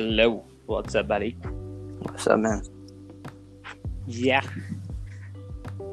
[0.00, 1.36] Hello, what's up, buddy?
[2.02, 2.62] What's up, man?
[4.06, 4.42] Yeah.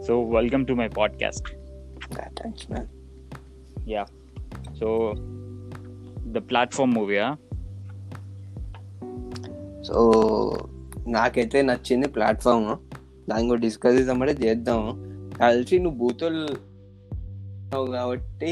[0.02, 1.52] So, welcome to my podcast.
[2.12, 2.90] Yeah, thanks, man.
[3.86, 4.06] Yeah.
[4.80, 5.16] So,
[6.32, 7.36] the platform movie, huh?
[9.84, 10.02] So
[11.08, 12.78] నాకైతే నచ్చింది platform
[13.30, 14.82] దాని కూడా discuss చేద్దామంటే చేద్దాం
[15.40, 18.52] కలిసి నువ్వు బూతులు ఉన్నావు కాబట్టి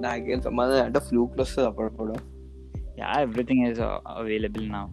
[0.00, 2.29] నాకేం సంబంధం అంటే ఫ్లూక్లు వస్తుంది అప్పుడప్పుడు
[3.01, 4.89] యా ఎవ్రీథింగ్ ఈజ్ అవైలబుల్ నా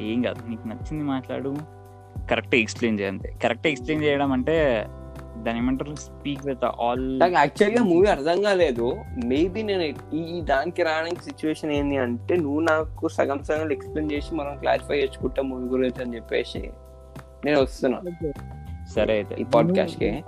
[0.00, 1.56] ఏం కాదు నీకు నచ్చింది మాట్లాడు.
[2.30, 4.86] కరెక్ట్ ఎక్స్ప్లెయిన్ చేయండి కరెక్ట్ ఎక్స్ప్లెయిన్ చేయడం అంటే
[5.36, 5.94] దాని ఏమంటారు?
[5.94, 8.96] స్పీక్ విత్ ఆల్ నాకు యాక్చువల్గా మూవీ అర్థం కాలేదు.
[9.24, 14.58] మేబీ నేను ఈ దానికి రావడానికి సిచ్యువేషన్ ఏంటి అంటే నువ్వు నాకు సగం సగం ఎక్స్ప్లెయిన్ చేసి మనం
[14.58, 16.70] క్లారిఫై చేసుకుంటాం మూవీ గురించి అని చెప్పేసి
[17.44, 18.00] నేను వస్తున్నా.
[18.94, 19.36] సరే అయితే.
[19.40, 20.22] ఈ podcast కి.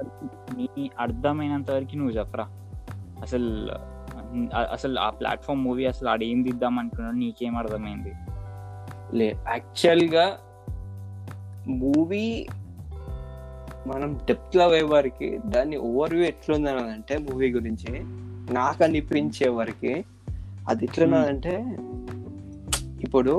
[0.58, 2.44] నీ అర్థమైనంత వరకు నువ్వు చెప్పరా?
[3.22, 3.68] అసలు
[4.70, 8.12] అసలు ఆ ప్లాట్ఫామ్ మూవీ అసలు ఆడ ఏం దిద్దాం అనుకున్నాడు నీకేం అర్థమైంది?
[9.12, 10.38] లే యాక్చువల్గా
[11.68, 12.46] మూవీ
[13.86, 17.92] మనం డెప్త్లో పోయే వరకు దాన్ని ఓవర్వ్యూ ఎట్లుందని అంటే మూవీ గురించి
[18.52, 20.04] నాకు అనిపించే వరకు
[20.68, 21.54] అది ఎట్లున్నదంటే
[23.00, 23.32] ఇప్పుడు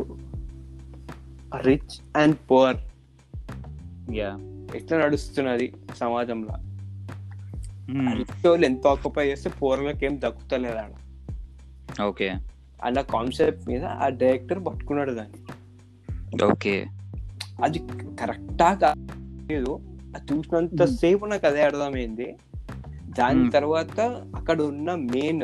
[1.56, 2.78] రిచ్ అండ్ పువర్
[4.16, 4.38] యా
[4.76, 6.56] ఎట్లా నడుస్తున్నది సమాజంలో.
[7.88, 10.94] వాళ్ళు ఎంత ఆక్యుపై చేస్తే పూర్వలకు ఏం దక్కుతలేదు ఆడ
[12.04, 12.28] ఓకే
[12.84, 15.42] అన్న కాన్సెప్ట్ మీద ఆ డైరెక్టర్ పట్టుకున్నాడు దాన్ని
[16.46, 16.76] ఓకే
[17.64, 17.80] అది
[18.20, 19.74] కరెక్టా కాదు
[20.16, 22.28] అది చూసినంత సేపు నాకు అదే అర్థమైంది
[23.10, 23.50] దాని.
[23.50, 24.00] తర్వాత
[24.36, 25.44] అక్కడ ఉన్న మెయిన్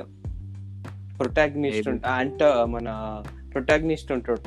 [1.17, 1.89] ప్రొటాగ్నిస్ట్?
[2.11, 2.89] అంటే మన
[3.51, 4.41] ప్రొటాగ్నిస్ట్ ఉంటాడు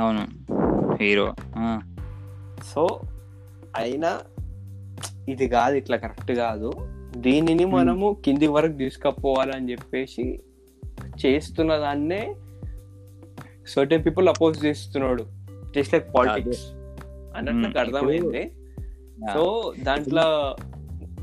[0.00, 0.22] అవును
[0.96, 1.26] హీరో
[2.64, 2.84] సో
[3.76, 4.10] అయినా
[5.28, 6.72] ఇది కాదు ఇట్లా కరెక్ట్ కాదు.
[7.16, 10.40] దీనిని మనము కింది వరకు తీసుకుపోవాలని చెప్పేసి
[11.26, 12.34] చేస్తున్న దాన్నే
[13.66, 15.26] సర్టెన్ పీపుల్ అపోజ్ చేస్తున్నాడు
[15.76, 16.66] జస్ట్ లైక్ పాలిటిక్స్
[17.36, 17.78] అన్నట్టు నాకు Hmm.
[17.78, 18.50] అర్థమైంది.
[19.34, 20.56] సో దాంట్లో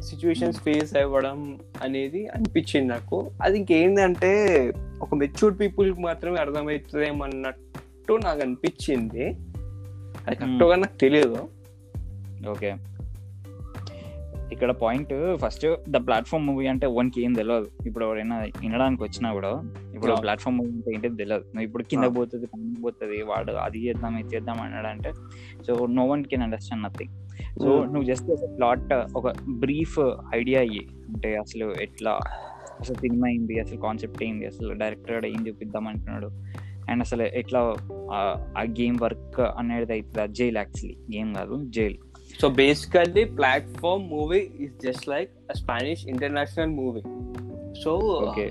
[0.01, 3.31] సిచ్యువేషన్స్ ఫేస్ అవ్వడం అనేది అనిపించింది నాకు.
[3.41, 9.25] అది ఇంకేంటంటే ఒక మెచ్యూర్డ్ పీపుల్ మాత్రమే అర్థమవుతుందేమన్నట్టు నాకు అనిపించింది.
[10.27, 11.47] అది కరెక్ట్గా నాకు తెలియదు
[12.49, 12.75] ఓకే
[14.51, 19.51] ఇక్కడ point first the platform movie అంటే వన్కి ఏం తెలియదు ఇప్పుడు ఎవరైనా వినడానికి వచ్చినా కూడా
[19.95, 20.13] ఇప్పుడు.
[20.15, 22.03] ప్లాట్ఫామ్ మూవీ అంటే ఏంటో తెలియదు నువ్వు ఇప్పుడు కింద.
[22.17, 25.11] పోతుంది పైన పోతుంది వాడు అది చేద్దాం ఇది చేద్దాం అన్నాడంటే
[25.67, 27.13] so no one can understand nothing
[27.63, 27.83] so.
[27.85, 29.99] నువ్వు జస్ట్ ప్లాట్ ఒక బ్రీఫ్
[30.35, 32.19] ఐడియా అయ్యి అంటే అసలు ఎట్లా
[32.79, 36.29] అసలు సినిమా ఏంది అసలు కాన్సెప్ట్ ఏంది అసలు డైరెక్టర్ ఏం చూపిద్దాం అంటున్నాడు.
[36.91, 37.59] అండ్ అసలు ఎట్లా
[38.11, 40.33] ఆ- ఆ గేమ్ వర్క్ అనేది అవుతుంది?
[40.33, 41.97] జైల్ యాక్చువల్లీ గేమ్ కాదు jail
[42.41, 47.03] so basically platform movie is just like Spanish international movie
[47.83, 47.93] so
[48.23, 48.49] Okay.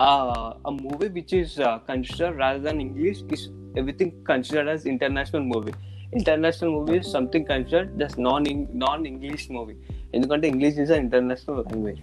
[0.00, 3.42] a movie which is uh, considered rather than English is
[3.76, 5.74] everything considered as international movie.
[6.12, 8.42] International movie is something considered just non
[8.84, 9.78] non English movie.
[10.14, 12.02] ఎందుకంటే English is international language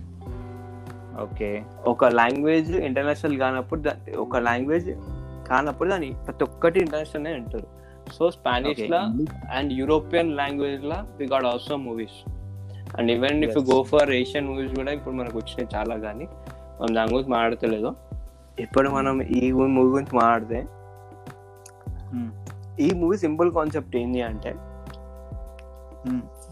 [1.22, 1.50] okay
[1.88, 4.90] ఒక language international కానప్పుడు ఒక language
[5.50, 7.68] కానప్పుడు దాని ప్రతి ఒక్కటి international అంటారు
[8.08, 9.02] so Spanish లా
[9.52, 12.18] and European language law we got also movies
[12.98, 13.58] and even if.
[13.70, 16.26] Go for Asian movies కూడా ఇప్పుడు మనకు వచ్చినాయి చాలా కానీ
[16.80, 17.90] మనం దాని గురించి మాట్లాడతలేదు.
[18.58, 20.60] ఇప్పుడు మనం ఈ మూవీ గురించి మాట్లాడితే
[22.80, 24.52] ఈ మూవీ సింపుల్ కాన్సెప్ట్ ఏంటి అంటే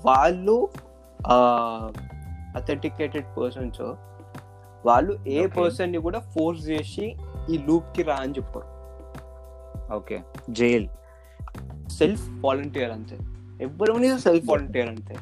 [0.05, 0.55] వాళ్ళు
[2.55, 3.81] అథెంటికేటెడ్ పర్సన్స్
[4.83, 5.47] వాళ్ళు ఏ.
[5.57, 7.05] పర్సన్ని కూడా ఫోర్స్ చేసి
[7.49, 8.69] ఈ లూప్కి రా అని చెప్పారు
[9.93, 10.17] ఓకే
[10.49, 10.87] జైల్
[11.99, 13.17] సెల్ఫ్ వాలంటీర్ అంతే
[13.65, 15.17] ఎవరి సెల్ఫ్ వాలంటీర్ అంతే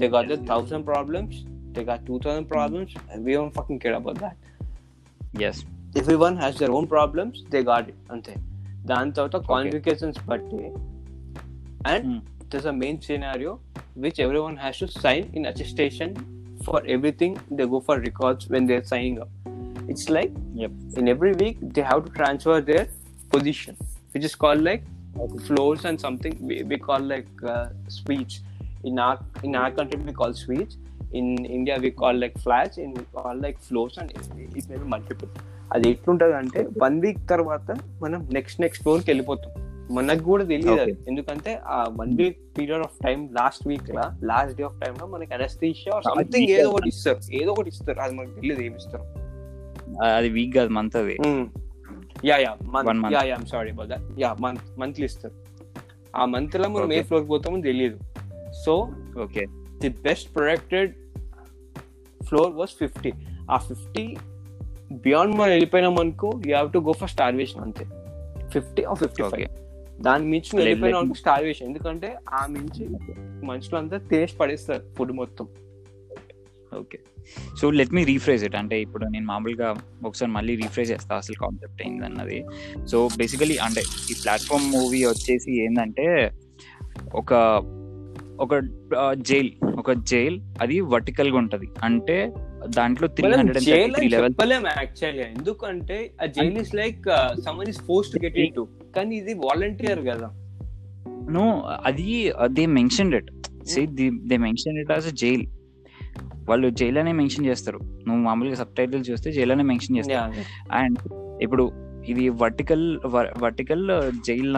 [0.00, 1.38] they got the thousand problems
[1.76, 2.94] they got two thousand problems
[3.26, 5.62] we don't fucking care about that as
[6.26, 8.34] everyone has their own problems they got it అంతే
[8.92, 10.62] దాని తర్వాత qualifications బట్టి
[11.94, 12.12] and
[12.52, 13.58] there's a main scenario
[13.94, 16.10] which everyone has to sign in attestation
[16.64, 19.30] for everything they go for records when they're signing up.
[19.88, 20.72] It's like Yep.
[20.98, 22.86] in every week they have to transfer their
[23.30, 23.76] position,
[24.12, 24.84] which is called like
[25.40, 28.36] floors and something we, we call like uh, suites.
[28.84, 30.76] In our in our country we call suites.
[31.12, 32.78] In India we call like flats.
[32.78, 34.28] In we call like floors and it,
[34.68, 35.30] may be multiple.
[35.74, 37.68] అది ఎట్లుంటది అంటే one week తర్వాత
[38.02, 39.52] మనం next next ఫ్లోర్కి వెళ్ళిపోతాం
[39.96, 40.94] మనకు కూడా తెలియదు అది.
[41.10, 45.06] ఎందుకంటే ఆ one week period of time last week law last day of time లో
[45.14, 46.66] మనకి అనస్థీషియా Ah, సంథింగ్ ఏదో.
[46.72, 49.04] ఒకటి ఇస్తారు ఏదో ఒకటి ఇస్తారు అది మనకు తెలియదు ఏమి ఇస్తారు
[50.18, 51.16] అది వీక్ కాదు మంత్ అది
[52.22, 53.12] yeah yeah month.
[53.14, 55.34] Yeah yeah sorry about that yeah month monthly ఇస్తారు
[56.14, 57.00] ఆ మంత్లో మనం ఏ.
[57.02, 57.98] ఫ్లోర్ పోతామో తెలియదు
[58.64, 58.72] so
[59.24, 59.44] okay
[59.80, 60.92] the best predicted
[62.20, 63.12] floor was fifty
[63.48, 64.04] uh fifty
[65.04, 67.84] beyond మనం వెళ్ళిపోయినాం అనుకో you have to go for starvation అంతే.
[68.50, 69.48] ఫిఫ్టీ ఆ ఫిఫ్టీ ఫైవ్
[70.00, 70.94] దాని మించి వెళ్ళిపోయిన.
[70.96, 72.82] వాళ్ళకి స్టార్వేషన్ ఎందుకంటే ఆ మించి
[73.44, 75.46] మనుషులంతా తినేసి పడేస్తారు ఫుడ్ మొత్తం.
[76.78, 76.98] Okay
[77.60, 79.68] so let me rephrase it అంటే ఇప్పుడు నేను మామూలుగా
[80.04, 81.12] ఒకసారి మళ్ళీ రీఫ్రేజ్ చేస్తా.
[81.16, 82.40] అసలు కాన్సెప్ట్ ఏంది అన్నది.
[82.92, 86.06] సో బేసికలీ అంటే ఈ ప్లాట్ఫామ్ మూవీ వచ్చేసి ఏంటంటే
[87.22, 87.32] ఒక
[88.40, 88.54] ఒక
[89.28, 91.66] జైల్ ఒక జైల్ అది వర్టికల్గా ఉంటది.
[91.84, 92.16] అంటే
[92.76, 94.34] దాంట్లో three hundred and thirty three level
[95.26, 97.02] ఎందుకంటే ఆ jail is like
[97.46, 98.64] summon is force to get in to
[98.96, 100.28] కానీ ఇది వాలంటీర్ కదా.
[101.36, 101.44] నో
[101.88, 102.08] అది
[102.58, 103.30] they mention it
[103.72, 103.82] say
[104.30, 105.44] they mention it as jail
[106.48, 107.80] వాళ్ళు జైల్ అనే మెన్షన్ చేస్తారు.
[108.06, 110.44] నువ్వు మామూలుగా సబ్ టైటిల్ చూస్తే జైల్ అనే మెన్షన్ చేస్తారు.
[110.80, 110.98] అండ్
[111.42, 111.66] ఇప్పుడు
[112.08, 112.86] ఇది వర్టికల్
[113.44, 113.84] వర్టికల్
[114.28, 114.56] జైల్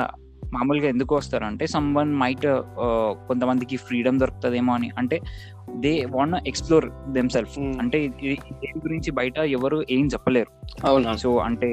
[0.54, 2.46] మామూలుగా ఎందుకు వస్తారు అంటే సమ్ వన్ మైట్
[3.28, 4.88] కొంతమందికి ఫ్రీడమ్ దొరుకుతుందేమో అని.
[4.98, 5.16] అంటే
[5.84, 6.86] they want explore
[7.16, 7.54] them self.
[7.82, 10.52] అంటే దీని గురించి బయట ఎవరు ఏం చెప్పలేరు.
[11.22, 11.70] సో అంటే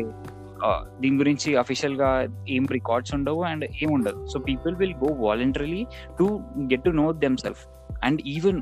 [1.01, 2.09] దీని గురించి అఫీషియల్గా
[2.55, 4.19] ఏం రికార్డ్స్ ఉండవు అండ్ ఏం ఉండదు.
[4.31, 5.83] So people will go voluntarily
[6.19, 6.25] to
[6.71, 7.63] get to know them self
[8.03, 8.61] and even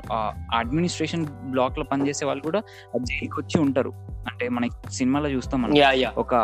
[0.54, 2.62] administration బ్లాక్లో పనిచేసే వాళ్ళు కూడా
[2.96, 3.92] జైలుకి వచ్చి ఉంటారు.
[4.30, 5.74] అంటే మనకి సినిమాలో చూస్తాం మనం.
[6.18, 6.34] ఒక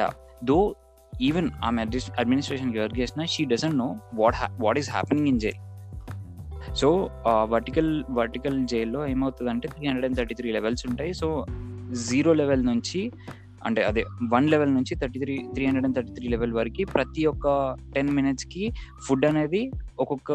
[0.00, 0.10] యా
[0.44, 0.74] దో
[1.20, 1.82] ఈవెన్ ఆమె
[2.18, 5.60] అడ్మినిస్ట్రేషన్ వర్క్ చేసిన she doesn't know what what is happening in jail
[6.74, 11.14] so vertical vertical జైల్లో ఏమవుతుందంటే three hundred and thirty three levels ఉంటాయి.
[11.14, 11.46] సో
[12.10, 13.12] జీరో లెవెల్ నుంచి
[13.66, 17.26] అంటే అదే వన్ లెవెల్ నుంచి thirty three three hundred and thirty three level వరకు ప్రతి
[17.26, 18.72] ఒక్క టెన్ మినిట్స్కి
[19.06, 20.32] ఫుడ్ అనేది ఒక్కొక్క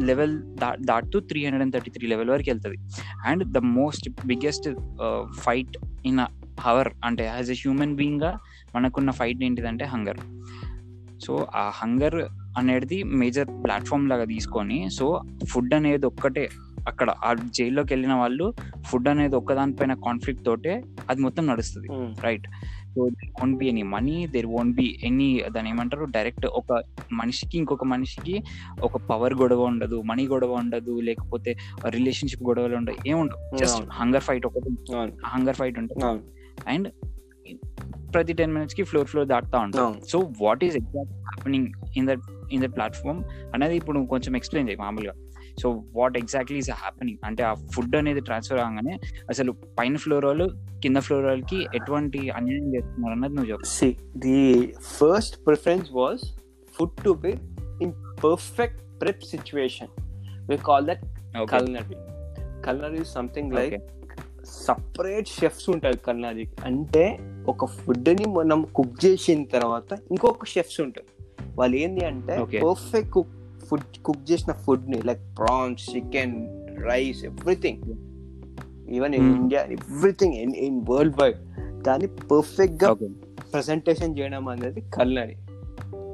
[0.00, 2.76] లెవెల్ దా దాటుతూ three hundred and thirty three level వరకు వెళ్తుంది.
[3.24, 4.68] And the most biggest
[5.40, 5.76] fight
[6.06, 6.20] in
[6.60, 8.38] our అంటే యాజ్ ఎ హ్యూమన్ బీయింగ్గా
[8.74, 10.20] మనకున్న ఫైట్ ఏంటిదంటే హంగర్
[11.20, 12.22] సో ఆ హంగర్
[12.58, 16.48] అనేది మేజర్ ప్లాట్ఫామ్ లాగా తీసుకొని సో ఫుడ్ అనేది ఒక్కటే
[16.88, 18.54] అక్కడ ఆ జైల్లోకి వెళ్ళిన వాళ్ళు
[18.86, 21.88] ఫుడ్ అనేది ఒక్కదానిపైన కాన్ఫ్లిక్ట్ తోటే అది మొత్తం నడుస్తుంది.
[22.20, 22.46] Right
[22.96, 26.82] so there won't be any money there won't be any దాని ఏమంటారు డైరెక్ట్ ఒక
[27.12, 28.42] మనిషికి ఇంకొక మనిషికి
[28.82, 31.56] ఒక పవర్ గొడవ ఉండదు మనీ గొడవ ఉండదు లేకపోతే
[31.88, 33.82] రిలేషన్షిప్ గొడవలు ఉండవు ఏముండవు జస్ట్.
[33.92, 34.70] హంగర్ ఫైట్ ఒకటి
[35.26, 36.04] హంగర్ ఫైట్ ఉంటుంది.
[36.68, 36.88] అండ్
[38.14, 40.06] ప్రతి టెన్ మినిట్స్కి ఫ్లోర్ ఫ్లోర్ దాటుతా అవును.
[40.06, 42.20] So what is exact happening in that
[42.52, 43.24] in that platform
[43.54, 45.14] అనేది ఇప్పుడు కొంచెం ఎక్స్ప్లెయిన్ చేయి మామూలుగా.
[45.60, 48.98] So what exactly is happening అంటే ఆ ఫుడ్ అనేది ట్రాన్స్ఫర్ అవగానే
[49.30, 50.50] అసలు పైన ఫ్లోర్ వాళ్ళు
[50.82, 53.74] కింద ఫ్లోర్ వాళ్ళకి ఎటువంటి అన్యాయం చేస్తున్నారు అన్నది నువ్వు చెప్పు
[55.94, 56.32] was
[56.74, 57.32] food to be
[57.80, 59.88] in perfect prep situation.
[60.48, 60.98] We call that
[61.42, 61.96] okay culinary.
[62.64, 63.78] Culinary is something like okay
[64.44, 67.18] separate chefs ఉంటారు culinary అంటే
[67.48, 71.06] ఒక ఫుడ్ని మనం కుక్ చేసిన తర్వాత ఇంకొక షెఫ్స్ ఉంటారు
[71.58, 72.44] వాళ్ళు ఏంటి అంటే.
[72.44, 76.36] పర్ఫెక్ట్ కుక్ ఫుడ్ కుక్ చేసిన ఫుడ్ని like prawns chicken
[76.84, 77.82] rice everything
[78.90, 79.40] even in Hmm.
[79.40, 81.38] India everything in in world wide
[81.82, 83.08] దాన్ని పర్ఫెక్ట్గా ఓకే
[83.52, 85.36] ప్రజెంటేషన్ చేయడం అనేది culinary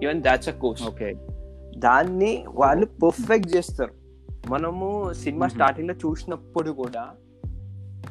[0.03, 1.15] even that's a course okay
[1.79, 3.93] దాన్ని వాళ్ళు పర్ఫెక్ట్ చేస్తారు.
[4.49, 5.55] మనము సినిమా Mhm.
[5.55, 7.07] స్టార్టింగ్లో చూసినప్పుడు కూడా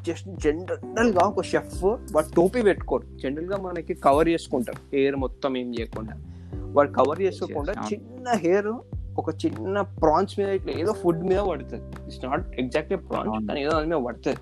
[0.01, 3.17] జస్ట్ జనరల్గా ఒక షెఫ్ వాడు టోపీ పెట్టుకోడు.
[3.23, 6.13] జనరల్గా మనకి కవర్ చేసుకుంటారు హెయిర్ మొత్తం ఏం చేయకుండా.
[6.53, 7.73] వాడు కవర్ చేసుకోకుండా.
[7.93, 8.73] చిన్న హెయిర్
[9.19, 11.85] ఒక చిన్న ప్రాన్స్ మీద ఇట్లా ఏదో ఫుడ్ మీద పడుతుంది.
[12.07, 13.45] It's not exactly prawns.
[13.49, 14.41] కానీ ఏదో దాని మీద పడుతుంది.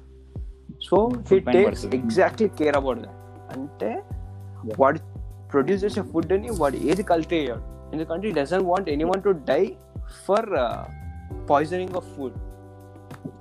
[0.88, 0.98] So
[1.30, 1.86] he takes.
[2.00, 3.18] Exactly care about that
[3.56, 3.92] అంటే.
[4.82, 5.00] వాడు
[5.52, 7.64] ప్రొడ్యూస్ చేసే ఫుడ్ని వాడు ఏది కల్తీ చేయడు.
[7.94, 9.62] ఎందుకంటే doesn't want any one to die
[10.26, 10.50] for
[11.52, 12.38] poisoning of food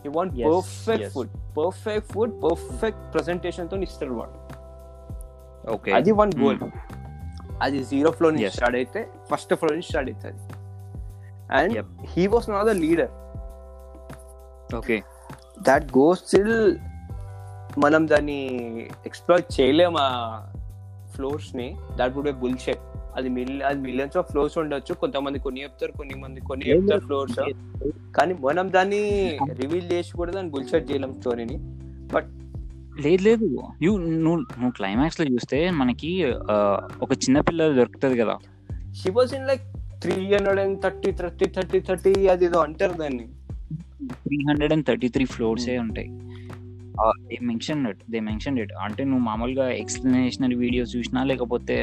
[0.05, 1.09] you want perfect.
[1.17, 4.37] Food perfect food perfect ప్రెసెంటేషన్తో ఇస్తాడు వాడు.
[5.77, 6.61] ఓకే అది వన్ గోల్
[7.65, 8.49] అది జీరో ఫ్లో నుంచి.
[8.57, 10.41] స్టార్ట్ అయితే ఫస్ట్ ఫ్లో నుంచి స్టార్ట్ అవుతుంది.
[11.53, 11.87] And Yep.
[12.05, 13.13] He was not the leader
[14.77, 15.03] okay
[15.63, 16.77] that goes still
[17.79, 18.41] మనం దాన్ని
[19.07, 20.11] ఎక్స్ప్లోర్ చేయలేము ఆ
[21.15, 21.77] ఫ్లోర్స్ని.
[21.97, 22.79] దాట్ వుడ్ బి బుల్షెట్
[23.17, 24.95] అది మిల్ అది మిలియన్స్ ఆఫ్ ఫ్లోర్స్ ఉండొచ్చు.
[24.95, 26.65] కొంతమంది కొన్ని చెప్తారు కొన్ని మంది కొన్ని.
[26.71, 27.39] చెప్తారు ఫ్లోర్స్
[28.17, 29.01] కానీ మనం దాన్ని
[29.61, 31.59] రివీల్ చేసి కూడా దాన్ని బుల్షెట్ చేయలేం స్టోరీని
[33.05, 33.47] లేదు లేదు.
[33.83, 36.25] యూ నువ్వు నువ్వు క్లైమాక్స్లో చూస్తే మనకి
[37.03, 38.37] ఒక చిన్న పిల్ల దొరుకుతుంది కదా.
[38.93, 39.65] She was in like
[40.03, 43.27] three hundred and thirty thirty thirty thirty అది ఏదో అంటారు దాన్ని.
[44.25, 46.11] Three hundred and thirty three ఫ్లోర్సే ఉంటాయి.
[47.29, 51.77] They mention it they mention it అంటే నువ్వు మామూలుగా ఎక్స్ప్లెనేషనరీ వీడియోస్ చూసినా లేకపోతే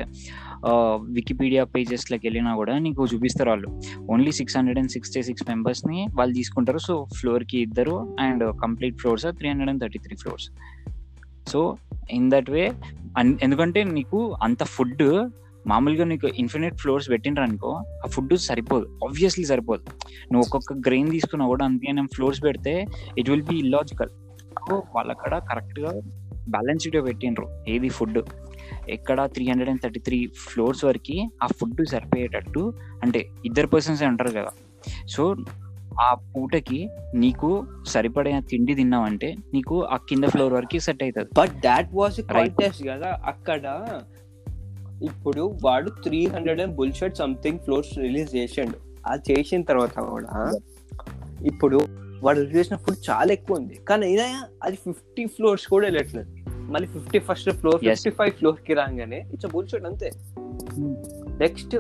[1.17, 3.69] వికీపీడియా పేజెస్లోకి వెళ్ళినా కూడా నీకు చూపిస్తారు వాళ్ళు.
[4.13, 6.81] Only six hundred and sixty six మెంబర్స్ని వాళ్ళు తీసుకుంటారు.
[6.87, 10.47] సో ఫ్లోర్కి ఇద్దరు and complete floors three hundred and thirty three floors
[11.53, 11.61] so
[12.17, 12.65] in that way
[13.45, 15.03] ఎందుకంటే నీకు అంత ఫుడ్
[15.67, 18.99] మామూలుగా నీకు ఇన్ఫినిట్ ఫ్లోర్స్ పెట్టిండ్రు అనుకో ఆ ఫుడ్ సరిపోదు.
[19.03, 19.83] ఆబ్వియస్లీ సరిపోదు.
[20.33, 22.85] నువ్వు ఒక్కొక్క గ్రెయిన్ తీసుకున్నా కూడా అంతే ఫ్లోర్స్ పెడితే
[23.17, 24.09] it will be illogical
[24.69, 25.91] so వాళ్ళు అక్కడ కరెక్ట్గా
[26.49, 28.19] బ్యాలెన్స్డ్ పెట్టిండ్రు ఏది ఫుడ్
[28.89, 34.29] ఎక్కడ three hundred and thirty three floors వరకు ఆ ఫుడ్ సరిపోయేటట్టు అంటే ఇద్దరు పర్సన్స్ ఉంటారు
[34.29, 34.49] కదా.
[35.07, 35.35] సో
[36.01, 41.29] ఆ పూటకి నీకు సరిపడే తిండి తిన్నావంటే నీకు ఆ కింద ఫ్లోర్ వరకు సెట్ అవుతుంది.
[41.37, 42.21] But that was.
[42.21, 43.21] కాంటెస్ట్ కదా.
[43.25, 43.87] అక్కడ
[45.09, 48.77] ఇప్పుడు వాడు three hundred and bullshit something floors release చేసిండు.
[49.11, 50.51] అది చేసిన తర్వాత కూడా
[51.51, 51.79] ఇప్పుడు
[52.25, 53.75] వాడు రిలీజ్ చేసిన ఫుడ్ చాలా ఎక్కువ ఉంది.
[53.89, 54.27] కానీ అయినా
[54.63, 56.29] అది ఫిఫ్టీ ఫ్లోర్స్ కూడా వెళ్ళట్లేదు.
[56.73, 57.79] మళ్ళీ fifty first floor.
[57.85, 60.11] Fifty five ఫ్లోర్కి రాగానే ఇట్స్ బుల్షెట్ అంతే.
[61.43, 61.75] Next.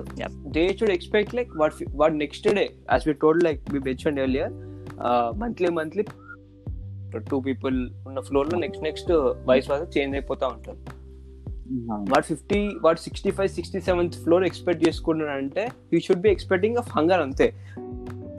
[0.55, 4.53] They should expect like what what next day as we told like we mention earlier
[5.43, 6.03] monthly monthly
[7.29, 7.77] two people
[8.09, 9.11] ఉన్న ఫ్లోర్లో next next
[9.49, 10.77] vice versa change అయిపోతా ఉంటారు.
[11.93, 16.77] వాడు fifty వాడు sixty five sixty seventh floor expect చేసుకున్నాడు అంటే you should be expecting
[16.77, 17.53] of hunger అంతే.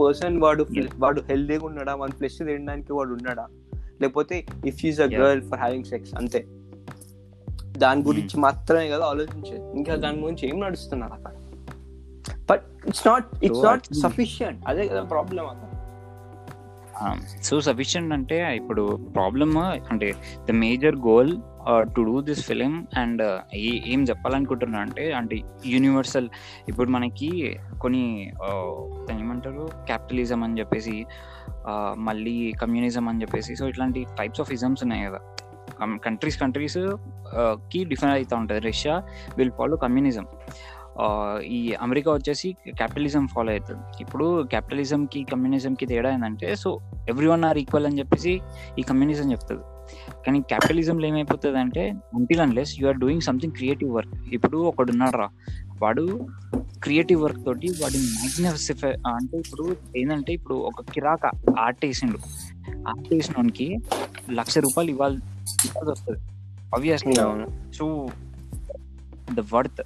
[0.01, 0.67] Person వాడు.
[0.99, 3.47] వాడు హెల్దీగా ఉన్నాడా వన్ ప్లస్ తినడానికి వాడు ఉన్నాడా?
[4.03, 5.07] లేకపోతే if is a.
[5.07, 6.47] Girl for having sex అంతే.
[7.79, 11.33] దాని గురించి మాత్రమే కదా ఆలోచించేది ఇంకా దాని గురించి ఏం నడుస్తున్నారు అక్కడ?
[12.51, 15.71] But it's not it's not sufficient అదే కదా ప్రాబ్లం అక్కడ.
[17.43, 20.15] సో సఫిషియంట్ అంటే ఇప్పుడు ప్రాబ్లమ్ అంటే
[20.49, 21.37] the major goal
[21.69, 23.23] to do this film and
[23.93, 26.29] ఏం చెప్పాలనుకుంటున్నా అంటే అంటే యూనివర్సల్
[26.69, 28.33] ఇప్పుడు మనకి కొన్ని
[29.11, 31.07] ఏమంటారు క్యాపిటలిజం అని చెప్పేసి
[31.99, 35.21] మళ్ళీ కమ్యూనిజం అని చెప్పేసి సో ఇట్లాంటి టైప్స్ ఆఫ్ ఇజమ్స్ ఉన్నాయి కదా.
[35.97, 38.61] కంట్రీస్ కంట్రీస్కి డిఫరెంట్ అవుతూ ఉంటుంది.
[38.61, 39.03] రష్యా
[39.39, 40.27] విల్ ఫాలో కమ్యూనిజం
[41.43, 46.79] ఈ అమెరికా వచ్చేసి క్యాపిటలిజం ఫాలో అవుతుంది ఇప్పుడు క్యాపిటలిజంకి కమ్యూనిజంకి తేడా ఏంటంటే so
[47.09, 48.41] every one are equal అని చెప్పేసి
[48.79, 49.65] ఈ కమ్యూనిజం చెప్తుంది.
[50.27, 51.83] కానీ క్యాపిటలిజంలో ఏమైపోతుంది అంటే
[52.15, 55.29] until unless you are doing something creative work ఇప్పుడు ఒకడు ఉన్నాడు రా
[55.83, 56.05] వాడు
[56.83, 62.19] క్రియేటివ్ వర్క్ తోటి వాడి మ్యాగ్నిఫిసిఫై అంటే ఇప్పుడు ఏంటంటే ఇప్పుడు ఒక కిరాక ఆర్ట్ వేసిండు.
[62.89, 63.79] ఆర్ట్ వేసినోనికి
[64.31, 65.19] లక్ష రూపాయలు ఇవ్వాలి
[65.67, 66.21] ఇవ్వాల్సి వస్తుంది.
[66.75, 67.15] Obviously
[67.79, 68.09] so
[69.35, 69.83] the worth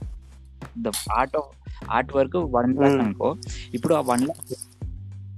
[0.83, 1.49] the art of
[1.91, 3.01] art work one lakh.
[3.01, 3.37] అనుకో
[3.75, 4.43] ఇప్పుడు ఆ వన్ లాక్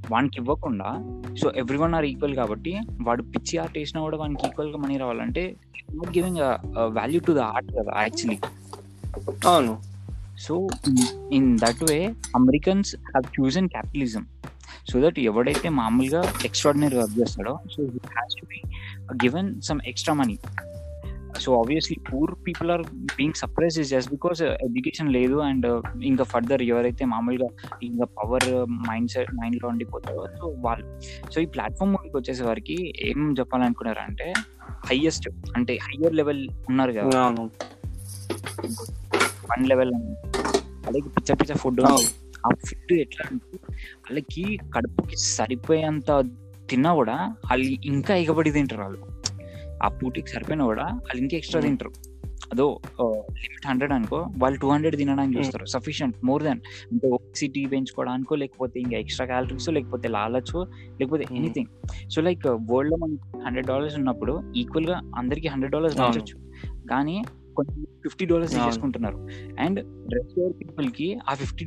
[0.08, 0.88] వానికి ఇవ్వకుండా
[1.36, 5.44] so every one are equal కాబట్టి వాడు పిచ్చి ఆర్ట్ వేసినా కూడా వానికి ఈక్వల్గా మనీ రావాలంటే
[5.94, 6.40] not giving
[6.94, 8.38] value to the art కదా యాక్చువల్లీ
[9.46, 9.72] అవును.
[10.38, 10.54] So
[11.30, 11.98] in that way
[12.36, 14.24] Americans have chosen capitalism
[14.90, 17.80] so that ఎవడైతే మామూలుగా ఎక్స్ట్రాడినరీ వర్క్ చేస్తాడో so
[18.12, 18.60] has to be
[19.24, 20.36] given some extra money
[21.44, 22.82] so obviously poor people are
[23.16, 25.66] being surprise is just because education లేదు and
[26.02, 27.48] ఇంకా further ఎవరైతే మామూలుగా
[27.82, 28.48] ఇంకా power
[28.88, 30.86] mindset మైండ్లో ఉండిపోతారో సో వాళ్ళు
[31.34, 32.76] సో ఈ ప్లాట్ఫామ్ ముందుకు వచ్చేసే వారికి
[33.08, 34.28] ఏం చెప్పాలనుకున్నారంటే
[34.90, 37.22] హైయెస్ట్ అంటే హయ్యర్ లెవెల్ ఉన్నారు కదా.
[39.50, 39.92] వన్ లెవెల్
[40.88, 41.80] అలాగే పిచ్చ పిచ్చ ఫుడ్.
[42.46, 43.56] ఆ ఫుడ్ ఎట్లా అంటే
[44.04, 44.44] వాళ్ళకి
[44.74, 46.10] కడుపుకి సరిపోయేంత
[46.70, 47.16] తిన్నా కూడా
[47.48, 49.00] వాళ్ళు ఇంకా ఎగబడి తింటారు వాళ్ళు.
[49.80, 51.68] ఆ పూటికి సరిపోయినా కూడా వాళ్ళు ఇంకా ఎక్స్ట్రా Hmm.
[51.68, 51.92] తింటారు
[52.52, 52.64] అదో
[53.40, 55.40] లిమిట్ హండ్రెడ్ అనుకో వాళ్ళు టూ హండ్రెడ్ తినడానికి Hmm.
[55.40, 56.60] చూస్తారు సఫిషియంట్ మోర్ దాన్
[56.92, 60.60] అంటే ఒబిసిటీ పెంచుకోవడానికో లేకపోతే ఇంకా ఎక్స్ట్రా క్యాలరీస్ లేకపోతే లాలచో
[61.00, 61.24] లేకపోతే.
[61.32, 61.70] ఎనీథింగ్
[62.10, 65.98] సో లైక్ వరల్డ్లో మనకి హండ్రెడ్ డాలర్స్ ఉన్నప్పుడు ఈక్వల్గా అందరికి హండ్రెడ్ డాలర్స్.
[66.00, 66.36] పెంచొచ్చు
[66.88, 67.16] కానీ
[67.56, 68.66] కొంచెం ఫిఫ్టీ డాలర్స్ అవును.
[68.66, 69.18] తీసుకుంటున్నారు
[69.58, 69.78] అండ్
[70.14, 71.64] రెస్ట్ పీపుల్కి ఆ ఫిఫ్టీ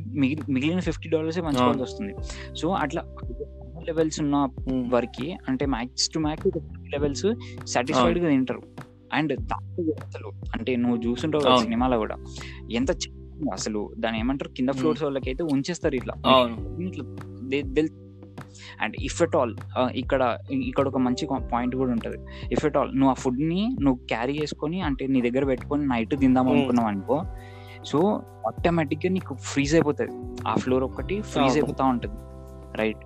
[0.50, 2.12] మిగిలిన ఫిఫ్టీ డాలర్స్ పంచుకోవాల్సి వస్తుంది
[2.60, 3.02] సో అట్లా
[3.86, 4.36] లెవెల్స్ ఉన్న
[4.88, 6.58] వరకు అంటే మ్యాక్స్ టు మ్యాక్స్
[6.94, 7.26] లెవెల్స్
[7.72, 8.62] సాటిస్ఫైడ్గా తింటారు
[9.12, 11.56] అండ్ దాంట్లో అసలు అంటే నువ్వు చూసుంటావు కదా.
[11.64, 12.16] సినిమాలో కూడా
[12.72, 12.90] ఎంత
[13.52, 14.70] అసలు దాని ఏమంటారు కింద.
[14.80, 16.14] ఫ్లోర్స్ వాళ్ళకి అయితే ఉంచేస్తారు ఇట్లా
[18.82, 19.52] అండ్ ఇఫ్ ఎట్ ఆల్
[19.94, 20.22] ఇక్కడ
[20.62, 22.18] ఇక్కడ ఒక మంచి పాయింట్ కూడా ఉంటది
[22.52, 26.46] ఇఫ్ ఎట్ ఆల్ నువ్వు ఆ ఫుడ్ని నువ్వు క్యారీ చేసుకొని అంటే నీ దగ్గర పెట్టుకొని నైట్ తిందాం.
[26.52, 27.18] అనుకున్నావు అనుకో
[27.84, 27.98] సో
[28.48, 30.12] ఆటోమేటిక్గా నీకు ఫ్రీజ్ అయిపోతుంది
[30.46, 31.56] ఆ ఫ్లోర్ ఒకటి ఫ్రీజ్.
[31.58, 32.16] అయిపోతా ఉంటది
[32.80, 33.02] రైట్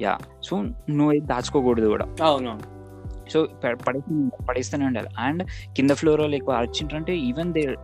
[0.00, 0.18] యా.
[0.42, 2.06] సో నువ్వు ఇది దాచుకోకూడదు కూడా.
[2.22, 2.58] అవును.
[3.30, 3.48] సో
[3.88, 5.08] పడేసి పడేస్తూనే ఉండాలి.
[5.18, 7.76] అండ్ కింద ఫ్లోర్ వాళ్ళు ఎక్కువ అర్చింటారంటే ఈవెన్ దే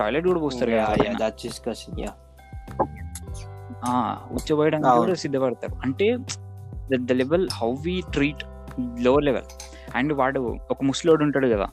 [0.00, 0.92] టాయిలెట్ కూడా పోస్తారు Yeah, కదా
[4.90, 5.00] అవును.
[5.00, 5.76] కూడా సిద్ధపడతారు.
[5.84, 6.16] అంటే
[6.94, 8.44] the level how we treat
[9.00, 9.44] lower level
[9.94, 11.68] and వాడు ఒక ముసలోడు ఉంటాడు కదా.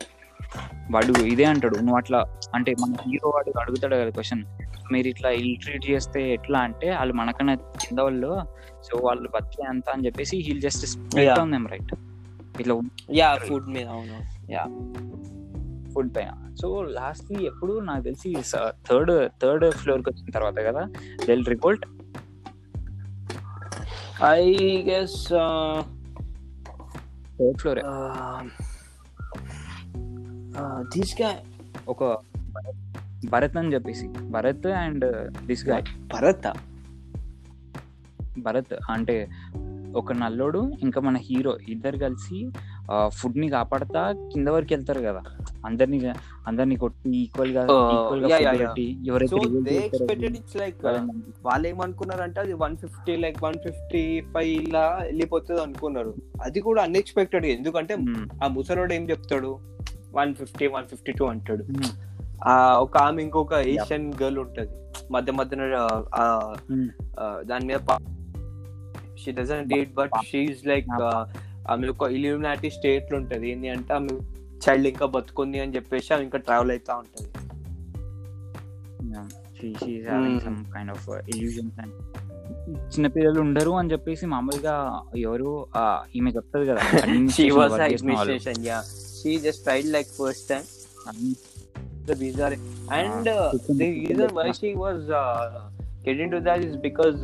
[0.91, 1.75] వాడు ఇదే అంటాడు.
[1.75, 2.25] నువ్వు అట్లా
[2.55, 4.43] అంటే మన హీరో వాడు అడుగుతాడు కదా క్వశ్చన్
[4.91, 6.59] మీరు ఇట్లా ఇల్ ట్రీట్ చేస్తే ఎట్లా?
[6.59, 8.41] అంటే వాళ్ళు మనకన్నా కింద వాళ్ళు
[8.83, 10.99] సో వాళ్ళు బతికే అంత అని చెప్పేసి heal just.
[11.39, 11.93] On them right
[12.59, 12.75] ఇట్లా
[13.11, 14.41] Yeah, food మీద అవును.
[15.93, 16.55] ఫుడ్ పైన.
[16.61, 18.35] సో లాస్ట్ ఎప్పుడు నాకు తెలిసి
[18.89, 20.87] థర్డ్ థర్డ్ ఫ్లోర్కి వచ్చిన తర్వాత కదా
[21.27, 21.85] they'll revolt
[24.23, 25.27] I guess
[27.39, 27.87] third ఫ్లోర్గా
[31.87, 32.03] ఒక
[32.37, 34.07] భరత్- భరత్ అని చెప్పేసి.
[34.07, 35.83] Bharat and this guy
[36.13, 36.70] Bharat?
[38.43, 39.29] Bharat అంటే
[39.95, 42.51] ఒక నల్లోడు ఇంకా మన హీరో ఇద్దరు కలిసి
[43.07, 45.23] ఫుడ్ని కాపాడతా కింద వరకు వెళ్తారు కదా.
[45.65, 46.09] అందరిని
[46.47, 48.25] అందరిని కొట్టి ఈక్వల్గా ఈక్వల్
[49.07, 50.73] ఎవరైతే
[51.45, 56.13] వాళ్ళు ఏమనుకున్నారంటే అది one fifty like one fifty five ఇలా వెళ్ళిపోతుంది అనుకున్నారు.
[56.43, 58.43] అది కూడా అన్ఎక్స్పెక్టెడ్ ఎందుకంటే మ్మ్.
[58.43, 59.59] ఆ ముసలోడు ఏం చెప్తాడు?
[60.15, 61.63] One fifty one fifty two అంటాడు.
[61.63, 61.83] మ్మ్.
[62.47, 64.69] ఆ ఒక ఆమె ఇంకొక ఏషియన్ గర్ల్ ఉంటది.
[65.11, 65.61] మధ్య మధ్యన.
[66.15, 66.53] ఆ,
[67.41, 67.77] దాని మీద
[69.25, 71.01] she doesn't date but she's like
[71.71, 73.51] ఆమె ఒక ఇల్యూమినాటీ స్టేట్లో ఉంటుంది.
[73.51, 74.09] ఏంటి అంటే ఆమె
[74.69, 77.29] చైల్డ్ ఇంకా బతుకుంది అని చెప్పేసి ఆమె ఇంకా ట్రావెల్ అవుతా ఉంటుంది.
[82.95, 85.67] చిన్న పిల్లలు ఉండరు అని చెప్పేసి మామూలుగా ఎవరు
[86.15, 86.79] ఈమె చెప్తుంది కదా
[89.99, 90.63] first time
[92.91, 93.25] and
[93.69, 93.79] the
[96.51, 97.17] reason because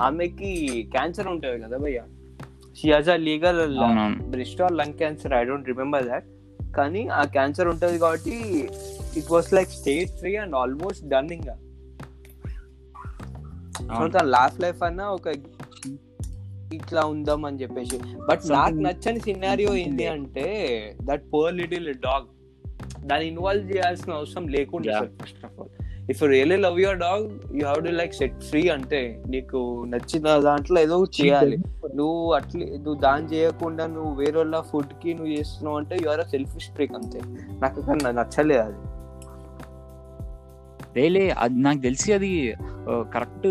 [0.00, 0.50] ఆమెకి
[0.92, 2.00] క్యాన్సర్ ఉంటుంది కదా భయ్య?
[2.78, 3.60] She has a legal
[4.34, 6.26] breast or lung cancer I don't remember that
[6.76, 8.36] కానీ ఆ క్యాన్సర్ ఉంటుంది కాబట్టి
[9.16, 11.54] it was like stage free and almost done ఇంకా.
[14.16, 15.26] తన లాస్ట్ లైఫ్ అన్న ఒక
[16.72, 17.96] ఇట్లా ఉందాం అని చెప్పేసి.
[18.28, 20.46] బట్ నాకు నచ్చని సినారియో ఏంటి అంటే
[21.02, 22.28] దట్ పర్ లిటిల్ డాగ్
[23.08, 25.00] దాన్ని ఇన్వాల్వ్ చేయాల్సిన అవసరం లేకుండా.
[25.22, 25.70] First of all
[26.10, 27.24] if you really love your dog
[27.56, 29.00] you have to like set free అంటే
[29.34, 29.60] నీకు
[29.92, 31.56] నచ్చిన దాంట్లో ఏదో చేయాలి.
[32.00, 36.68] నువ్వు అట్లే నువ్వు దాని చేయకుండా నువ్వు వేరే వాళ్ళ ఫుడ్కి నువ్వు చేస్తున్నావు అంటే యు ఆర్ సెల్ఫిష్
[36.76, 37.20] ట్రిక్ అంతే.
[37.64, 37.80] నాకు
[38.20, 38.78] నచ్చలేదు అది.
[40.98, 42.30] రేలే అది నాకు తెలిసి అది
[43.14, 43.48] కరెక్ట్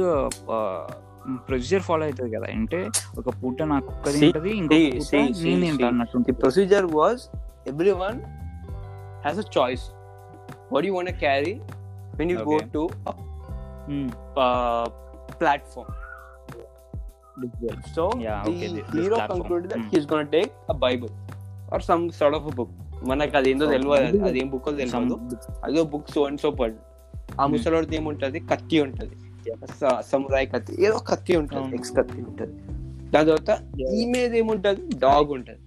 [1.48, 2.48] ప్రొసీజర్ ఫాలో అవుతుంది కదా.
[2.58, 2.80] అంటే
[3.20, 5.92] ఒక పూట నాకు కుక్క See, తింటది ఇంకో see, పూట see, నేను see, తింటా see.
[5.92, 7.20] అన్నట్టు the procedure was
[7.72, 8.18] everyone
[9.26, 9.84] has a choice.
[10.72, 11.54] What do you want to carry?
[12.18, 12.50] When you Okay.
[12.52, 13.14] go to a
[14.38, 14.86] uh,
[15.42, 15.90] platform
[17.96, 19.32] so Yeah, the okay, this- this hero platform.
[19.32, 19.90] concluded that Hmm.
[19.90, 21.12] he's going to take a bible
[21.72, 22.72] or some sort of a book
[23.04, 24.18] మనకు అది ఏందో Oh, తెలియదు.
[24.26, 25.18] అదేం book తెలియదు
[25.66, 26.76] అదో book so and so పడ్
[27.42, 27.52] ఆ Hmm.
[27.52, 29.16] ముసలోడిది ఏముంటది కత్తి ఉంటది.
[30.02, 31.76] సమురాయ్ కత్తి ఏదో కత్తి ఉంటది.
[31.76, 32.54] ఎక్స్ కత్తి ఉంటది
[33.10, 33.52] దాని తర్వాత.
[33.94, 35.62] ఈమెది ఏముంటది డాగ్ ఉంటది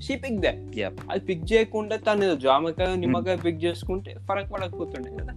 [0.00, 0.40] షీ పిక్
[0.76, 1.00] Yep.
[1.10, 5.32] అది పిక్ చేయకుండా తను జామకాయ నిమ్మకాయ పిక్ చేసుకుంటే ఫరక్ పడకపోతుండే కదా.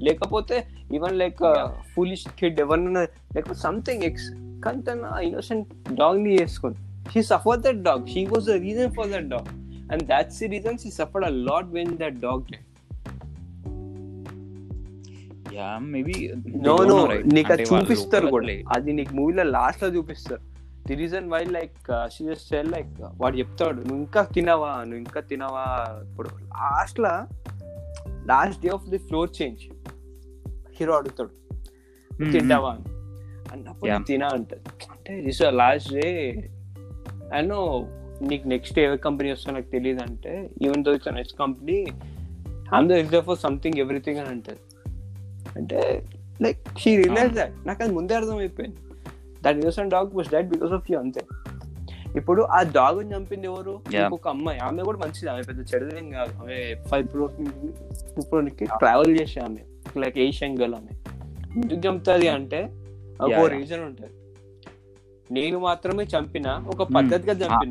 [0.00, 1.68] లేకపోతే ఈవెన్ లైక్.
[1.94, 3.00] ఫులిష్ కిడ్ ఎవరన్నా
[3.34, 4.30] లేకపోతే సంథింగ్ ఎక్స్
[4.64, 6.78] కానీ తను ఇన్నోసెంట్ డాగ్ని చేసుకుంది.
[7.12, 9.46] She suffer that dog she was the reason for that dog
[9.92, 12.42] and that's the reason she suffered a lot when that dog
[15.54, 18.46] yeah maybe no no నీకు అది చూపిస్తారు కూడా.
[18.46, 20.51] అది నీకు మూవీలో లాస్ట్లో చూపిస్తారు.
[20.86, 24.68] The reason why like she just like వాడు చెప్తాడు నువ్వు ఇంకా తినవా?
[24.68, 25.86] నువ్వు ఇంకా తినవా?
[26.10, 27.28] ఇప్పుడు last law
[28.26, 29.60] last day of the floor change.
[30.76, 31.30] Hero అడుగుతాడు
[32.14, 32.70] "నువ్వు తింటావా?
[32.70, 32.84] అని
[33.52, 33.90] అన్నప్పుడు Yeah.
[33.90, 36.30] "నేను తినా అంటది అంటే దిస్ లాస్ట్ డే
[37.34, 37.52] అండ్
[38.28, 41.86] నీకు నెక్స్ట్ ఏ కంపెనీ వస్తుందో నాకు తెలియదు అంటే even though it's next company
[42.74, 44.90] I'm the for something everything అని అంటది
[45.56, 46.06] అంటే
[46.42, 48.76] లైక్ షీ రియలైజ్ దట్ నాకు అది ముందే అర్థమైపోయింది.
[49.42, 51.26] That innocent dog was dead because of you అంతే
[52.16, 53.80] ఇప్పుడు ఆ డాగ్ చంపింది ఎవరు.
[53.94, 54.58] ఇంకొక అమ్మాయి.
[54.58, 55.30] ఆమె కూడా మంచిది.
[55.30, 56.34] ఆమె పెద్ద చెడుదేం కాదు.
[56.34, 59.56] ఆమె ఫైవ్ ఇప్పుడు ట్రావెల్ చేసే ఆమె.
[60.00, 60.98] లైక్ ఏషియన్ గర్ల్ ఆమె.
[61.54, 62.68] ఎందుకు చంపుతుంది అంటే
[63.20, 63.50] ఒక.
[63.50, 64.12] రీజన్ ఉంటది.
[65.30, 67.70] నేను మాత్రమే చంపిన ఒక పద్ధతిగా చంపిన.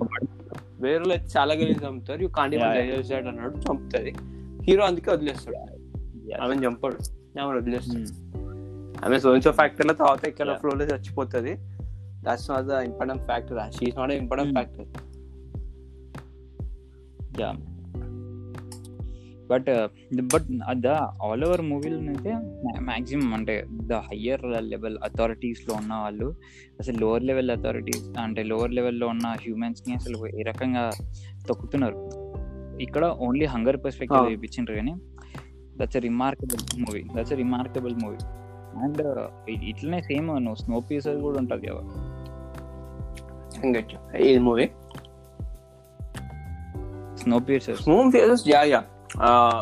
[0.79, 2.21] వేరే వాళ్ళు అయితే చాలా గలీజ్ చంపుతారు.
[2.21, 2.29] యూ.
[2.37, 4.13] డైజెస్ట్ అన్నాడు చంపుతుంది.
[4.63, 5.57] హీరో అందుకే వదిలేస్తాడు.
[6.41, 6.97] ఆమె చంపడు.
[7.39, 8.31] ఆమె వదిలేస్తాడు.
[9.05, 10.59] ఆమె సోన్సో ఫ్యాక్టర్లో తర్వాత ఇక్కడ Yeah.
[10.59, 11.53] ఫ్లో లో చచ్చిపోతుంది.
[12.25, 14.53] That's not the important factor she's not important.
[14.53, 14.87] Factor
[17.41, 17.51] yeah
[19.51, 19.69] but
[20.33, 20.47] but
[20.81, 20.87] the
[21.25, 22.33] all over మూవీలో అయితే
[22.79, 26.35] మాక్సిమం అంటే ద హయ్యర్ లెవెల్ అథారిటీస్లో ఉన్న వాళ్ళు
[26.79, 30.89] అసలు లోవర్ లెవెల్ అథారిటీస్ అంటే లోవర్ లెవెల్లో ఉన్న హ్యూమన్స్ని అసలు ఏ రకంగా
[31.47, 31.97] తొక్కుతున్నారు?
[32.81, 34.31] ఇక్కడ ఓన్లీ హంగర్ పర్స్పెక్టివ్.
[34.33, 34.93] చూపించారు కానీ
[35.77, 38.17] that's a remarkable movie that's a remarkable movie
[38.83, 39.01] and
[39.71, 41.83] ఇట్లనే సేమ్ నువ్వు స్నో పీసర్ కూడా ఉంటుంది కదా.
[44.25, 44.65] ఈ movie
[47.47, 48.21] Snowpiercers movie
[48.53, 48.81] yeah yeah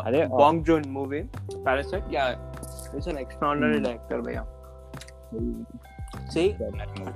[0.06, 1.20] అదే Bong Joon movie
[1.66, 2.24] Parasite yeah
[2.96, 3.86] it's an extraordinary Hmm.
[3.86, 4.42] Director భయ్యా.
[6.32, 6.42] సి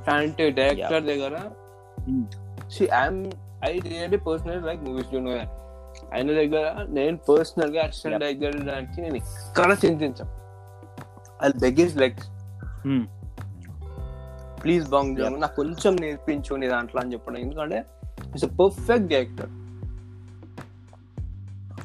[0.07, 1.35] అలాంటి డైరెక్టర్ దగ్గర.
[2.07, 2.23] Hmm.
[2.69, 3.21] See I'm
[3.65, 5.33] I really personal like movies do know
[6.15, 6.65] ఆయన దగ్గర
[6.97, 8.25] నేను పర్సనల్గా అసిస్టెంట్ Yep.
[8.27, 10.33] దగ్గర దానికి నేను ఎక్కడ చింతించాను.
[11.43, 12.21] అది begs like
[14.63, 17.39] please Bong Joon నాకు కొంచెం నేర్పించు నీ దాంట్లో అని చెప్పడం.
[17.45, 17.79] ఎందుకంటే
[18.35, 19.51] ఇట్స్ పర్ఫెక్ట్ డైరెక్టర్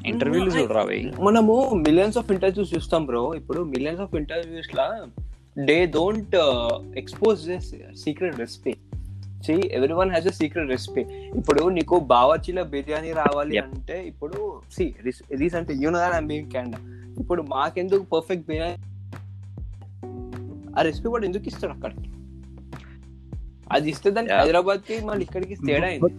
[0.09, 0.99] ఇంటర్వ్యూలు చూడరా అవి?
[1.27, 1.55] మనము
[1.87, 4.85] మిలియన్స్ ఆఫ్ ఇంటర్వ్యూస్ చూస్తాం బ్రో ఇప్పుడు మిలియన్స్ ఆఫ్ ఇంటర్వ్యూస్ లా
[5.69, 6.35] day don't
[7.01, 7.67] expose this
[8.03, 8.73] secret recipe
[9.45, 11.03] see every one has a secret recipe
[11.39, 13.57] ఇప్పుడు నీకు బావచ్చిలో బిర్యానీ రావాలి.
[13.65, 14.37] అంటే ఇప్పుడు
[14.77, 14.85] see
[15.43, 16.77] recent you know that being canned
[17.21, 18.77] ఇప్పుడు మాకెందుకు పర్ఫెక్ట్ బిర్యానీ?
[20.77, 22.09] ఆ రెసిపీ కూడా ఎందుకు ఇస్తాడు అక్కడికి?
[23.71, 24.33] అది ఇస్తే దానికి.
[24.33, 26.13] హైదరాబాద్కి మళ్ళీ ఇక్కడికి తేడా అయింది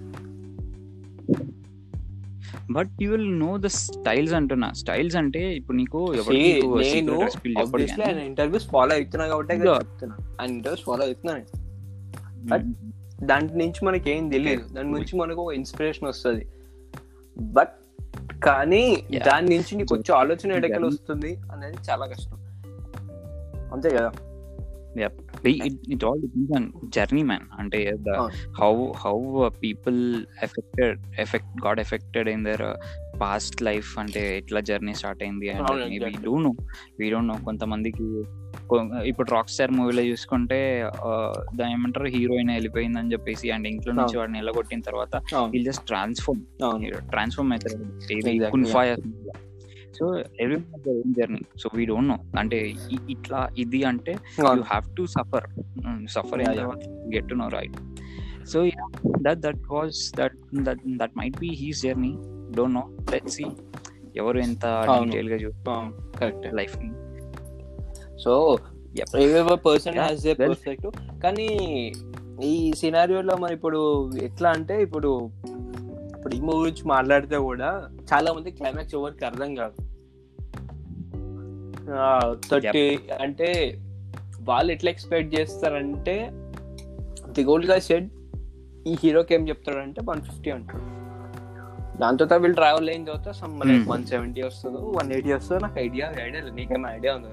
[2.72, 4.72] but you will know the styles అంటున్నా.
[4.72, 6.14] స్టైల్స్ అంటే ఇప్పుడు నీకు
[7.98, 11.40] నేను ఇంటర్వ్యూస్ ఫాలో అవుతున్నా కాబట్టి ఇంటర్వ్యూస్ ఫాలో అవుతున్నాను
[12.48, 12.74] కానీ.
[13.26, 14.68] దాంట్ నుంచి మనకి ఏం తెలియదు.
[14.68, 16.46] దాని నుంచి మనకు ఒక ఇన్స్పిరేషన్ వస్తుంది.
[17.40, 17.72] బట్
[18.42, 19.04] కానీ.
[19.26, 20.86] దాని నుంచి నీకు వచ్చే ఆలోచన Yeah.
[20.86, 22.36] వస్తుంది అనేది చాలా కష్టం.
[23.72, 24.12] అంతే కదా?
[25.88, 27.80] It all depends on journey man అంటే
[28.14, 28.26] Ah.
[28.60, 29.16] How how
[29.62, 30.00] people
[30.42, 32.64] affected affect got affected in their
[33.20, 35.46] past life అంటే ఎట్లా జర్నీ స్టార్ట్ అయింది.
[36.22, 36.52] Do know
[36.98, 38.04] we don't know కొంతమందికి
[39.04, 40.58] ఇప్పుడు రాక్ స్టార్ మూవీలో చూసుకుంటే
[41.04, 41.10] ఆ,
[41.54, 42.06] దాని ఏమంటారు?
[42.06, 44.16] హీరోయిన్ వెళ్ళిపోయిందని చెప్పేసి అండ్ ఇంట్లో నుంచి.
[44.18, 45.14] వాడిని నిలగొట్టిన తర్వాత
[45.52, 46.42] విల్ జస్ట్ ట్రాన్స్ఫార్మ్.
[47.10, 47.78] ట్రాన్స్ఫార్మ్ అవుతారు
[49.98, 50.04] so
[50.40, 50.58] every
[51.12, 52.58] journey so we don't know అంటే
[53.08, 54.46] ఇట్లా ఇది అంటే you.
[54.62, 55.46] Have to suffer
[56.06, 56.42] suffer
[57.14, 57.76] get to know right
[58.44, 58.60] so
[59.20, 62.12] that that was that that that might be his journey
[62.56, 63.46] don't know let see
[64.16, 64.64] ఎవరు ఎంత.
[65.04, 65.36] డీటెయిల్గా
[65.72, 66.44] అవును, correct.
[66.54, 66.90] లైఫ్ని.
[68.18, 68.32] So
[69.64, 70.86] person has a perfect
[71.22, 71.48] కానీ
[72.44, 73.80] ఈ సినారియోలో మరి ఇప్పుడు
[74.22, 75.10] ఎట్లా అంటే ఇప్పుడు
[76.30, 79.82] ఇప్పుడు ఈ మూవీ గురించి మాట్లాడితే కూడా చాలా మంది క్లైమాక్స్ ఎవరికి అర్థం కాదు.
[82.50, 83.78] థర్టీ అంటే
[84.40, 86.30] వాళ్ళు ఎట్లా ఎక్స్పెక్ట్ చేస్తారంటే
[87.30, 88.10] ది గోల్డ్గా సెడ్
[88.86, 91.00] ఈ హీరోకి ఏం చెప్తాడంటే వన్ ఫిఫ్టీ అంటాడు.
[91.98, 93.90] దాంతో తర్వాత వీళ్ళు ట్రావెల్ అయిన తర్వాత సమ్ Hmm.
[93.90, 96.54] వన్ సెవెంటీ వస్తుందో వన్ ఎయిటీ వస్తుందో నాకు ఐడియా ఐడియా లేదు.
[96.54, 97.28] నీకేమైనా ఐడియా ఉంది?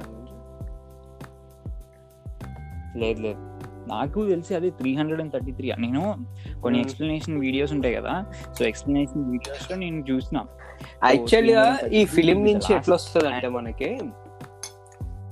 [3.00, 3.67] లేదు లేదు.
[3.88, 6.26] నాకు తెలిసి అది three hundred and thirty three నేను
[6.62, 6.88] కొన్ని Hmm.
[6.88, 8.26] ఎక్స్ప్లెనేషన్ వీడియోస్ ఉంటాయి కదా.
[8.60, 10.38] సో ఎక్స్ప్లెనేషన్ వీడియోస్లో నేను చూసిన.
[11.06, 14.00] యాక్చువల్గా ఈ 333 ఫిలిం నుంచి ఎట్లా వస్తుంది అంటే మనకి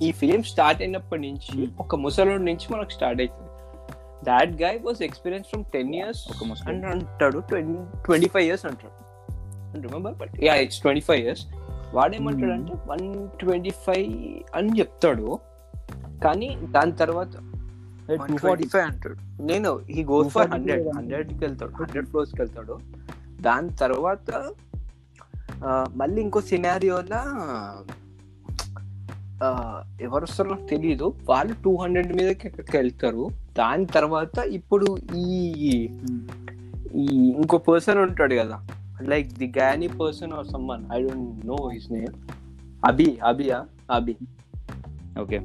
[0.02, 1.80] ఈ ఫిలిం స్టార్ట్ అయినప్పటి నుంచి Hmm.
[1.80, 3.50] ఒక ముసలోడి నుంచి మనకు స్టార్ట్ అవుతుంది
[4.26, 6.78] that guy was experience from ten years ఒక ముసలోడు.
[6.78, 7.40] అని అంటాడు
[8.06, 9.06] ట్వంటీ ఫైవ్ ఇయర్స్ అంటాడు.
[9.82, 11.46] Remember but yeah it's twenty five years
[11.94, 14.12] వాడేమంటాడు అంటే వన్ ట్వంటీ ఫైవ్
[14.56, 15.40] అని చెప్తాడు.
[16.24, 17.55] కానీ దాని తర్వాత
[18.10, 21.72] నేను ఈ గోస్ ఫర్ 245 హండ్రెడ్ హండ్రెడ్కి వెళ్తాడు.
[21.72, 22.80] హండ్రెడ్ ఫ్లోర్స్కి వెళ్తాడు.
[23.42, 24.52] దాని తర్వాత
[25.96, 27.22] మళ్ళీ ఇంకో సినారియోలా
[30.02, 33.30] ఎవరు వస్తారో నాకు తెలియదు వాళ్ళు టూ హండ్రెడ్ మీదకి ఎక్కడికి వెళ్తారు.
[33.58, 35.26] దాని తర్వాత ఇప్పుడు ఈ
[36.96, 37.06] ఈ
[37.38, 38.68] ఇంకో పర్సన్ ఉంటాడు కదా.
[39.02, 42.16] లైక్ ది గానీ person or someone I don't know his name
[42.86, 44.16] Abhi Abhiya Abhi
[45.22, 45.40] okay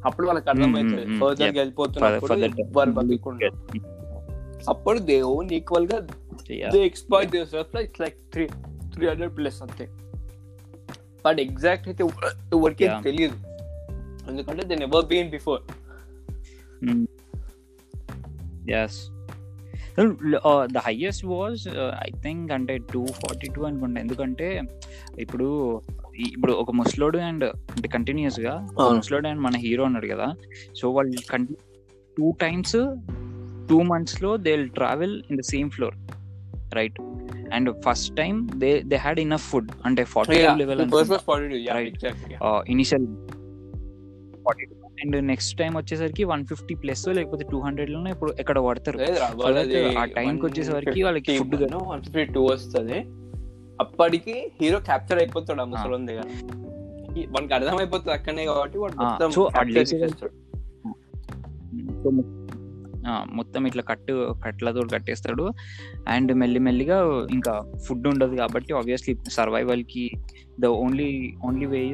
[0.06, 0.96] అప్పుడు వాళ్ళకి అర్థమవుతుంది.
[0.96, 1.20] Mm, mm, mm.
[1.20, 1.56] ఫర్దర్.
[1.56, 3.36] వెళ్ళిపోతున్నప్పుడు
[4.70, 6.08] అప్పుడు దే ఓన్ ఈక్వల్గా
[6.72, 8.48] they exploit they self like like three
[8.94, 9.90] three hundred plus అంతే
[11.26, 12.84] బట్ ఎగ్జాక్ట్ అయితే ఎవ- ఎవరికి.
[13.04, 13.34] తెలియదు.
[14.30, 15.62] ఎందుకంటే they never been before
[18.70, 19.10] as
[20.74, 24.02] the highest was I think అంటే టూ ఫార్టీ టూ అనుకుంటా.
[24.02, 24.62] ఎందుకంటే
[25.20, 25.82] ఇప్పుడు
[26.16, 28.68] ఇప్పుడు ఒక ముసలోడు అండ్ అంటే కంటిన్యూస్గా.
[28.96, 30.34] ముసలోడు అండ్ మన హీరో ఉన్నాడు కదా.
[30.76, 31.14] సో వాళ్ళు
[32.18, 32.96] టూ టైమ్స్
[33.70, 35.96] టూ మంత్స్లో they will travel in the same floor
[36.76, 37.00] right
[37.54, 40.82] and first time they they had enough food అంటే forty level.
[42.68, 43.08] Initial
[44.46, 44.66] forty
[45.04, 50.40] and next time వచ్చేసరికి వన్ ఫిఫ్టీ ప్లస్ లేకపోతే two హండ్రెడ్లోనే ఇప్పుడు ఎక్కడ పడతారు ఆ time
[50.40, 51.78] కి వచ్చేసరికి వాళ్ళకి కదా.
[51.78, 53.00] వన్ ఫిఫ్టీ టూ వస్తుంది.
[53.80, 56.24] అప్పటికి హీరో క్యాప్చర్ అయిపోతాడు ఆ ముసలి దగ్గర
[57.18, 59.32] వానికి అర్థమైపోతుంది అక్కడనే కాబట్టి వాడు.
[59.32, 59.50] సో
[63.26, 65.46] మొత్తం ఇట్లా కట్టు కట్లతో కట్టేస్తాడు.
[66.08, 67.54] అండ్ మెల్లి మెల్లిగా ఇంకా
[67.88, 70.12] ఫుడ్ ఉండదు కాబట్టి obviously సర్వైవల్కి
[70.60, 71.94] the only only way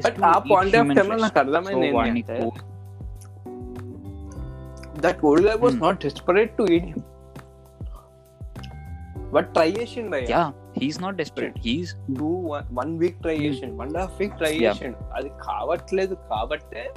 [5.00, 5.76] that old guy was.
[5.82, 6.90] Not desperate to eat
[9.32, 12.30] but try చేసిండు yeah he's not desperate he's two
[12.72, 14.54] one week try చేసిండు వన్ హాఫ్ వీక్ ట్రై.
[14.54, 16.92] చేసిండు అది కావట్లేదు కాబట్టే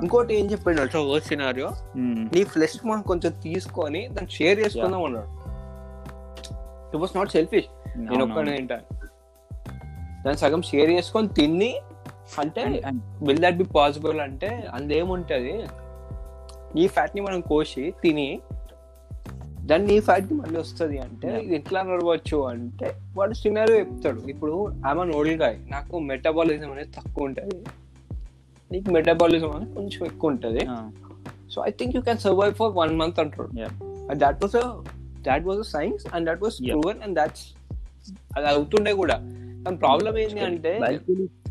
[0.00, 1.68] ఇంకోటి ఏం చెప్పాడు అంటే వర్స్ సినారియో
[2.34, 5.30] నీ ఫ్లెష్ మనం కొంచెం తీసుకొని దాన్ని షేర్ చేసుకుందాం అన్నాడు.
[6.86, 7.68] ఇట్ వాస్ నాట్ సెల్ఫిష్
[8.08, 8.86] నేను ఒక్కడే తింటాను.
[10.24, 11.72] దాన్ని సగం షేర్ చేసుకొని తిని
[12.42, 12.62] అంటే
[13.26, 15.54] విల్ దట్ బి పాసిబుల్ అంటే అందులో ఏముంటది
[16.76, 18.28] నీ ఫ్యాట్ని మనం కోసి తిని
[19.68, 21.28] దాన్ని నీ ఫ్యాట్ని మళ్ళీ వస్తుంది అంటే.
[21.44, 24.20] ఇది ఎట్లా నడవచ్చు అంటే వాడు సినారో చెప్తాడు.
[24.32, 24.54] ఇప్పుడు
[24.88, 27.58] ఆమె ఓల్డ్గాయ్ నాకు మెటబాలిజం అనేది తక్కువ ఉంటుంది.
[28.72, 30.64] నీకు మెటబాలిజం అనేది కొంచెం ఎక్కువ ఉంటుంది
[31.50, 33.20] so I think you can survive for one month
[33.58, 33.72] Yeah.
[34.22, 34.56] That was
[35.22, 36.56] that was a science and that was.
[36.68, 37.44] Proven and that's
[38.36, 39.16] అది అవుతుండే కూడా
[39.64, 40.72] కానీ ప్రాబ్లం ఏంటి అంటే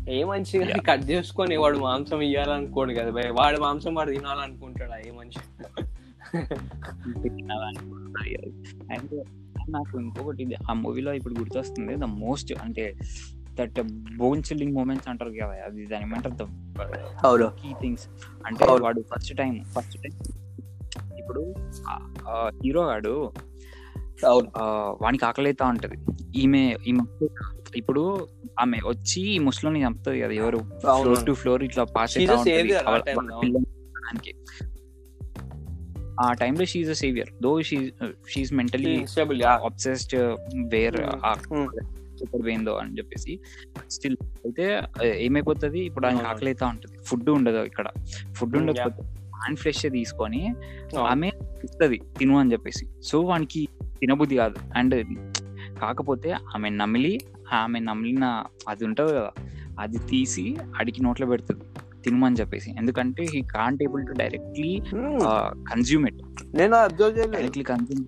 [0.08, 0.66] ఏ మంచిగా.
[0.88, 3.30] కట్ చేసుకొని వాడు మాంసం ఇవ్వాలనుకోడు కదా భయ్.
[3.32, 5.40] వాడు మాంసం వాడు తినాలనుకుంటాడు ఏ మనిషి
[8.22, 8.50] అది.
[8.92, 9.14] అండ్
[9.70, 12.84] నాకు ఇంకొకటి ఆ మూవీలో ఇప్పుడు గుర్తొస్తుంది ద మోస్ట్ అంటే
[13.54, 13.80] దట్
[14.16, 16.48] బోన్ చిల్లింగ్ మూమెంట్స్ అంటారు కదా అది దాని ఏమంటారు?
[17.24, 17.50] అవును.
[17.50, 18.08] కీ థింగ్స్
[18.46, 18.64] అంటే.
[18.64, 20.12] వాడు ఫస్ట్ టైం ఫస్ట్ టైం
[21.18, 21.54] ఇప్పుడు
[22.64, 23.32] హీరో
[24.56, 25.96] ఆ, వానికి ఆకలి అవుతా ఉంటది.
[26.36, 27.26] ఈమె ఈమె
[27.76, 28.28] ఇప్పుడు
[28.60, 30.58] ఆమె వచ్చి ముసలోని చంపుతుంది కదా ఎవరు.
[30.58, 32.86] ఫ్లోర్ టు ఫ్లోర్ ఇట్లా పాస్ savior
[36.20, 39.06] ఆ టైంలో she a saviour though she mentally
[39.44, 40.14] obsessed
[40.66, 41.00] where.
[42.22, 43.32] ఎక్కడ పోయిందో అని చెప్పేసి.
[43.90, 44.64] స్టిల్ అయితే
[45.26, 45.80] ఏమైపోతుంది?
[45.80, 46.26] ఇప్పుడు ఆయన.
[46.32, 46.96] ఆకలి అవుతా ఉంటది.
[47.04, 47.88] ఫుడ్ ఉండదు ఇక్కడ.
[48.36, 49.02] ఫుడ్ Hmm, ఉండకపోతే
[49.42, 50.40] హ్యాండ్ ఫ్రెష్ తీసుకొని
[51.12, 51.30] ఆమె
[51.64, 52.84] ఇస్తుంది తిను అని చెప్పేసి.
[53.02, 53.68] సో వానికి
[54.00, 54.56] తినబుద్ధి కాదు.
[54.76, 54.96] అండ్
[55.80, 57.20] కాకపోతే ఆమె నమిలి
[57.52, 58.26] ఆమె నమిలిన
[58.68, 59.32] అది ఉంటుంది కదా
[59.80, 61.64] అది తీసి అడిగి నోట్లో పెడుతుంది.
[62.04, 62.70] తినమని చెప్పేసి.
[62.78, 64.70] ఎందుకంటే he can't able to directly
[65.70, 66.20] consume it
[66.54, 68.06] నేను అబ్జర్వ్ డైరెక్ట్లీ కన్జ్యూమ్.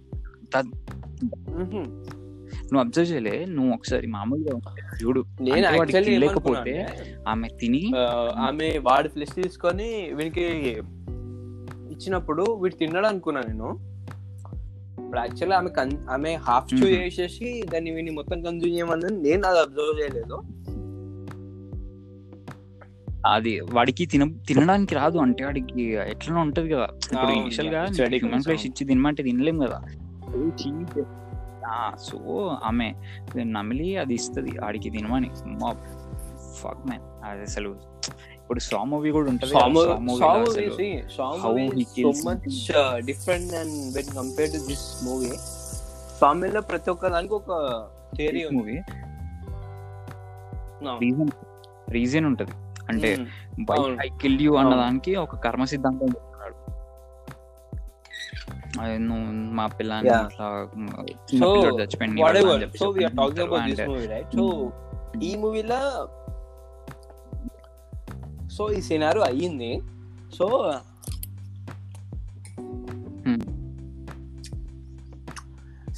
[2.65, 4.55] నువ్వు అబ్జర్వ్ చేయలే నువ్వు ఒకసారి మామూలుగా
[5.03, 6.87] చూడు నేను యాక్చువల్లీ తినలేకపోతే
[7.29, 7.93] ఆమె తిని
[8.37, 10.45] ఆమె వాడి ఫ్లెష్ తీసుకొని వీనికి
[11.91, 13.69] ఇచ్చినప్పుడు వీడు తిన్నాడు అనుకున్నా నేను.
[15.05, 15.71] ఇప్పుడు యాక్చువల్లీ ఆమె
[16.11, 16.87] ఆమె హాఫ్ చూ.
[16.87, 20.39] చేసేసి దాన్ని వీని మొత్తం కన్జ్యూమ్ చేయమని నేను అది అబ్జర్వ్ చేయలేదు.
[23.27, 26.89] అది వాడికి తిన తినడానికి రాదు అంటే వాడికి ఎట్లా ఉంటది కదా.
[27.13, 28.43] ఇప్పుడు ఇనిషియల్గా హ్యూమన్.
[28.51, 29.79] ఇచ్చి తినమంటే తినలేం కదా.
[32.07, 32.19] సో
[32.65, 32.89] ఆమె
[33.57, 35.31] నమిలి అది ఇస్తుంది ఆడికి తినమని
[36.61, 37.71] ఫక్ మ్యాన్ అది అసలు
[38.39, 41.29] ఇప్పుడు సా మూవీ కూడా ఉంటది కదా, Saw Saw movie Saw లో movie, అసలు see, Saw
[41.43, 45.37] how movie he is so kills much uh, different than when compared to this movie.
[46.19, 47.51] Saw లో ప్రతి ఒక్క దానికి ఒక
[48.17, 48.77] థియరీ మూవీ.
[51.05, 51.33] రీజన్
[51.97, 52.55] రీజన్ ఉంటది
[52.91, 53.11] అంటే.
[53.71, 53.79] బై.
[54.05, 54.75] ఐ కిల్ యూ అన్న.
[54.83, 56.13] దానికి ఒక కర్మ సిద్ధాంతం
[59.59, 60.09] మా పిల్లని.
[60.09, 60.47] ఇట్లా
[61.31, 63.43] పిల్లోడు చచ్చిపోయింది are talking చెప్తున్నాడు.
[63.45, 64.33] about this And, movie, right?
[64.39, 64.45] So
[65.29, 65.81] ఈ మూవీలో
[68.57, 69.71] సో ఈ సినారు అయ్యింది
[70.39, 70.47] సో.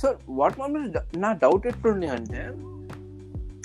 [0.00, 0.56] సో వాట్
[1.16, 2.42] నా డౌట్ ఎట్లుంది అంటే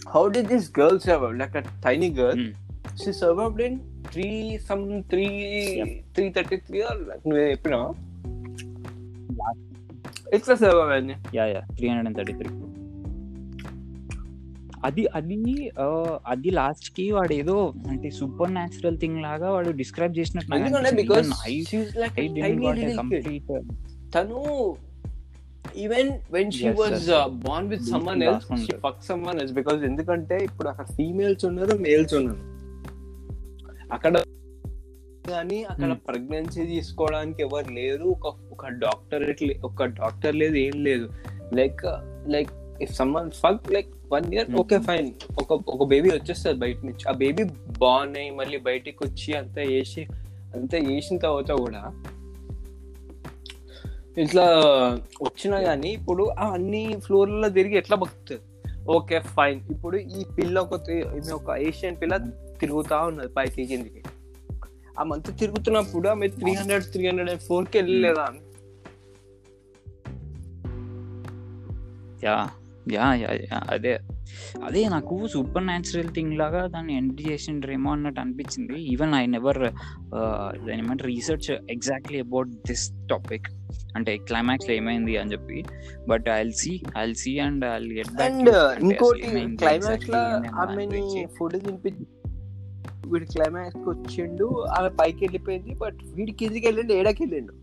[0.10, 2.46] how did this girl survive like a tiny girl.
[3.04, 3.78] She survived in
[4.12, 5.26] three some three.
[6.16, 6.80] Three thirty three
[7.28, 7.82] నువ్వు చెప్పినా
[10.56, 12.50] సర్వైవ్ అయింది yeah yeah three hundred and thirty three
[14.84, 15.72] అది అది
[16.28, 20.52] అది లాస్ట్కి వాడు ఏదో అంటే సూపర్ న్యాచురల్ థింగ్ లాగా వాడు డిస్క్రైబ్ చేసినట్టు
[22.96, 23.66] complete,
[24.16, 24.76] తను
[25.78, 27.10] even when she was.
[27.28, 28.78] Born with someone in else she.
[28.78, 32.62] Fuck someone else because ఎందుకంటే ఇప్పుడు అక్కడ ఫీమేల్స్ ఉన్నారు మేల్స్ ఉన్నారు.
[33.94, 34.24] అక్కడ
[35.32, 35.92] కానీ అక్కడ.
[36.08, 38.08] ప్రెగ్నెన్సీ తీసుకోవడానికి ఎవరు లేరు.
[38.16, 39.24] ఒక ఒక డాక్టర్
[39.66, 41.08] ఒక డాక్టర్ లేదు ఏం లేదు.
[41.54, 41.84] Like
[42.28, 44.50] like if someone fuck like one year.
[44.56, 45.10] Okay fine
[45.42, 47.04] ఒక ఒక బేబీ వచ్చేస్తుంది బయట నుంచి.
[47.10, 47.44] ఆ బేబీ
[48.18, 50.04] అయ్యి మళ్ళీ బయటికి వచ్చి అంతా వేసి
[50.56, 51.84] అంతా వేసిన తర్వాత కూడా
[54.18, 54.46] ఇట్లా
[55.24, 58.44] వచ్చినా గానీ ఇప్పుడు ఆ అన్ని ఫ్లోర్లలో తిరిగి ఎట్లా బతుకుతుంది?
[58.92, 60.60] ఓకే ఫైన్ ఇప్పుడు ఈ పిల్ల
[61.34, 62.16] ఒక ఏషియన్ పిల్ల
[62.60, 64.02] తిరుగుతా ఉన్నది పైకి కిందికి.
[65.00, 68.28] ఆ మంత్ తిరుగుతున్నప్పుడు ఆమె three hundred three hundred and ఫోర్కి వెళ్ళలేదా?
[72.24, 72.50] యా
[72.92, 74.00] యా యా యా అదే.
[74.66, 78.74] అదే నాకు సూపర్ న్యాచురల్ థింగ్ లాగా దాన్ని ఎండ్ చేసిండ్రేమో అన్నట్టు అనిపించింది.
[78.74, 79.60] ఈవెన్ ఐ నెవర్
[80.68, 83.48] దాని ఏమంటే research exactly about this topic
[83.96, 85.64] అంటే క్లైమాక్స్లో ఏమైంది అని చెప్పి.
[86.10, 88.50] But I see I see and I get and
[88.84, 89.22] ఇంకోటి
[89.56, 90.22] క్లైమాక్స్లో
[90.62, 91.58] ఆమెని ఫుడ్
[93.08, 97.54] వీడి క్లైమాక్స్కి వచ్చిండు ఆమె పైకి వెళ్ళిపోయింది బట్ వీడి కిందికి వెళ్ళిండు ఏడాకి వెళ్ళిండు.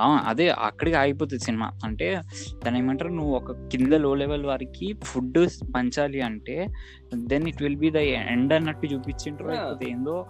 [0.00, 1.70] అదే అక్కడికి ఆగిపోతుంది సినిమా.
[1.84, 2.20] అంటే
[2.64, 6.66] దాని ఏమంటారు నువ్వు ఒక కింద లో లెవెల్ వారికి ఫుడ్ పంచాలి అంటే
[7.14, 9.60] then it will be the end అన్నట్టు చూపించిండ్రు Yeah.
[9.60, 10.26] లేకపోతే ఏందో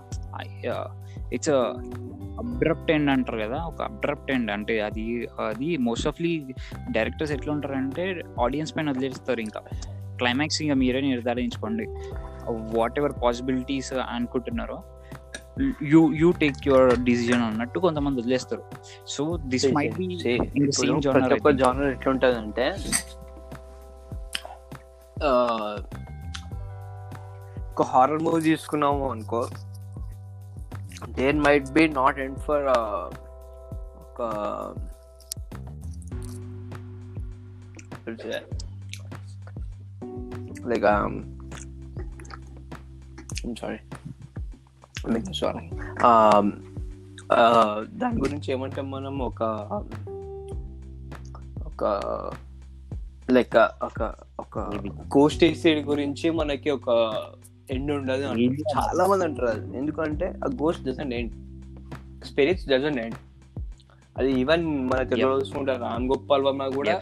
[1.33, 6.45] ఇట్స్ అబ్రప్ట్ ఎండ్ అంటారు కదా ఒక అబ్రప్ట్ ఎండ్ అంటే అది అది మోస్ట్ ఆఫ్లీ
[6.91, 9.63] డైరెక్టర్స్ ఎట్లా ఉంటారంటే ఆడియన్స్ పైన వదిలేస్తారు ఇంకా.
[10.19, 11.87] క్లైమాక్స్ ఇంకా మీరే నిర్ధారించుకోండి
[12.77, 14.79] వాట్ ఎవర్ పాసిబిలిటీస్ అనుకుంటున్నారో
[15.85, 18.65] you you take your decision అన్నట్టు కొంతమంది వదిలేస్తారు
[19.07, 20.91] సో దిస్ మైట్ బి ప్రతి
[21.39, 21.51] ఒక్క.
[21.61, 22.67] జానర్ ఎట్లుంటదంటే
[27.73, 29.41] ఒక హారర్ మూవీ తీసుకున్నాము అనుకో
[31.11, 32.65] there might be not end for
[34.05, 34.21] ఒక
[40.67, 40.85] లైక్
[43.59, 43.79] సారీ
[45.33, 45.71] సారీ
[47.99, 49.19] దాని గురించి ఏమంటాం మనం?
[49.19, 49.43] ఒక
[51.67, 51.85] ఒక
[53.31, 54.93] లైక్ ఒక ఒక Maybe.
[54.93, 56.89] గోస్ట్ ఏసీడ్ గురించి మనకి ఒక
[57.71, 58.81] ఎండ్ ఉండదు అంటారు.
[58.81, 59.77] చాలా మంది అంటారు అది.
[59.77, 61.33] ఎందుకంటే ఆ ghost doesn't end
[62.25, 63.15] spirits doesn't end
[64.19, 67.01] అది ఈవెన్ మన తెలుగులో చూసుకుంటారు రామ్ గోపాల్ వర్మ కూడా.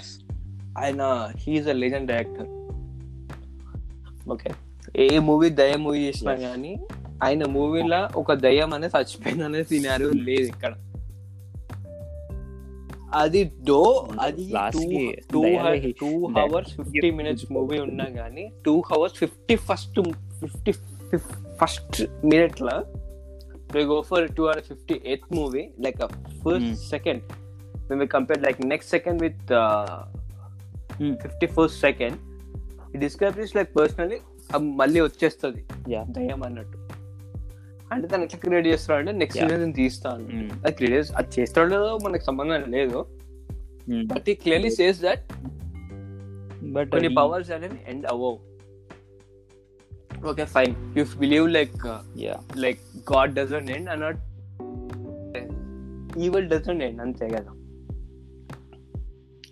[0.79, 2.49] ఆయన he's a legend director
[4.31, 4.51] okay.
[4.97, 6.35] A movie దయ మూవీ చేసినా.
[6.35, 6.79] కానీ
[7.25, 10.75] ఆయన మూవీలో ఒక దయ్యం అనేది చచ్చిపోయింది అనేది సినారియో లేదు ఇక్కడ.
[13.15, 20.01] అది దో అది two two hours fifty minutes movie ఉన్నా కానీ two hours fifty first
[20.41, 20.73] fifty
[21.65, 22.85] first మినిట్లో
[23.87, 26.09] go for two hour fifty eighth movie like a
[26.43, 26.75] first Hmm.
[26.75, 27.21] second.
[27.89, 29.21] When we compare like next second
[32.97, 34.19] discoveries like personally
[34.59, 35.65] మళ్ళీ వచ్చేస్తుంది.
[36.03, 36.79] దయ్యం అన్నట్టు
[37.93, 39.43] అంటే తను ఎట్లా క్రియేట్ చేస్తాడు అంటే నెక్స్ట్.
[39.43, 40.53] సీజన్ తీస్తాను Mm.
[40.65, 43.07] అది క్రియేట్ అది చేస్తాడో లేదో మనకు సంబంధం లేదు.
[44.05, 45.33] బట్ ఈ క్లియర్లీ సేస్ దట్
[46.73, 48.39] But కొన్ని అది- పవర్స్ అనేవి ఎండ్ అవ్వవు
[50.29, 51.87] okay fine you believe like.
[52.57, 52.81] Like
[53.13, 54.19] God doesn't end and not
[56.19, 57.51] evil doesn't end అంతే కదా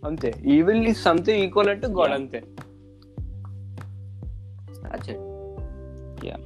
[0.05, 2.13] అంతే evil is something equal to God
[4.95, 5.17] అంతే
[6.25, 6.43] Yeah.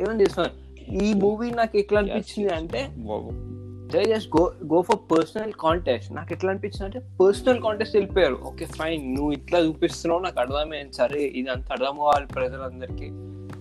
[0.00, 0.50] ఏమని చేస్తున్నా
[1.02, 2.54] ఈ మూవీ నాకు ఎట్లా అనిపించింది.
[2.54, 3.20] అంటే Wow.
[4.12, 8.34] Just go go for personal contest నాకు ఎట్లా అనిపించింది అంటే పర్సనల్ కాంటెస్ట్ వెళ్ళిపోయారు.
[8.34, 10.92] ఓకే ఫైన్ నువ్వు ఇట్లా చూపిస్తున్నావు నాకు అర్థమైంది.
[10.92, 13.10] సరే ఇది అంత అర్థం అవ్వాలి ప్రజలందరికీ.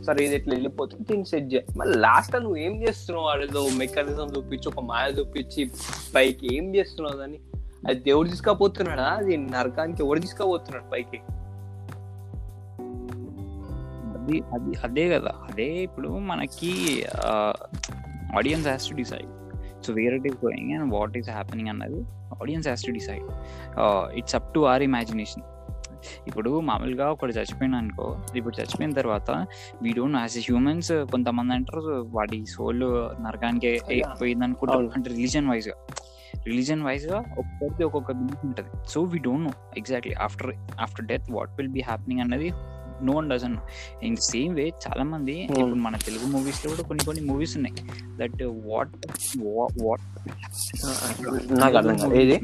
[0.04, 3.28] సరే ఇది ఇట్లా వెళ్ళిపోతుంది దీన్ని సెట్ చేయాలి మళ్ళీ లాస్ట్ నువ్వు ఏం చేస్తున్నావు?
[3.28, 5.72] అదేదో మెకానిజం చూపించి ఒక మాయ చూపించి
[6.16, 7.40] పైకి ఏం చేస్తున్నావు అని
[7.88, 9.04] అది దేవుడు తీసుకపోతున్నాడా?
[9.04, 11.20] అది నరకానికి ఎవడు తీసుకపోతున్నాడు పైకి?
[14.26, 15.32] అది అది అదే కదా.
[15.50, 16.72] అదే ఇప్పుడు మనకి
[18.38, 19.32] audience has to decide
[19.84, 22.00] so where it is going and what is happening అన్నది
[22.42, 23.28] audience has to decide
[24.18, 25.44] it's up to our imagination
[26.28, 29.32] ఇప్పుడు మామూలుగా ఒకటి చచ్చిపోయిన అనుకో ఇప్పుడు చచ్చిపోయిన తర్వాత
[29.82, 32.84] వీ డోంట్ యాజ్ హ్యూమన్స్ కొంతమంది అంటారు వాడి సోల్
[33.24, 33.82] నరకానికి.
[34.22, 34.92] పోయింది అనుకుంటారు.
[34.96, 35.76] అంటే రిలీజన్ వైజ్గా.
[36.46, 38.70] రిలీజన్ వైజ్గా ఒక్కొక్కరికి ఒక్కొక్క బిలీఫ్ ఉంటుంది.
[38.90, 42.50] So we don't know exactly after after death what will be happening అన్నది
[43.04, 43.58] no one doesn't
[44.04, 45.40] in same way చాలా మంది.
[45.40, 47.76] ఇప్పుడు మన తెలుగు మూవీస్లో కూడా కొన్ని కొన్ని మూవీస్ ఉన్నాయి.
[48.18, 48.92] దట్ వాట్
[49.84, 50.02] వాట్
[51.60, 52.14] నాకు అర్థం కాదు.
[52.14, 52.42] ఏది?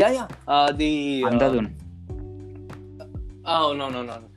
[0.00, 0.28] Yeah yeah.
[0.66, 1.66] అది అందదున్
[3.48, 4.36] అవునవునవును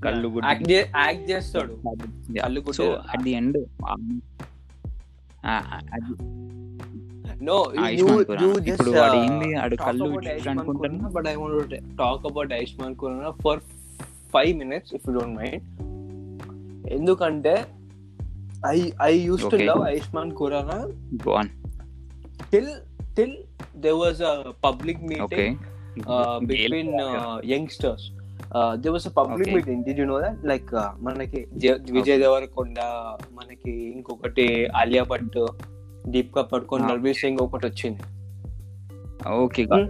[0.00, 0.40] కళ్ళు.
[0.44, 1.82] యాక్ట్ చేస్తాడు.
[2.42, 2.98] కళ్ళు so.
[3.10, 3.58] At the end
[7.42, 7.56] no.
[7.74, 8.92] ఇప్పుడు
[9.76, 10.10] కళ్ళు
[11.16, 13.60] but I want talk about Ayushmann Khurrana for
[14.32, 15.62] five minutes if you don't mind
[16.88, 17.66] ఎందుకంటే
[18.66, 19.56] I I use to.
[19.56, 20.78] Love Ayushmann Khurrana
[21.28, 21.48] go on
[22.50, 22.68] till
[23.14, 23.32] till
[23.80, 25.56] there was a public meeting okay
[26.06, 28.10] uh, between uh, youngsters.
[28.52, 29.54] Uh, there was a public Okay.
[29.54, 29.82] meeting.
[29.82, 30.36] Did you know that?
[30.44, 31.46] Like uh, మనకి
[31.90, 32.78] విజయ్ దేవరకొండ
[33.32, 35.38] మనకి ఇంకొకటి ఆలియా భట్
[36.06, 36.90] దీపికా పడుకొని Ah.
[36.90, 38.02] Ranveer Singh ఒకటి వచ్చింది
[39.38, 39.86] okay Hmm.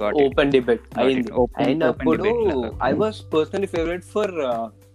[0.00, 2.50] Got open debate అయింది Open- అయినప్పుడు open debate.
[2.54, 2.70] లాగా.
[2.88, 4.32] I was personally favourite for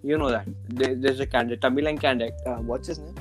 [0.05, 2.37] you know that there is a candidate Tamilan candidate
[2.69, 3.19] what's his name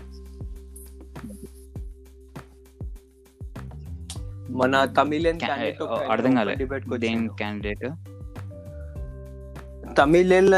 [4.61, 5.83] మన తమిళన్ క్యాండిడేట్
[6.15, 7.85] అర్థం కాలే డిబేట్ దేని క్యాండిడేట్
[9.99, 10.51] తమిళన్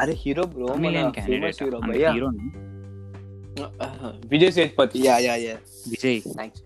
[0.00, 2.28] అరే hero bro Tamilian famous candidate hero భయ్యా hero
[4.26, 5.06] Vijay Sethupathi.
[5.06, 5.56] Yeah yeah yeah
[5.88, 6.20] Vijay.
[6.20, 6.62] Thanks.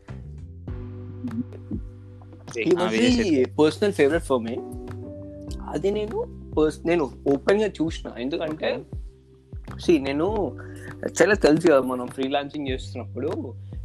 [3.59, 4.57] Personal favourite for me
[5.69, 6.19] అది నేను
[6.87, 8.13] నేను ఓపెన్గా చూసిన.
[8.19, 8.83] ఎందుకంటే
[9.81, 10.27] సి నేను
[11.05, 13.29] చాలా తెలుసు కదా మనం ఫ్రీలాన్సింగ్ చేస్తున్నప్పుడు.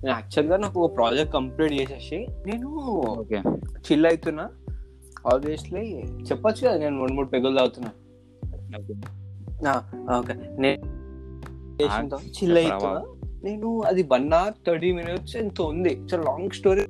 [0.03, 2.67] నేను యాక్చువల్గా నాకు ఒక ప్రాజెక్ట్ కంప్లీట్ చేసేసి నేను
[3.19, 3.39] ఓకే
[3.77, 4.49] చిల్ అవుతున్నా
[5.33, 5.85] ఆబ్వియస్లీ
[6.29, 7.91] చెప్పొచ్చు కదా నేను రెండు మూడు పెగులు తాగుతున్నా.
[8.79, 8.93] ఓకే.
[10.17, 10.98] ఓకే నేను
[11.81, 12.57] చిల్
[13.43, 15.93] నేను అది వన్ అవర్ థర్టీ మినిట్స్ ఎంత ఉంది.
[16.13, 16.81] చాలా లాంగ్ స్టోరీ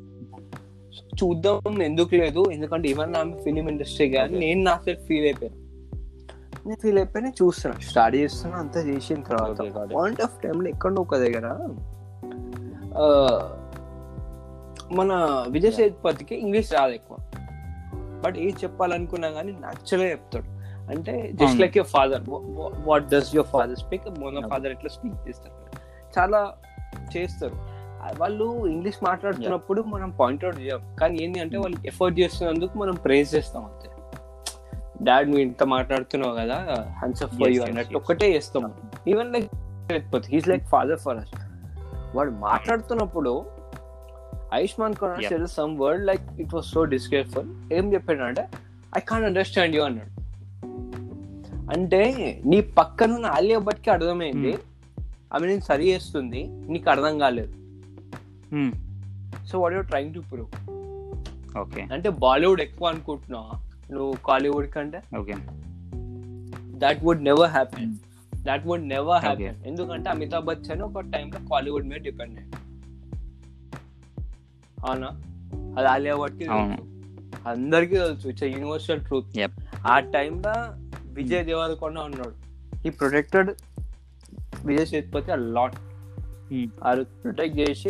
[1.19, 2.51] చూద్దాం ఎందుకు లేదు.
[2.51, 4.39] ఎందుకంటే ఈవెన్ ఆమె ఫిలిం ఇండస్ట్రీ కానీ.
[4.39, 5.59] నేను నా సెల్ఫ్ ఫీల్ అయిపోయాను.
[6.67, 7.79] నేను ఫీల్ అయిపోయినా చూస్తున్నా.
[7.79, 9.57] స్టార్ట్ చేస్తున్నా అంతా చేసిన తర్వాత.
[9.95, 11.47] పాయింట్ ఆఫ్ టైంలో ఎక్కడో ఒక దగ్గర
[14.91, 15.11] మన
[15.49, 17.17] విజయ్ సేతుపతికి ఇంగ్లీష్ రాదు ఎక్కువ.
[18.25, 20.59] బట్ ఏది చెప్పాలనుకున్నా కానీ నచ్చలే చెప్తాడు.
[20.89, 21.59] అంటే just.
[21.59, 22.21] Like your father.
[22.87, 24.47] What does your father speak మన.
[24.47, 25.55] ఫాదర్ ఎట్లా స్పీక్ చేస్తారు?
[26.19, 26.53] చాలా
[27.17, 27.55] చేస్తారు.
[28.17, 30.95] వాళ్ళు ఇంగ్లీష్ మాట్లాడుతున్నప్పుడు మనం పాయింట్అవుట్ చేయం.
[31.01, 33.89] కానీ ఏంటి అంటే వాళ్ళు ఎఫర్ట్ చేస్తున్నందుకు మనం ప్రేజ్ చేస్తాం అంతే.
[35.01, 36.55] డాడ్ నువ్వు ఇంత మాట్లాడుతున్నావు కదా
[36.97, 37.97] హ్యాండ్స్ ఆఫ్ ఫర్ యూ అన్నట్టు.
[37.97, 38.73] ఒక్కటే చేస్తాం.
[39.07, 39.49] Even like
[40.25, 41.31] his like father for us
[42.15, 43.45] వాడు మాట్లాడుతున్నప్పుడు
[44.53, 44.93] Ayushmann.
[44.93, 48.47] Khurrana some word like it was so disgraceful ఏం చెప్పాడు అంటే
[48.97, 50.18] ఐ కాన్ అండర్స్టాండ్ యూ అన్నాడు.
[51.70, 54.57] అంటే నీ పక్కనున్న ఆలియా భట్కి అర్థమైంది.
[55.34, 57.53] ఆమె నేను సరి చేస్తుంది నీకు అర్థం కాలేదు.
[59.45, 60.49] So what you're trying to prove?
[61.57, 61.82] Okay.
[61.82, 63.61] అంటే బాలీవుడ్ ఎక్కువ అనుకుంటున్నావా
[63.91, 65.01] నువ్వు కాలీవుడ్ కంటే?
[65.17, 65.34] Okay.
[66.59, 67.95] That would never happen
[68.36, 69.43] that would never Okay.
[69.43, 72.70] Happen ఎందుకంటే అమితాబ్ బచ్చన్ ఒక టైంలో కాలీవుడ్ మీద డిపెండ్ అయ్యాడు.
[74.86, 75.07] అవునా?
[75.78, 76.47] అది ఆలియా భట్కి
[77.49, 78.28] అందరికీ తెలుసు.
[78.28, 79.47] It's universal truth.
[79.88, 80.88] ఆ టైంలో
[81.20, 82.34] విజయ్ దేవరకొండ ఉన్నాడు.
[82.88, 83.49] ఈ ప్రొటెక్టెడ్
[84.65, 85.76] విజయ్ సేతుపతి ఆ లాట్.
[86.84, 87.89] అది ప్రొటెక్ట్ చేసి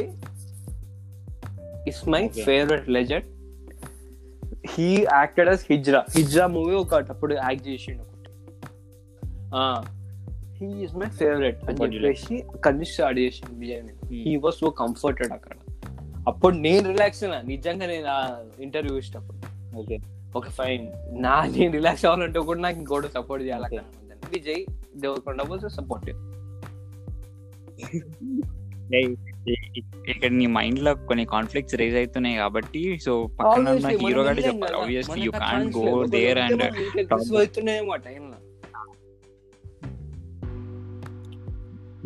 [1.87, 2.27] is my.
[2.27, 3.25] Favourite legend
[4.69, 8.31] he acted as hijra hijra movie ఒకటి అప్పుడు యాక్ట్ చేసిండు ఒకటి.
[10.57, 11.95] హీ ఇస్ మై ఫేవరెట్ అని?
[11.95, 13.81] చెప్పేసి కన్నీ స్టార్ట్ చేసిండు Vijay.
[14.05, 15.55] He was so comforted అక్కడ.
[16.27, 17.41] అప్పుడు నేను రిలాక్స్ అయినా.
[17.41, 19.37] నిజంగా నేను ఆ ఇంటర్వ్యూ ఇచ్చినప్పుడు.
[19.77, 19.97] Okay
[20.37, 20.83] okay fine.
[21.25, 23.79] నా నేను రిలాక్స్ అవ్వాలంటే కూడా నాకు ఇంకోటి సపోర్ట్ చేయాలి
[24.35, 24.61] విజయ్
[25.03, 26.09] దేవరకొండ వాజ్ సపోర్ట్
[30.11, 34.75] ఇక్కడ నీ మైండ్లో కొన్ని కాన్ఫ్లిక్ట్స్ రేజ్ అవుతున్నాయి కాబట్టి సో పక్కన ఉన్న హీరో గాడి చెప్పాలి.
[34.81, 36.63] Obviously you can go there and
[37.41, 38.37] అవుతున్నాయేమో ఆ టైంలో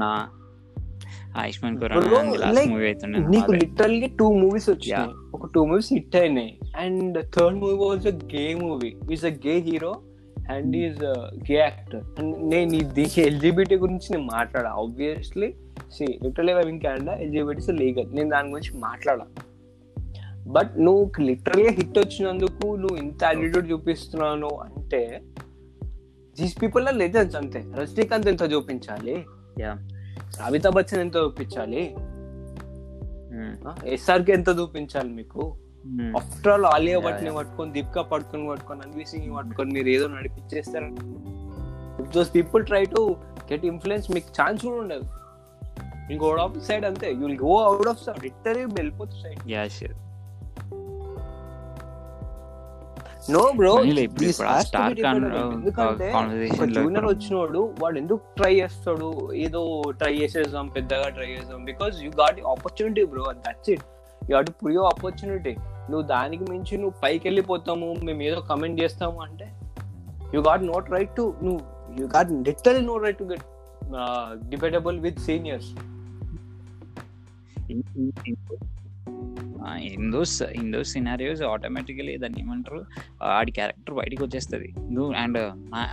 [0.02, 0.10] నా
[1.42, 5.14] ఆయుష్మాన్ ఖురానా లాస్ట్ మూవీ అవుతుండే నీకు లిటరల్లీ టూ మూవీస్ వచ్చినాయి.
[5.36, 6.52] ఒక టూ మూవీస్ హిట్ అయినాయి.
[6.78, 10.02] And third movie was a gay movie is a gay hero
[10.52, 11.04] and is
[11.52, 14.70] gay actor and నేను ఇది ఎల్జిబిటీ గురించి నేను మాట్లాడా?
[14.70, 15.56] Obviously
[15.92, 19.26] see literally in Canada LGBT's legal నేను దాని గురించి మాట్లాడా?
[20.48, 25.22] బట్ నువ్వు లిటరలీ హిట్ వచ్చినందుకు నువ్వు ఇంత యాటిట్యూడ్ చూపిస్తున్నాను అంటే
[26.40, 27.64] దీస్ పీపుల్ ఆర్ లెజెండ్స్ అంతే.
[27.76, 29.26] రజనీకాంత్ ఎంత చూపించాలి?
[29.60, 29.78] Yeah.
[30.44, 31.96] అమితాబ్ బచ్చన్ ఎంత చూపించాలి?
[33.86, 35.56] ఎస్ఆర్కి ఎంత చూపించాలి మీకు?
[36.18, 37.32] ఆఫ్టర్ ఆల్ ఆలియా భట్ని.
[37.38, 40.90] పట్టుకొని దీపికా పట్టుకొని పట్టుకొని అన్వీ సింగ్ పట్టుకొని మీరు ఏదో నడిపించేస్తారు.
[42.16, 43.02] Those people try to
[43.52, 45.06] get influence మీకు ఛాన్స్ కూడా ఉండదు.
[46.14, 47.10] ఇంకో ఆఫ్ సైడ్ అంతే.
[47.12, 49.98] You will go out of side రిటరీ వెళ్ళిపోతుంది side yeah sure
[53.34, 53.74] no bro
[56.78, 59.10] junior వచ్చినోడు వాడు ఎందుకు ట్రై చేస్తాడు?
[59.46, 59.62] ఏదో
[60.00, 63.86] ట్రై చేసేద్దాం పెద్దగా ట్రై చేద్దాం because you got opportunity bro that's it
[64.22, 65.54] you had pure opportunity
[65.90, 69.54] నువ్వు దానికి మించి నువ్వు పైకి వెళ్ళిపోతాము మేము ఏదో కమెంట్ చేస్తాము అంటే
[70.34, 71.60] you got no right to నువ్వు
[72.02, 73.44] you got little no right to get
[74.50, 75.70] debatable with seniors
[79.82, 82.86] in those in those scenarios automatically దాన్ని ఏమంటారు?
[83.24, 84.74] ఆడి క్యారెక్టర్ బయటికి వచ్చేస్తుంది.
[84.92, 85.38] నువ్వు అండ్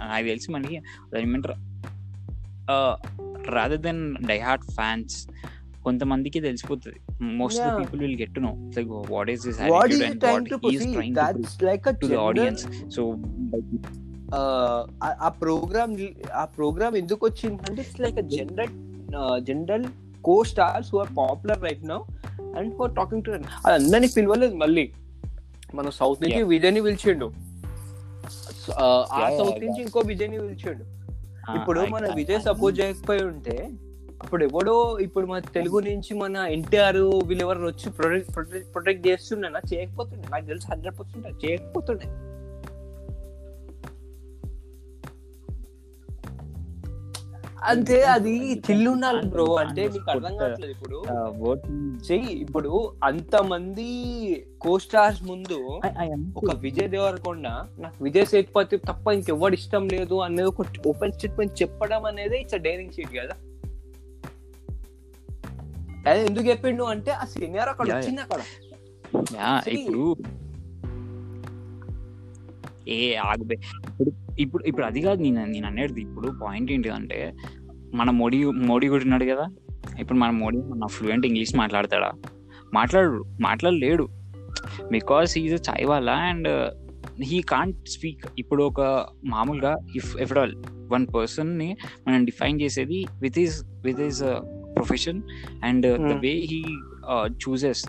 [0.07, 1.55] నాకు తెలిసి మనకి దాన్ని ఏమంటారు?
[3.51, 5.29] రాదర్ దెన్ డైహార్ట్ ఫ్యాన్స్
[5.85, 7.25] కొంతమందికి తెలిసిపోతుంది.
[7.25, 7.81] Most of.
[7.81, 11.63] People will get to know like what is this and what to is trying that's
[11.63, 13.03] like to the audience so
[15.05, 15.97] ఆ ప్రోగ్రామ్
[16.35, 18.75] ఆ ప్రోగ్రామ్ ఎందుకు వచ్చింది అంటే it's like general
[19.45, 19.85] general
[20.25, 21.99] co stars who are popular right now
[22.57, 24.93] and for talking to అది అందరినీ పిలవలేదు మళ్ళీ.
[25.75, 27.33] మన సౌత్ నుంచి విజయ్ని పిలిచిండు.
[28.79, 29.65] ఆ Yeah, yeah, సౌత్.
[29.65, 30.85] నుంచి ఇంకో విజయ్ని పిలిచిండు
[31.57, 33.71] ఇప్పుడు మన విజయ్ సపోజ్ చేయకపోయి ఉంటే
[34.23, 39.49] అప్పుడు ఎవడో ఇప్పుడు మన తెలుగు నుంచి మన ఎన్టీఆర్ వీళ్ళు ఎవరు వచ్చి ప్రొటెక్ట్ ప్రొటెక్ట్ ప్రొటెక్ట్ చేస్తుండే
[39.75, 40.29] చేయకపోతుండే.
[40.33, 42.31] నాకు తెలుసు హండ్రెడ్ పర్సెంట్ చేయకపోతుండే.
[47.63, 49.55] అంతే అది చిల్లు ఉండాలి బ్రో.
[49.55, 51.03] అంటే మీకు అర్థం కావట్లేదు ఇప్పుడు.
[52.13, 53.89] చెయ్యి ఇప్పుడు అంత మంది
[54.61, 55.81] కో స్టార్స్ ముందు
[56.37, 57.47] ఒక విజయ్ దేవరకొండ
[57.79, 62.93] నాకు విజయ్ సేతుపతి తప్ప ఇంకెవ్వడు ఇష్టం లేదు అనేది ఒక ఓపెన్ స్టేట్మెంట్ చెప్పడం అనేది ఇట్స్ డైరింగ్
[62.93, 63.37] షీట్ కదా.
[66.09, 67.97] అదే ఎందుకు చెప్పిండు అంటే ఆ సీనియర్ అక్కడ.
[67.97, 68.41] వచ్చింది అక్కడ.
[69.69, 70.17] ఇప్పుడు
[72.89, 77.35] ఏ ఆగుబే ఇప్పుడు ఇప్పుడు ఇప్పుడు అది కాదు నేను నేను అనేది ఇప్పుడు పాయింట్ ఏంటి అంటే
[77.95, 79.47] మన మోడీ మోడీ కూడా ఉన్నాడు కదా.
[79.99, 82.13] ఇప్పుడు మన మోడీ మన ఫ్లూయెంట్ ఇంగ్లీష్ మాట్లాడతాడా?
[82.75, 84.09] మాట్లాడు మాట్లాడలేడు.
[84.91, 86.49] బికాస్ ఈజ్ చాయ్ వాళ్ళ అండ్
[87.23, 90.55] హీ కాంట్ స్పీక్ ఇప్పుడు ఒక మామూలుగా ఇఫ్ ఎఫ్ ఆల్
[90.93, 91.77] వన్ పర్సన్ని
[92.09, 94.01] మనం డిఫైన్ చేసేది with is with
[94.81, 95.23] is profession
[95.63, 96.21] and the Hmm.
[96.25, 96.61] Way he
[97.47, 97.83] chooses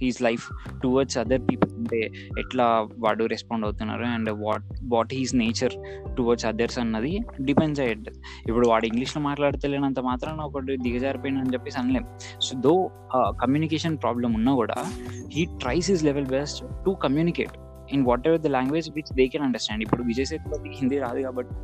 [0.00, 0.44] his life
[0.82, 1.98] towards other people అంటే
[2.38, 2.64] ఎట్లా
[2.98, 5.74] వాడు రెస్పాండ్ అవుతున్నారు and what what his nature
[6.16, 8.12] towards others అన్నది డిపెండ్స్ అయ్యేది.
[8.48, 12.06] ఇప్పుడు వాడు ఇంగ్లీష్లో మాట్లాడతలేనంత మాత్రాన ఒకటి దిగజారిపోయిన అని చెప్పేసి అనలేం.
[12.40, 12.90] సో దో
[13.42, 14.84] కమ్యూనికేషన్ ప్రాబ్లం ఉన్నా కూడా
[15.30, 17.54] he tries his level best to communicate
[17.92, 21.54] in whatever the language which they can understand ఇప్పుడు విజయ్ సేతుపతి హిందీ రాదు కాబట్టి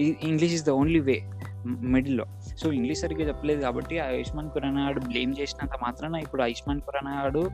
[0.00, 1.18] English is the only way
[1.66, 2.24] మిడిల్లో
[2.56, 7.50] సో ఇంగ్లీష్ సరిగ్గా చెప్పలేదు కాబట్టి ఆయుష్మాన్ ఖురానా గారు బ్లేమ్ చేసినంత మాత్రాన ఇప్పుడు ఆయుష్మాన్ ఖురానా గారు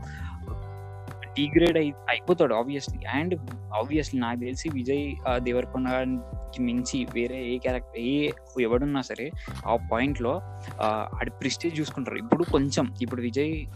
[1.35, 3.35] డిగ్రేడ్ అయి అయిపోతాడు ఆబ్వియస్లీ అండ్
[3.75, 8.31] ఆబ్వియస్లీ నాకు తెలిసి విజయ్ దేవరకొండ గారికి మించి వేరే ఏ క్యారెక్టర్ ఏ
[8.61, 9.31] ఎవడున్నా సరే
[9.67, 10.41] ఆ పాయింట్లో
[10.83, 12.17] ఆడి ప్రిస్టేజ్ చూసుకుంటారు.
[12.17, 13.67] ఇప్పుడు కొంచెం ఇప్పుడు విజయ్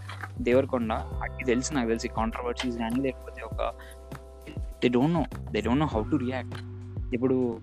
[0.40, 3.72] దేవరకొండ అది తెలుసు నాకు తెలిసి కాంట్రవర్సీస్ కానీ లేకపోతే ఒక
[4.82, 6.54] they don't know they don't know how to react
[7.14, 7.60] ఇప్పుడు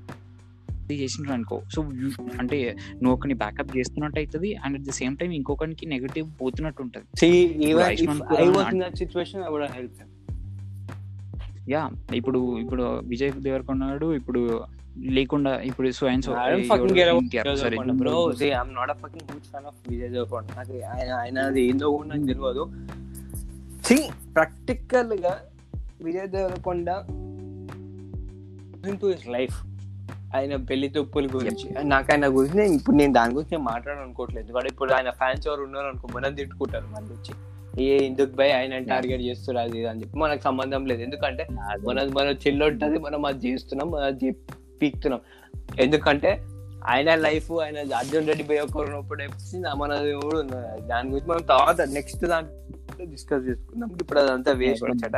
[0.93, 1.61] చేసినారు అనుకో.
[1.75, 1.81] సో
[2.39, 7.05] అంటే నువ్వు ఒకరిని బ్యాకప్ చేస్తున్నట్టు అవుతుంది and at the same time ఇంకొకరికి నెగటివ్ పోతున్నట్టు ఉంటుంది.
[11.69, 14.63] యా ఇప్పుడు ఇప్పుడు విజయ్ దేవరకొన్నాడు ఇప్పుడు
[14.97, 16.21] లేకుండా ఇప్పుడు స్వయం
[24.35, 25.41] ప్రాక్టికల్గా
[26.03, 26.89] విజయ్ దేవరకొండ
[29.27, 29.74] లైఫ్
[30.35, 34.69] ఆయన పెళ్ళి తొప్పుల గురించి నాకు ఆయన గురించి నేను ఇప్పుడు నేను దాని గురించి నేను మాట్లాడాలనుకోవట్లేదు ఎందుకంటే
[34.73, 37.33] ఇప్పుడు ఆయన ఫ్యాన్స్ ఎవరు ఉన్నారు అనుకో మనం తిట్టుకుంటారు మన గురించి
[37.83, 41.01] ఏ ఎందుకు భయ ఆయన టార్గెట్ చేస్తారు అది అని చెప్పి మనకు సంబంధం లేదు.
[41.01, 41.43] ఎందుకంటే
[41.87, 44.29] మన మన చెల్లి ఉంటుంది మనం అది చేస్తున్నాం మనం అది
[44.81, 45.21] పీక్తున్నాం
[45.79, 46.31] ఎందుకంటే
[46.93, 49.23] ఆయన లైఫ్ ఆయన అర్జున్ రెడ్డి పోయి ఒకరినప్పుడు
[49.77, 49.91] మన
[50.23, 50.59] కూడా.
[50.91, 53.89] దాని గురించి మనం తర్వాత నెక్స్ట్ దాంట్లో డిస్కస్ చేసుకుందాం.
[54.01, 55.15] ఇప్పుడు అదంతా వేస్ట్ వచ్చాట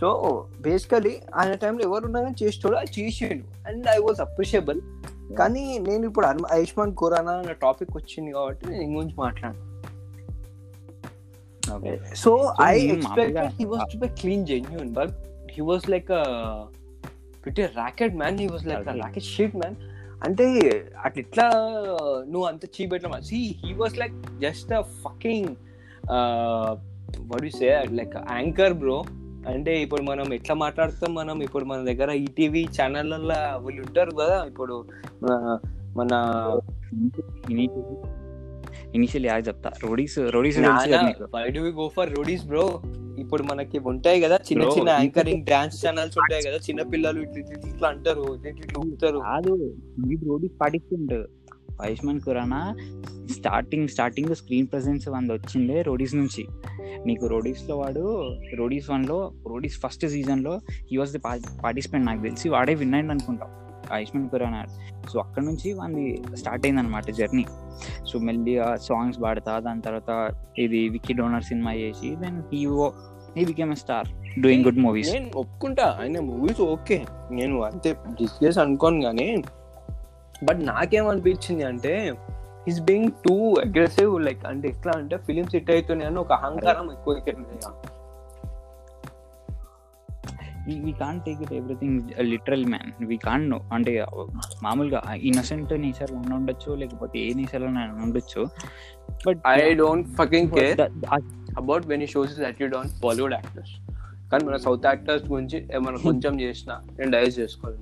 [0.00, 3.68] సో బేసికలీ ఆయన టైంలో ఎవరు ఉన్నా కానీ చేసేటోడు అది చేసిండు.
[3.68, 4.80] అండ్ ఐ వాజ్ అప్రిషియబుల్
[5.38, 9.70] కానీ నేను ఇప్పుడు ఆయుష్మాన్ ఖురానా అన్న టాపిక్ వచ్చింది కాబట్టి నేను దీని గురించి మాట్లాడాను.
[11.76, 15.10] ఓకే సో ఐ మామూలుగా- he was to be clean genuine but
[15.50, 16.08] he was like
[17.44, 18.88] pretty rocket man he was like.
[18.88, 19.76] Rocket sheet man
[20.24, 20.44] అంటే
[21.04, 21.50] అట్లా ఎట్లా
[22.24, 25.48] నువ్వు అంత చీప్ ఎట్లా see he was like just a fucking
[27.20, 29.04] what you say like anchor bro
[29.48, 31.42] అంటే ఇప్పుడు మనం ఎట్లా మాట్లాడతాం మనం?
[31.42, 34.86] ఇప్పుడు మన దగ్గర ఈటీవీ ఛానళ్ళల్లో వీళ్ళు ఉంటారు కదా ఇప్పుడు
[35.96, 36.60] మన-
[38.94, 39.70] ఇనిషియల్ యాడ్ చెప్తా.
[39.82, 40.58] Roadies Roadies
[41.34, 42.82] why do we go for Roadies bro
[43.18, 48.34] ఇప్పుడు మనకి ఉంటాయి కదా చిన్న చిన్న యాంకరింగ్ డాన్స్ ఛానల్స్ ఉంటాయి కదా చిన్న పిల్లలు ఇట్లా అంటారు
[48.34, 49.18] ఇట్లా ఇట్లా ఊపుతారు.
[49.18, 49.54] కాదు
[50.06, 51.39] ఇది Roadies పాటిస్తుండు.
[51.82, 52.74] Ayushmann Khurrana
[53.30, 56.46] starting starting screen presence వంద వచ్చిందే రోడీస్ నుంచి
[57.06, 60.60] నీకు రోడీస్లో వాడు రోడీస్ వన్లో రోడీస్ ఫస్ట్ సీజన్లో
[60.90, 61.18] హీ వాస్ ది
[61.62, 63.46] పార్టిసిపెంట్ నాకు తెలిసి వాడే విన్ అనుకుంటా
[63.92, 64.66] ఆయుష్మాన్ ఖురానా
[65.12, 67.46] సో అక్కడ నుంచి వాడి స్టార్ట్ అయింది అనమాట జర్నీ
[68.06, 72.66] సో మెల్లిగా సాంగ్స్ పాడతా దాని తర్వాత ఇది విక్కీ డోనర్ సినిమా చేసి then he
[73.36, 74.08] he became star
[74.40, 79.42] doing good movies నేను ఒప్పుకుంటా ఆయన మూవీస్ ఓకే నేను అంతే డిస్కస్ అనుకోను కానీ
[80.44, 81.94] బట్ నాకేమనిపించింది అంటే
[82.68, 87.14] is being too aggressive like అంటే ఎట్లా అంటే ఫిలిమ్స్ హిట్ అవుతున్నాయి అని ఒక అహంకారం ఎక్కువ
[90.84, 93.92] we can't take it everything literal man we can't know అంటే
[94.62, 97.68] మామూలుగా ఇన్నసెంట్ నేచర్లో ఉండొచ్చు లేకపోతే ఏ నేచర్లో
[98.02, 98.42] ఉండొచ్చు.
[99.26, 100.80] But I don't fucking care
[101.56, 103.74] about when shows attitude on Bollywood actors
[104.32, 107.78] కానీ మన సౌత్ యాక్టర్స్ గురించి ఏమైనా కొంచెం చేసిన నేను డైజ్ చేసుకోవాలి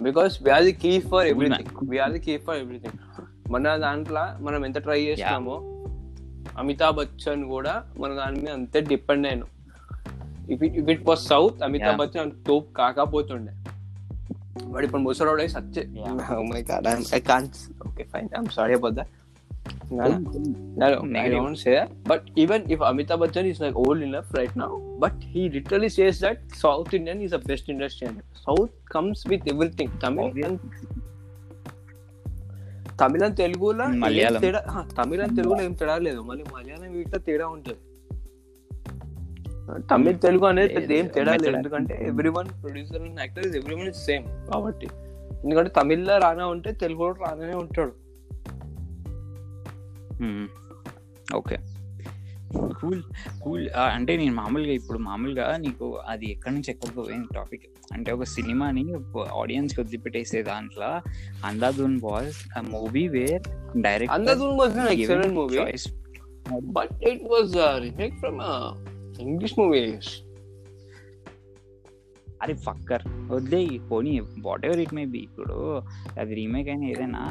[0.00, 2.98] because we are the key for everything we are the key for everything
[3.52, 5.56] మన దాంట్లో మనం ఎంత ట్రై చేస్తున్నామో
[6.58, 9.48] అమితాబ్ బచ్చన్ కూడా మన దాని మీద అంతే డిపెండ్ అయ్యాను
[10.52, 11.98] if it if it was south Amitabh.
[12.00, 13.52] Bachchan అంత తోపు కాకపోతుండే.
[14.66, 15.82] బట్ ఇప్పుడు ముసలోడే సచ్చే
[17.86, 19.12] okay fine I'm sorry about that
[39.90, 41.56] Tamil Telugu అనేది ఏం తేడా లేదు.
[41.56, 44.86] ఎందుకంటే everyone producer and actor everyone same కాబట్టి
[45.44, 47.92] ఎందుకంటే తమిళ రానే ఉంటే తెలుగు కూడా రానే ఉంటాడు.
[51.34, 51.56] ఓకే.
[52.80, 53.02] Cool
[53.42, 53.68] cool.
[53.70, 57.62] అంటే నేను మామూలుగా ఇప్పుడు మామూలుగా నీకు అది ఎక్కడి నుంచి ఎక్కడికి పోయిన టాపిక్
[57.92, 58.94] అంటే ఒక సినిమాని
[59.32, 60.90] ఆడియన్స్ వదిలిపెట్టేసే దాంట్లో
[61.44, 63.42] Andhadhun was a movie where
[63.80, 65.58] direct Andhadhun was an excellent movie.
[66.72, 68.54] but it was a remake from a
[69.20, 70.10] English movies
[72.43, 74.13] అరే ఫక్కర్ వదిలే పోనీ
[74.67, 75.55] whatever it may be ఇప్పుడు
[76.21, 77.21] అది రీమేక్ అయినా ఏదైనా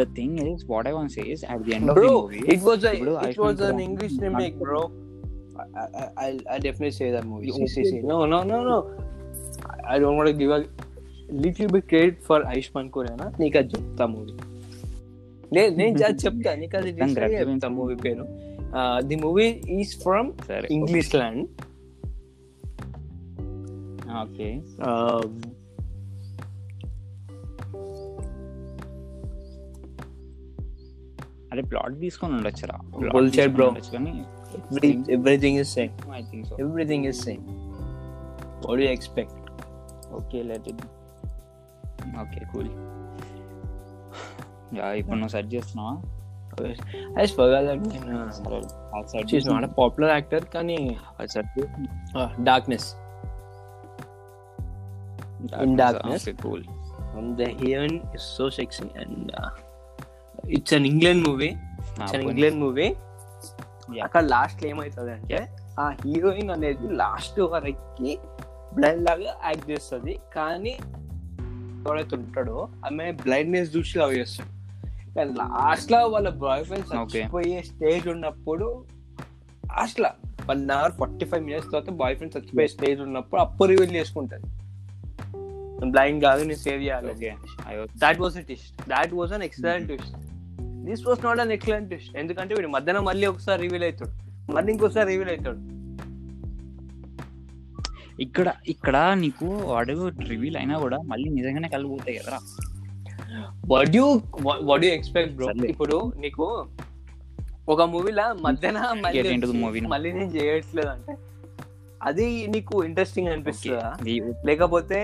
[0.00, 2.62] the thing is what I want says at the end of the Bro, movie it
[2.70, 4.82] was a ఇప్పుడు it Ayushmann was an Khurrana- English remake, bro.
[5.62, 7.46] I, I, I'll, I'll definitely say that movie.
[7.48, 7.90] You See, see, okay?
[7.92, 8.02] see.
[8.12, 8.76] No, no, no, no.
[9.72, 10.60] I- I don't want to give a
[11.42, 13.26] little bit credit for Ayushmann Khurrana.
[13.42, 14.32] నీకు అది చెప్తా movie
[15.78, 17.32] నేను అది చెప్తా నీకు అది Congrats.
[17.32, 18.24] literally చెప్తా movie పేరు
[19.10, 19.48] ది మూవీ
[19.78, 21.44] ఈస్ ఫ్రమ్ సరే ఇంగ్లీష్ ల్యాండ్
[24.15, 24.47] okay.
[31.51, 32.77] అదే ప్లాట్ తీసుకొని ఉండొచ్చురా.
[33.15, 33.67] Bullshit, bro.
[33.91, 34.11] కానీ
[35.15, 37.43] everything is same I think so everything is same
[38.65, 39.37] what you expect
[40.19, 40.83] okay let it
[42.21, 42.69] okay cool
[44.77, 45.93] yeah ఇప్పుడు నువ్వు search చేస్తున్నావా?
[47.19, 47.67] ఐ స్పగల్
[49.09, 50.77] సరే షీఈస్ నాట్ పాపులర్ యాక్టర్ కానీ
[51.33, 51.57] search
[52.43, 52.87] darkness
[55.65, 56.23] In darkness.
[56.23, 56.65] Okay cool
[57.17, 59.49] And the heroine is so sexy, and uh,
[60.55, 61.51] it's an England movie.
[61.97, 62.89] It's an England movie.
[64.05, 65.39] అక్కడ last ఏమవుతుంది అంటే
[65.79, 68.13] ఆ హీరోయిన్ అనేది లాస్ట్ వరకు
[68.77, 70.73] బ్లైండ్ లాగా యాక్ట్ చేస్తుంది కానీ
[71.81, 74.51] ఎవరైతే ఉంటాడో ఆమె బ్లైండ్నెస్ చూసి లవ్ చేస్తాడు
[75.15, 77.01] కానీ లాస్ట్లో వాళ్ళ బాయ్ ఫ్రెండ్ Okay.
[77.13, 78.67] చచ్చిపోయే స్టేజ్ ఉన్నప్పుడు
[79.63, 80.11] లాస్ట్లో
[80.49, 84.47] one hour forty five minutes తర్వాత బాయ్ ఫ్రెండ్ చచ్చిపోయే స్టేజ్ ఉన్నప్పుడు అప్పుడు రివీల్ చేసుకుంటది
[85.83, 87.31] బ్లైండ్ కాదు నేను సేవ్ చేయాలి.
[87.97, 90.15] That was twist that was an excellent twist
[90.85, 94.11] this was not an excellent twist ఎందుకంటే వీడు మధ్యాహ్నం మళ్ళీ ఒకసారి రివీల్ అవుతాడు.
[94.51, 95.75] మళ్ళీ ఇంకోసారి రివీల్ అవుతాడు.
[98.21, 102.39] ఇక్కడ ఇక్కడ నీకు వాడు రివీల్ అయినా కూడా మళ్ళీ నిజంగానే కలిగిపోతాయి కదరా.
[103.67, 104.21] What you
[104.63, 105.47] what you expect bro.
[105.67, 106.65] ఇప్పుడు నీకు
[107.69, 109.01] ఒక మూవీలా మధ్యాహ్నం
[109.89, 111.13] మళ్ళీ నేను చేయట్లేదు అంటే
[112.03, 113.93] అది నీకు ఇంట్రెస్టింగ్ అనిపిస్తుందా?
[114.45, 114.99] లేకపోతే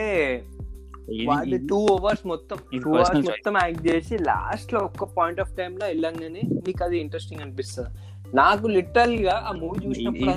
[1.25, 3.25] వాళ్ళు టూ అవర్స్ మొత్తం టూ అవర్స్.
[3.29, 7.89] మొత్తం యాక్ట్ చేసి లాస్ట్లో ఒక్క పాయింట్ ఆఫ్ టైం లో వెళ్ళంగానే నీకు అది ఇంట్రెస్టింగ్ అనిపిస్తుంది.
[8.35, 10.33] నాకు లిటరల్గా ఆ మూవీ చూసినప్పుడు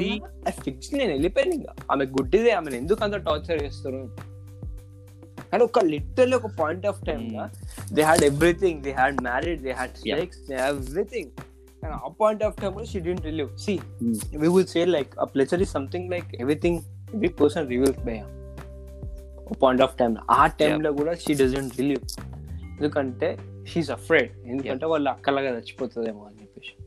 [0.65, 1.75] ఫిక్స్ నేను వెళ్ళిపోయాను ఇంకా.
[1.93, 4.03] ఆమె గుడ్డిదే ఆమెను ఎందుకు అంత టార్చర్ చేస్తారు
[5.51, 7.45] కానీ ఒక లిటరల్ ఒక పాయింట్ ఆఫ్ టైం గా
[7.93, 9.97] they had everything they had married they had.
[9.97, 11.31] Sex they everything
[11.83, 13.75] కానీ ఆ పాయింట్ ఆఫ్ టైం లో she didn't reveal see
[14.55, 16.77] will say like a pleasure is something like everything
[17.15, 18.27] every person reveals by a
[19.53, 22.22] point of time ఆ time లో కూడా she doesn't relieve
[22.62, 26.84] ఎందుకంటే she's afraid ఎందుకంటే వాళ్ళ అక్కలాగా చచ్చిపోతుందేమో అని చెప్పేసి.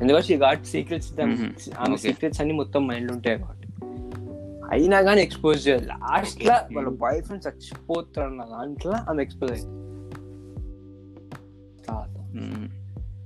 [0.00, 1.20] ఎందుకంటే షీ గాట్ సీక్రెట్స్.
[1.78, 1.96] ఆమె.
[1.96, 3.68] సీక్రెట్స్ అన్ని మొత్తం మైండ్ ఉంటాయి కాబట్టి.
[4.70, 5.86] అయినా కానీ ఎక్స్పోజ్ చేయాలి.
[5.86, 9.88] లాస్ట్లో వాళ్ళ బాయ్ ఫ్రెండ్ చచ్చిపోతారు అన్న దాంట్లో ఆమె ఎక్స్పోజ్ అయింది.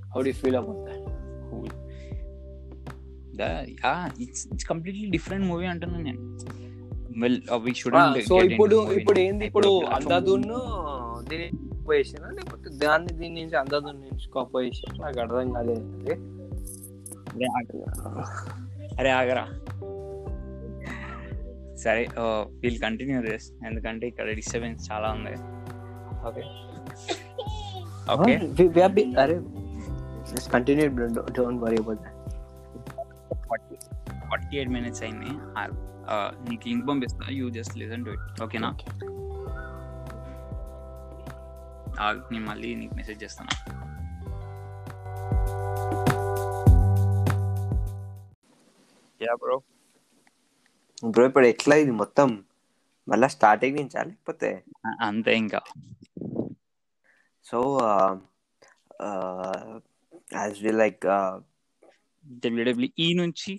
[0.07, 1.13] How do feel about that
[4.21, 6.39] it's completely different movie అంటున్నాను నేను.
[7.17, 9.45] వెల్ వి షుడెంట్ సో ఇప్పుడు ఇప్పుడు ఏంది?
[9.45, 10.59] ఇప్పుడు అందాదున్ను
[11.29, 11.51] దీని
[11.83, 15.81] పోయేసానా లేకపోతే దాన్ని దీని నుంచి అందాదున్ నుంచి కాపీ చేసాను నాకు అర్థం కాలేదు.
[18.99, 19.47] అరే ఆగరా.
[21.75, 22.07] సరే
[22.59, 25.33] వీల్ కంటిన్యూ దిస్ ఎందుకంటే ఇక్కడ డిస్టర్బెన్స్ చాలా ఉంది.
[26.27, 26.43] ఓకే.
[28.21, 28.37] ఓకే.
[28.87, 29.41] Been- అరే
[30.51, 30.87] continue
[31.37, 33.72] don't worry about that
[34.33, 35.31] forty eight minutes అయింది
[36.49, 37.25] నీకు లింక్ పంపిస్తా.
[37.39, 38.69] You just listen to it ఓకేనా
[42.31, 43.51] నేను మళ్ళీ నీకు మెసేజ్ చేస్తాను.
[49.25, 49.57] యా బ్రో
[51.13, 52.29] బ్రో ఇప్పుడు ఎట్లా ఇది మొత్తం?
[53.07, 54.01] మళ్ళా స్టార్టింగ్ నుంచా?
[54.09, 54.49] లేకపోతే?
[55.07, 55.61] అంతే ఇంకా.
[57.49, 57.59] So
[60.41, 61.07] as we like
[62.97, 63.51] WWE నుంచి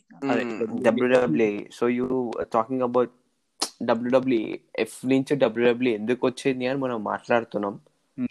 [0.87, 2.07] WW so you
[2.53, 3.12] talking about
[4.79, 7.75] WWF నుంచి డబ్ల్యూడబ్ల్యూ ఎందుకు వచ్చింది అని మనం మాట్లాడుతున్నాం.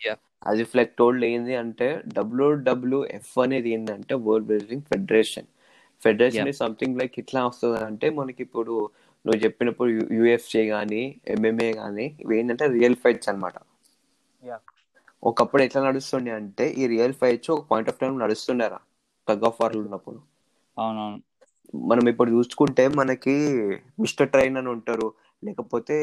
[0.06, 0.16] యా
[0.48, 5.48] అది ఇఫ్ లైక్ టోల్డ్ ఏంది అంటే డబ్ల్యూడబ్ల్యూఎఫ్ అనేది ఏంటంటే world wrestling federation
[6.02, 6.52] federation.
[6.54, 8.74] Something like ఎట్లా వస్తుంది అంటే మనకి ఇప్పుడు
[9.26, 13.30] నువ్వు చెప్పినప్పుడు యుఎఫ్సి కానీ ఎంఎంఏ కానీ ఇవి ఏంటంటే రియల్ ఫైట్స్
[14.44, 14.60] Yeah.
[15.24, 18.80] ఒకప్పుడు ఎట్లా నడుస్తుండే అంటే ఈ రియల్ ఫైట్స్ ఒక పాయింట్ ఆఫ్ టైం నడుస్తుండారా
[19.28, 20.19] టగ్ ఆఫ్ వార్లు ఉన్నప్పుడు.
[20.78, 21.21] అవునవును.
[21.89, 23.36] మనం ఇప్పుడు చూసుకుంటే మనకి
[24.01, 25.07] మిస్టర్ ట్రైన్ అని ఉంటారు.
[25.43, 25.97] లేకపోతే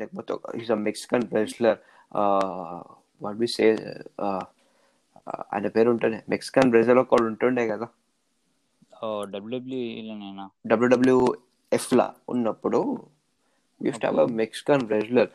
[0.00, 1.78] లేకపోతే is a Mexican wrestler
[3.24, 3.66] what be say
[5.52, 7.86] ఆయన పేరు ఉంటుండే మెక్సికన్ బ్రెజిల్ ఒకడు ఉంటుండే కదా.
[10.70, 12.80] డబ్ల్యూడబ్ల్యూఎఫ్ లా ఉన్నప్పుడు
[13.80, 15.30] యూస్ హావ్ మెక్సికన్ రెస్లర్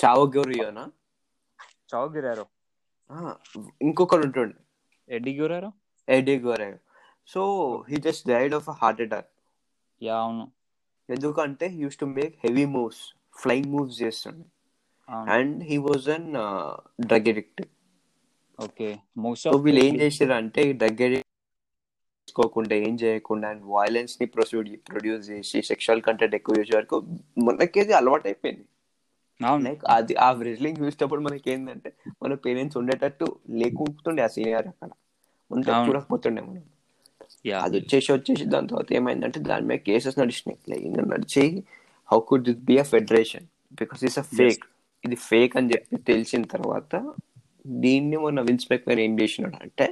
[0.00, 0.84] చావో గోరియోనా
[1.92, 2.08] చావు
[3.88, 4.56] ఇంకొకడు ఉంటుండే.
[5.10, 5.70] Eddie Guerrero
[6.08, 6.68] Eddie Gore
[7.28, 7.40] so
[7.88, 9.30] he just died of heart attack
[10.00, 10.44] yeah అవును.
[11.08, 13.02] ఎందుకంటే uses to make heavy moves
[13.36, 14.44] flying moves చేస్తుండే.
[15.32, 16.28] And he was an
[17.06, 17.62] drug addict
[18.58, 18.88] okay
[19.24, 21.02] most of వీళ్ళు ఏం చేశారు అంటే డ్రగ్
[22.26, 24.26] తీసుకోకుండా ఏం చేయకుండా అండ్ వైలెన్స్ని
[24.86, 26.96] ప్రొడ్యూస్ చేసి సెక్షువల్ కంటెంట్ ఎక్కువ చేసే వరకు
[27.46, 28.64] మనకేది అలవాటు అయిపోయింది
[29.60, 31.90] లైక్ అది ఆ రెజ్లింగ్ చూసేటప్పుడు మనకి ఏంటంటే
[32.22, 33.26] మన పేరెంట్స్ ఉండేటట్టు
[33.60, 34.90] లేకుంటుండే ఆ సీనియర్ అక్కడ.
[35.50, 35.72] ఉంటే.
[35.80, 36.64] చూడకపోతుండే మనం.
[37.44, 37.60] యా.
[37.64, 40.58] అది వచ్చేసి వచ్చేసి దాని తర్వాత ఏమైందంటే దాని మీద కేసెస్ నడిచినాయి.
[40.64, 41.44] లైక్ నడిచి
[42.08, 43.46] how could this be a federation
[43.78, 44.62] because it's a fake
[45.04, 46.92] ఇది ఫేక్ అని చెప్పి తెలిసిన తర్వాత
[47.80, 49.86] దీన్ని మన విన్స్ మెక్మెన్ ఏం చేసినాడు అంటే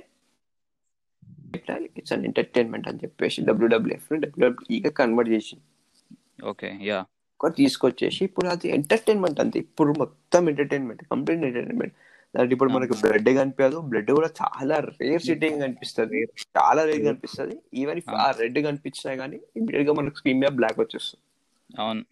[1.99, 5.57] ఇట్స్ అన్ ఎంటర్టైన్మెంట్ అని చెప్పేసి డబ్ల్యూడబ్ల్యూఎఫ్ డబ్ల్యూడబ్ల్యూఈగా కన్వర్ట్ చేసి
[6.51, 6.99] ఓకే యా
[7.41, 9.59] కూడా తీసుకొచ్చేసి ఇప్పుడు అది ఎంటర్టైన్మెంట్ అంతే.
[9.59, 11.95] ఇప్పుడు మొత్తం ఎంటర్టైన్మెంట్ కంప్లీట్ ఎంటర్టైన్మెంట్
[12.36, 13.78] దాంట్లో ఇప్పుడు మనకి బ్లడ్ కనిపించదు.
[13.78, 16.24] బ్లడ్ కూడా చాలా రేర్ సిట్టింగ్ కనిపిస్తుంది.
[16.59, 17.59] చాలా రేర్ కనిపిస్తుంది.
[17.74, 21.24] ఈవెన్ ఆ రెడ్ కనిపించినా కానీ ఇమీడియట్గా మనకు స్క్రీన్ మీద బ్లాక్ వచ్చేస్తుంది.
[21.82, 22.05] అవును.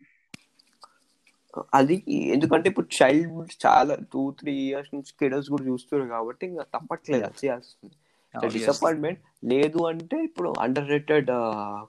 [1.74, 7.24] అది ఎందుకంటే ఇప్పుడు చైల్డ్ చాలా టూ త్రీ ఇయర్స్ నుంచి కిడర్స్ కూడా చూస్తున్నారు కాబట్టి ఇంకా తప్పట్లేదు.
[7.24, 8.05] అది చేయాల్సి వస్తుంది అవును, yes.
[8.45, 11.30] డిసప్పాయింట్మెంట్ లేదు అంటే ఇప్పుడు అండర్ రేటెడ్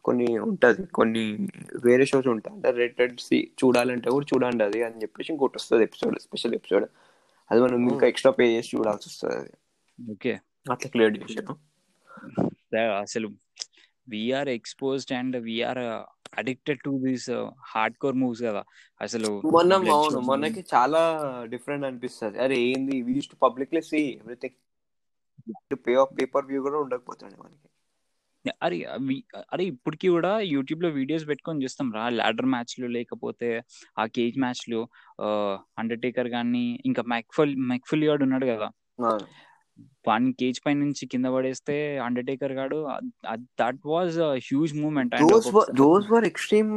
[0.03, 0.83] కొన్ని ఉంటది.
[0.97, 1.23] కొన్ని
[1.85, 2.53] వేరే షోస్ ఉంటాయి.
[2.55, 3.15] అండర్ రేటెడ్
[3.61, 6.85] చూడాలంటే కూడా చూడండి అది అని చెప్పేసి ఇంకోటి వస్తుంది ఎపిసోడ్ స్పెషల్ ఎపిసోడ్
[7.51, 9.53] అది మనం ఇంకా ఎక్స్ట్రా పే చేసి చూడాల్సి వస్తుంది అది.
[10.11, 10.33] ఓకే.
[10.71, 11.55] అట్లా క్లియర్ చేసాను
[13.01, 13.27] అసలు
[14.09, 15.79] we are exposed and we are
[16.37, 17.29] addicted to these
[17.97, 18.61] hardcore moves కదా.
[19.01, 21.01] అసలు మనం అవును మనకి చాలా
[21.49, 22.39] డిఫరెంట్ అనిపిస్తుంది.
[22.39, 23.01] అరే ఏంది?
[23.01, 24.57] We use to publicly see everything
[25.87, 27.67] pay of paper view కూడా ఉండకపోతుండే మనకి.
[28.65, 28.77] అరే
[29.53, 32.03] అరే ఇప్పటికి కూడా యూట్యూబ్లో వీడియోస్ పెట్టుకొని చూస్తాం రా.
[32.19, 33.49] లాడర్ మ్యాచ్లు లేకపోతే
[33.99, 34.79] ఆ కేజ్ మ్యాచ్లు
[35.81, 38.69] అండర్టేకర్ గాని ఇంకా మెక్ఫుల్ మెక్ఫులియాడ్ ఉన్నాడు కదా.
[40.07, 41.75] వాడిని కేజ్ పై నుంచి కింద పడేస్తే
[42.05, 42.77] అండర్టేకర్ గాడు
[43.61, 44.15] that was
[44.47, 45.15] huge moment
[45.81, 46.71] those were extreme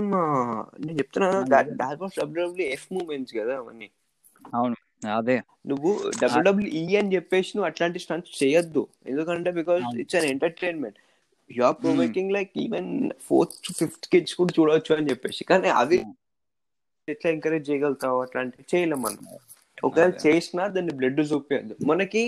[0.85, 1.31] నేను చెప్తున్నా
[1.83, 3.89] that was W W F moments కదా అవన్నీ.
[4.55, 4.77] అవును.
[5.03, 5.37] అదే.
[5.71, 5.91] నువ్వు
[6.23, 8.83] డబ్ల్యూడబ్ల్యూఈ అని చెప్పేసి నువ్వు అట్లాంటి స్టంట్స్ చేయొద్దు.
[9.07, 9.85] ఎందుకంటే because.
[10.03, 10.99] It's an entertainment
[11.51, 12.91] you are provoking like even
[13.29, 15.45] fourth fifth kids కూడా చూడవచ్చు అని చెప్పేసి.
[15.45, 15.99] కానీ అవి
[17.09, 18.65] ఎట్లా ఎంకరేజ్ చేయగలుగుతావు అట్లాంటివి?
[18.73, 19.23] చేయలేం మనం.
[19.79, 20.13] ఒకవేళ.
[20.25, 22.23] చేసినా దాన్ని బ్లడ్ చూపించద్దు మనకి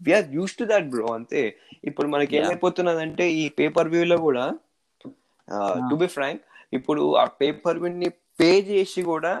[0.00, 1.42] we are used to that bro అంతే.
[1.88, 2.42] ఇప్పుడు మనకి Yeah.
[2.42, 4.44] ఏమైపోతున్నదంటే ఈ పేపర్ వ్యూ లో కూడా
[5.88, 6.42] టు బి ఫ్రాంక్
[6.72, 8.08] ఇప్పుడు ఆ పేపర్ వ్యూ ని
[8.40, 9.32] పే చేసి కూడా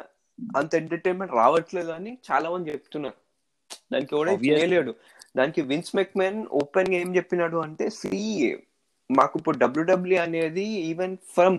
[0.56, 3.14] అంత ఎంటర్టైన్మెంట్ రావట్లేదు అని చాలా మంది చెప్తున్నారు.
[3.92, 4.60] దానికి ఎవడే Obviously.
[4.60, 4.94] చేయలేడు.
[5.36, 8.58] దానికి విన్స్ మెక్మెన్ ఓపెన్గా ఏం చెప్పినాడు అంటే సి
[9.10, 11.58] మాకు ఇప్పుడు డబ్ల్యూడబ్ల్యూ అనేది ఈవెన్ ఫ్రమ్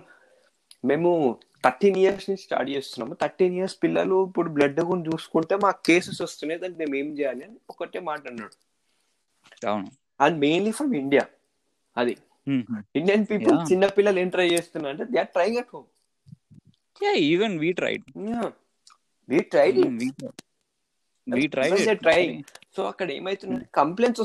[0.84, 3.14] మేము థర్టీన్ ఇయర్స్ నుంచి స్టార్ట్ చేస్తున్నాము.
[3.14, 7.44] థర్టీన్ ఇయర్స్ పిల్లలు ఇప్పుడు బ్లడ్ కూడా చూసుకుంటే మాకు కేసెస్ వస్తున్నాయి దానికి మేము ఏం చేయాలి?
[7.44, 8.56] అని ఒకటే మాట అన్నాడు.
[9.66, 9.86] అవును.
[10.20, 11.26] అండ్ మెయిన్లీ ఫ్రమ్ ఇండియా
[11.96, 12.16] అది.
[12.96, 13.72] Indian people.
[13.72, 15.86] చిన్న పిల్లలు ఏం ట్రై చేస్తున్నారు అంటే they are trying at home
[17.16, 18.02] even we tried
[19.28, 19.82] we trying
[22.76, 23.62] so అక్కడ ఏమైతుంది?
[23.80, 24.22] కంప్లైంట్స్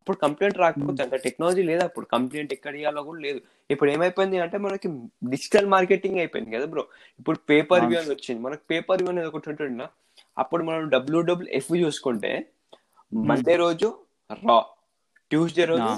[0.00, 1.82] ఇప్పుడు కంప్లైంట్ రాకపోతే అంటే టెక్నాలజీ లేదా?
[1.88, 3.38] అప్పుడు కంప్లైంట్ ఎక్కడ ఇవ్వాలో కూడా లేదు.
[3.72, 4.88] ఇప్పుడు ఏమైపోయింది అంటే మనకి
[5.34, 6.82] డిజిటల్ మార్కెటింగ్ అయిపోయింది కదా బ్రో
[7.20, 8.40] ఇప్పుడు పేపర్ వ్యూ అని వచ్చింది.
[8.46, 9.86] మనకి పేపర్ వ్యూ అనేది ఒకటి ఉంటుందా
[10.42, 12.32] అప్పుడు మనం డబ్ల్యూడబ్ల్యూ ఎఫ్ చూసుకుంటే
[13.12, 13.88] మండే రోజు
[14.30, 14.58] రా
[15.30, 15.92] ట్యూస్డే రోజు.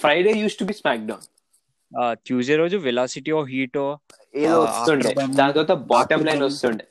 [0.00, 0.74] Friday used to be
[1.10, 1.26] SmackDown
[2.12, 3.98] Tuesday రోజు వెలాసిటీ ఓ హీటో
[4.34, 5.14] ఏదో వస్తుండే.
[5.34, 6.84] దాని తర్వాత బాటమ్ లైన్ వస్తుండే.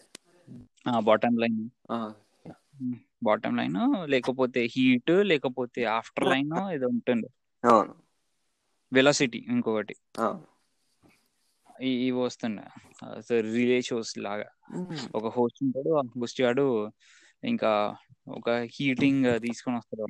[1.03, 1.69] బాటమ్ లైన్
[3.23, 3.75] బాటమ్ లైన్
[4.05, 6.87] లేకపోతే హీట్ లేకపోతే ఆఫ్టర్ లైన్ ఏదో
[7.63, 7.93] అవును.
[8.93, 9.95] వెలాసిటీ ఇంకొకటి.
[11.81, 12.63] ఇవి వస్తుండే.
[13.41, 14.49] రిలే షోస్ లాగా.
[15.15, 16.91] ఒక హోస్ట్ ఉంటాడు ఆ హోస్ట్ గాడు
[17.43, 17.71] ఇంకా
[18.27, 20.07] ఒక హీటింగ్ తీసుకొని వస్తాడు.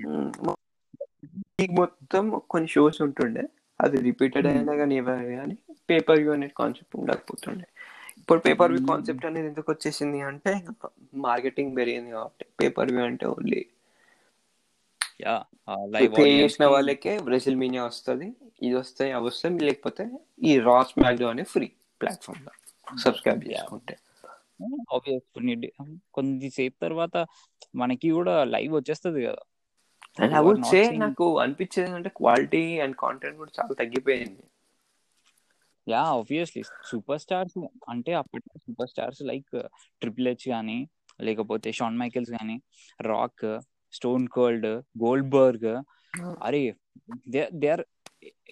[1.61, 3.43] ఈ మొత్తం కొన్ని షోస్ ఉంటుండే.
[3.84, 5.55] అది రిపీటెడ్ అయినా కానీ ఏమైనా కానీ
[5.89, 7.67] పేపర్ వ్యూ అనే కాన్సెప్ట్ ఉండకపోతుండే.
[8.19, 10.51] ఇప్పుడు పేపర్ వ్యూ కాన్సెప్ట్ అనేది ఎందుకు వచ్చేసింది అంటే
[11.25, 13.61] మార్కెటింగ్ పెరిగింది కాబట్టి పేపర్ వ్యూ అంటే ఓన్లీ
[15.23, 15.36] యా
[15.93, 18.27] లైవ్ పే చేసిన వాళ్ళకే బ్రెజిల్ మీనియా వస్తుంది
[18.61, 20.03] ఇది వస్తాయి అవి వస్తాయి లేకపోతే
[20.49, 21.67] ఈ రాస్ మ్యాగ్డో అనే ఫ్రీ
[22.01, 22.53] ప్లాట్ఫామ్లో
[23.03, 23.95] సబ్స్క్రైబ్ చేసుకుంటే.
[26.15, 27.15] కొద్దిసేపు తర్వాత
[27.81, 29.41] మనకి కూడా లైవ్ వచ్చేస్తుంది కదా.
[30.18, 34.43] అండ్ not సే నాకు అనిపించేది అంటే క్వాలిటీ అండ్ కాంటెంట్ కూడా చాలా తగ్గిపోయింది.
[35.88, 37.55] యా ఆబ్వియస్లీ సూపర్ స్టార్స్
[37.89, 39.55] అంటే అప్పటి super stars like
[40.01, 40.78] triple H కానీ
[41.22, 42.55] లేకపోతే షాన్ మైకెల్స్ కానీ
[43.05, 43.45] Rock
[43.93, 44.70] Stone Cold
[45.03, 45.68] Goldberg
[46.41, 46.61] అరే
[47.55, 47.84] దే ఆర్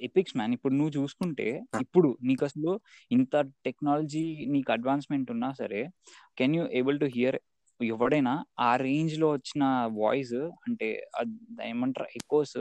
[0.03, 1.47] ఎపిక్స్ మ్యాన్ ఇప్పుడు నువ్వు చూసుకుంటే
[1.81, 2.71] ఇప్పుడు నీకు అసలు
[3.11, 3.35] ఇంత
[3.65, 5.81] టెక్నాలజీ నీకు అడ్వాన్స్మెంట్ ఉన్నా సరే
[6.37, 7.37] can you able to hear
[7.85, 10.33] ఎవడైనా ఆ రేంజ్లో వచ్చిన వాయిస్
[10.67, 11.07] అంటే
[11.63, 12.57] ఏమంటారు ఎకోస్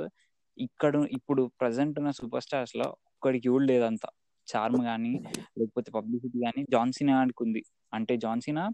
[0.58, 4.00] ఇక్కడ ఇప్పుడు ప్రజెంట్ ఉన్న సూపర్ స్టార్స్లో ఒక్కడికి కూడా లేదంత.
[4.48, 5.22] చార్మ్ కానీ
[5.58, 7.62] లేకపోతే పబ్లిసిటీ కానీ జాన్సీనా ఉంది.
[7.94, 8.70] అంటే జాన్సీనా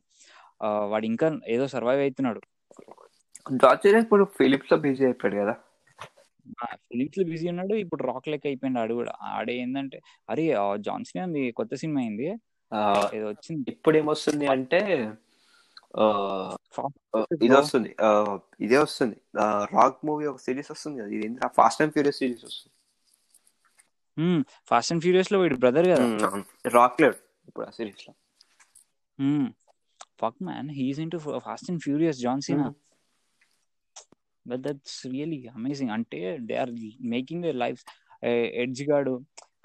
[0.63, 2.41] వాడు ఇంకా ఏదో సర్వైవ్ అవుతున్నాడు
[3.53, 5.55] జార్జియా ఇప్పుడు ఫిలిప్స్లో బిజీ అయిపోయాడు కదా.
[6.75, 9.13] ఫిలిప్స్లో బిజీ ఉన్నాడు ఇప్పుడు రాక్ లెక్క అయిపోయింది ఆడు కూడా.
[9.23, 12.27] ఆడే ఏంటంటే అరే జాన్సీనా కొత్త సినిమా అయింది.
[13.15, 13.71] ఏదో వచ్చింది.
[13.71, 14.81] ఇప్పుడు ఏమొస్తుంది అంటే
[17.37, 17.91] ఇది వస్తుంది
[18.61, 19.17] ఇదే వస్తుంది
[19.75, 21.29] రాక్ మూవీ ఒక సిరీస్ వస్తుంది కదా ఇది
[21.59, 22.73] ఫాస్ట్ అండ్ ఫ్యూరియస్ సిరీస్ వస్తుంది
[24.71, 26.07] ఫాస్ట్ అండ్ ఫ్యూరియస్లో వీడు బ్రదర్ కదా
[26.77, 27.19] రాక్ లేడు
[27.49, 28.13] ఇప్పుడు ఆ సిరీస్లో
[30.23, 32.69] fuck man he's in to Fast and Furious John Cena
[34.47, 36.73] but that's really amazing అంటే they are
[37.15, 37.81] making they life
[38.63, 39.15] Edge గాడు.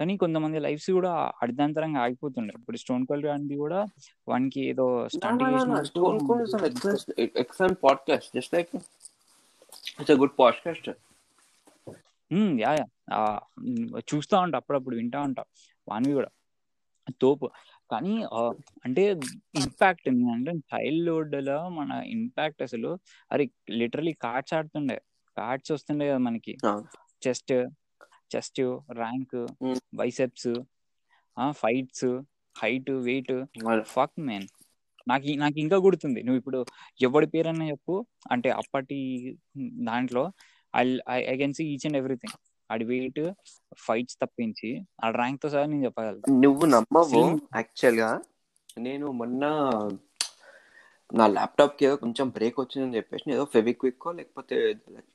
[0.01, 3.85] కానీ కొంతమంది లైఫ్స్ కూడా అర్ధాంతరంగా ఆగిపోతుండే ఇప్పుడు స్టోన్ కోల్డ్ గాంధీ కూడా
[4.27, 5.07] వానికి ఏదో
[7.19, 8.31] excellent podcast.
[8.35, 10.89] Just like it's good podcast.
[12.33, 13.39] Yeah yeah.
[13.99, 15.43] చూస్తా ఉంటా అప్పుడప్పుడు వింటా ఉంటా.
[15.89, 16.27] వానివి కూడా.
[17.21, 17.49] తోపు.
[17.91, 18.23] కానీ
[18.85, 19.11] అంటే
[19.55, 22.97] ఇంపాక్ట్ అంటే చైల్డ్హుడ్లో మన ఇంపాక్ట్ అసలు
[23.31, 25.01] అరే లిటరలీ కార్డ్స్ ఆడుతుండే.
[25.37, 26.57] కార్డ్స్ వస్తుండే కదా మనకి.
[27.27, 27.51] Chest
[28.33, 28.61] chest
[29.01, 29.37] rank.
[30.01, 30.49] Biceps
[31.61, 32.07] fights
[32.55, 33.33] height weight
[33.93, 34.47] fuck men
[35.07, 36.19] నాకు నాకు ఇంకా గుర్తుంది.
[36.25, 36.59] నువ్వు ఇప్పుడు
[37.07, 37.95] ఎవడి పేరన్నా చెప్పు.
[38.31, 38.99] అంటే అప్పటి
[39.89, 40.23] దాంట్లో
[40.73, 40.83] I
[41.31, 42.35] I can see each and everything
[42.69, 43.21] Audi weight
[43.85, 44.69] fights తప్పించి
[45.03, 46.21] ఆ ర్యాంక్తో సహా నేను చెప్పగలను.
[46.43, 47.23] నువ్వు నమ్మవు.
[47.55, 48.09] యాక్చువల్గా
[48.77, 49.43] నేను మొన్న
[51.09, 54.57] నా ల్యాప్టాప్కి ఏదో కొంచెం బ్రేక్ వచ్చిందని చెప్పేసి ఏదో ఫెవిక్విక్ లేకపోతే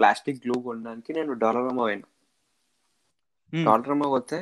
[0.00, 2.06] ప్లాస్టిక్ గ్లూ కొనడానికి నేను డాలరమా పోయినా
[3.52, 3.64] Hmm.
[3.66, 4.38] డాలరమా పోతే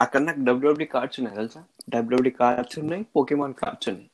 [0.00, 1.60] అక్కడ నాకు డబ్ల్యూడబ్ల్యూ కార్డ్స్ ఉన్నాయి తెలుసా?
[1.90, 4.08] డబ్ల్యూడబ్ల్యూ కార్డ్స్ ఉన్నాయి పోకేమాన్ కార్డ్స్ ఉన్నాయి.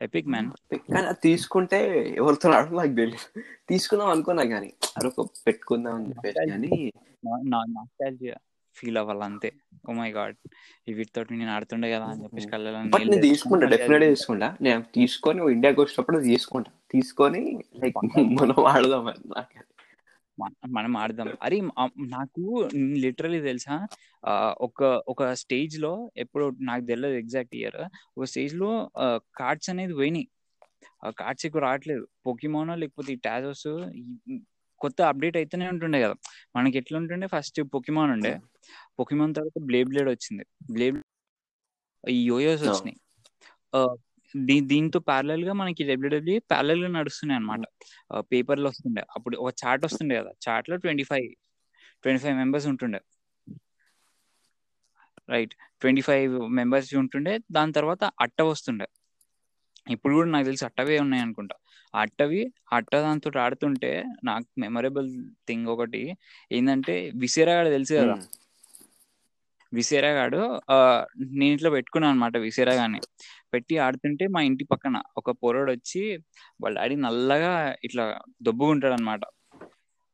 [0.00, 0.48] ఎపిక్ మ్యాన్
[0.94, 1.78] కానీ అది తీసుకుంటే
[2.20, 3.28] ఎవరితో ఆడో నాకు తెలియదు
[3.70, 6.70] తీసుకుందాం అనుకున్నా కానీ అదొక పెట్టుకుందాం అని చెప్పేసి కానీ
[8.76, 9.48] ఫీల్ అవ్వాలి అంతే
[9.88, 10.36] ఓ మై గాడ్
[10.88, 14.48] వీటితో నేను ఆడుతుండే కదా అని చెప్పేసి కళ్ళలో తీసుకుంటా డెఫినెట్ తీసుకుంటా.
[14.60, 16.70] నేను తీసుకొని ఇండియాకి వచ్చినప్పుడు తీసుకుంటా.
[16.94, 17.42] తీసుకొని
[17.82, 17.98] లైక్
[18.40, 19.58] మనం ఆడదాం అని నాకు
[20.40, 21.28] మన- ఆడదాం.
[21.42, 21.60] అరే
[22.06, 23.86] నాకు లిటరలీ తెలుసా
[24.60, 27.76] ఒక ఒక స్టేజ్లో ఎప్పుడు నాకు తెలియదు ఎగ్జాక్ట్ ఇయర్
[28.18, 28.90] ఒక స్టేజ్లో
[29.36, 30.28] కార్డ్స్ అనేది పోయినాయి.
[31.18, 32.08] కార్డ్స్ ఎక్కువ రావట్లేదు.
[32.26, 33.90] పొకిమోనో లేకపోతే ఈ టాజోస్
[34.78, 36.14] కొత్త అప్డేట్ అయితేనే ఉంటుండే కదా.
[36.56, 37.26] మనకి ఎట్లా ఉంటుండే?
[37.26, 38.40] ఫస్ట్ పొకిమాన్ ఉండే.
[38.98, 40.46] పొకిమాన్ తర్వాత బ్లే బ్లేడ్ వచ్చింది.
[40.72, 40.92] బ్లే
[42.08, 42.62] ఈ యోయోస్.
[42.62, 42.96] వచ్చినాయి.
[44.34, 47.64] దీ దీంతో ప్యారలల్గా మనకి డబ్ల్యూడబ్ల్యూ ప్యారలల్గా నడుస్తున్నాయి అనమాట
[48.32, 49.02] పేపర్లో వస్తుండే.
[49.16, 50.32] అప్పుడు ఒక చార్ట్ వస్తుండే కదా.
[50.46, 51.28] చార్ట్లో twenty five
[52.04, 53.00] twenty five members ఉంటుండే.
[55.28, 57.34] రైట్ ట్వంటీ ఫైవ్ మెంబర్స్ ఉంటుండే.
[57.52, 58.86] దాని తర్వాత అట్ట వస్తుండే.
[59.86, 61.56] ఇప్పుడు కూడా నాకు తెలిసి అట్టవే ఉన్నాయి అనుకుంటా.
[61.94, 62.40] అట్టవి
[62.72, 63.90] అట్ట దాంతో ఆడుతుంటే
[64.24, 65.08] నాకు మెమరబుల్
[65.48, 66.02] థింగ్ ఒకటి
[66.52, 68.16] ఏంటంటే విసేరాగాడు తెలుసు కదా?
[69.72, 70.40] విసేరాగాడు
[71.38, 73.00] నేను ఇట్లా పెట్టుకున్నాను అనమాట విసేరాగాని
[73.52, 76.02] పెట్టి ఆడుతుంటే మా ఇంటి పక్కన ఒక పొరడు వచ్చి
[76.62, 77.52] వాళ్ళ డాడీ నల్లగా
[77.86, 78.04] ఇట్లా
[78.46, 79.22] దొబ్బుకుంటాడు అనమాట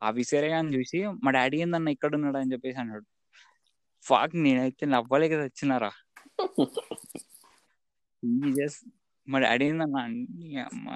[0.03, 3.07] ఆ విసేరాగాని చూసి మా డాడీ ఏందన్న ఇక్కడ ఉన్నాడు అని చెప్పేసి అన్నాడు.
[4.05, 5.91] ఫాక్ నేనైతే నవ్వలేక వచ్చినారా
[9.28, 10.87] మా డాడీ ఏందన్న అన్ని అమ్మ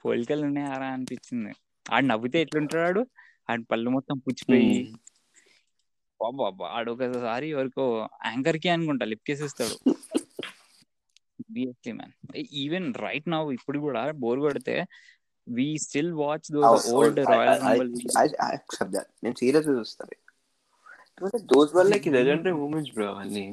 [0.00, 1.52] పోలికలు ఉన్నాయారా అనిపించింది.
[1.86, 3.02] ఆడు నవ్వితే ఎట్లుంటాడు
[3.48, 3.62] ఆడి?
[3.70, 4.74] పళ్ళు మొత్తం పుచ్చిపోయి.
[6.20, 7.84] బాబా ఆడు ఒకసారి ఎవరికో
[8.26, 9.76] యాంకర్కి అనుకుంటా లిప్ కేసిస్తాడు
[11.54, 12.12] మ్యాన్
[12.62, 14.76] ఈవెన్ రైట్ నౌ ఇప్పుడు కూడా బోర్ కొడితే
[15.46, 17.80] we still watch those old Royal
[19.24, 20.18] నేను సీరియస్ చూస్తాను
[21.52, 23.44] దోస్ వల్ల లైక్ లెజెండరీ మూమెంట్స్ బ్రో అవన్నీ.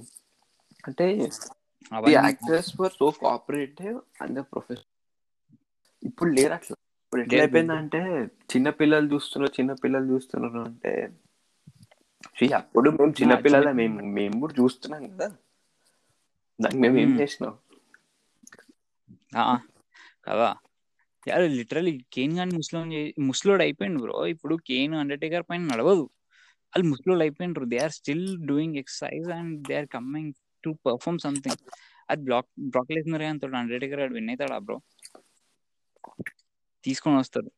[0.83, 1.05] అంటే
[2.03, 4.87] the actors were so cooperative and the profession
[6.03, 6.75] ఇప్పుడు లేరు అట్లా.
[7.03, 7.39] ఇప్పుడు ఎట్లా.
[7.39, 7.99] అయిపోయిందంటే
[8.53, 10.93] చిన్న పిల్లలు చూస్తున్నారు చిన్న పిల్లలు చూస్తున్నారు అంటే
[12.57, 15.27] అప్పుడు మేము చిన్న చిన్న పిల్లలే మేము మేము కూడా చూస్తున్నాం కదా.
[16.59, 17.19] దానికి మేము ఏం Hmm.
[17.21, 17.53] చేసినాం?
[20.23, 20.49] కదా
[21.27, 22.83] అరే లిటరలీ కేన్ కానీ ముస్లిం
[23.27, 24.27] ముస్లోడ్ అయిపోయింది బ్రో.
[24.27, 26.05] ఇప్పుడు కేన్ అండర్టేకర్ పైన నడవదు.
[26.73, 30.31] వాళ్ళు ముస్లోడ్ అయిపోయినారు they are still doing exercise and they are coming
[30.63, 31.61] to perform something
[32.09, 34.77] అది బ్లాక్ బ్లాక్ లేసినారే అంత అండర్టేకర్ విన్ అవుతాడా బ్రో?
[36.83, 37.49] తీసుకొని వస్తాడు.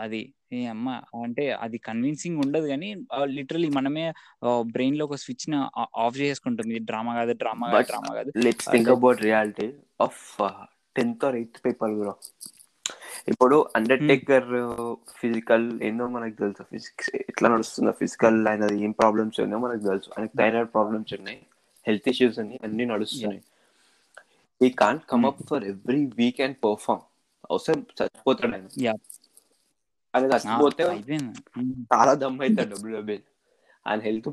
[0.00, 0.20] అది
[0.56, 0.88] ఏ అమ్మ
[1.24, 2.88] అంటే అది కన్విన్సింగ్ ఉండదు కానీ
[3.36, 4.06] లిటరలీ మనమే
[4.74, 5.58] బ్రెయిన్లో ఒక స్విచ్ని
[6.06, 8.32] ఆఫ్ చేసుకుంటాం ఇది డ్రామా కాదు డ్రామా కాదు డ్రామా కాదు.
[8.46, 8.90] Let's think.
[8.96, 9.68] About reality
[10.06, 10.20] of
[10.98, 12.14] tenth or eighth paper bro
[13.32, 14.48] ఇప్పుడు అండర్టేకర్
[15.20, 16.62] ఫిజికల్ ఏందో మనకు తెలుసు.
[16.72, 20.08] ఫిజిక్స్ ఎట్లా నడుస్తుందో ఫిజికల్ ఆయనది ఏం ప్రాబ్లమ్స్ ఉన్నాయో మనకు తెలుసు.
[20.16, 21.38] ఆయనకు థైరాయిడ్ ప్రాబ్లమ్స్ ఉన్నాయి
[21.86, 23.42] హెల్త్ ఇష్యూస్ ఉన్నాయి అన్ని నడుస్తున్నాయి.
[24.60, 27.02] He can't come up for every week and perform
[27.50, 28.68] అవసరం చచ్చిపోతాడు ఆయన.
[30.14, 30.82] ఆయన చచ్చిపోతే.
[31.94, 33.18] చాలా దమ్ అవుతాడు డబ్ల్యూడబ్ల్యూ
[33.86, 34.30] ఆయన హెల్త్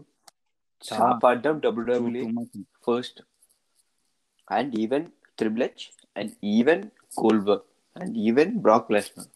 [0.83, 2.23] చాలా పడ్డం W W
[4.83, 5.03] even
[5.39, 5.83] Triple H
[6.15, 6.79] and even
[7.19, 7.61] Goldberg
[7.95, 9.27] and even Brock Lesnar.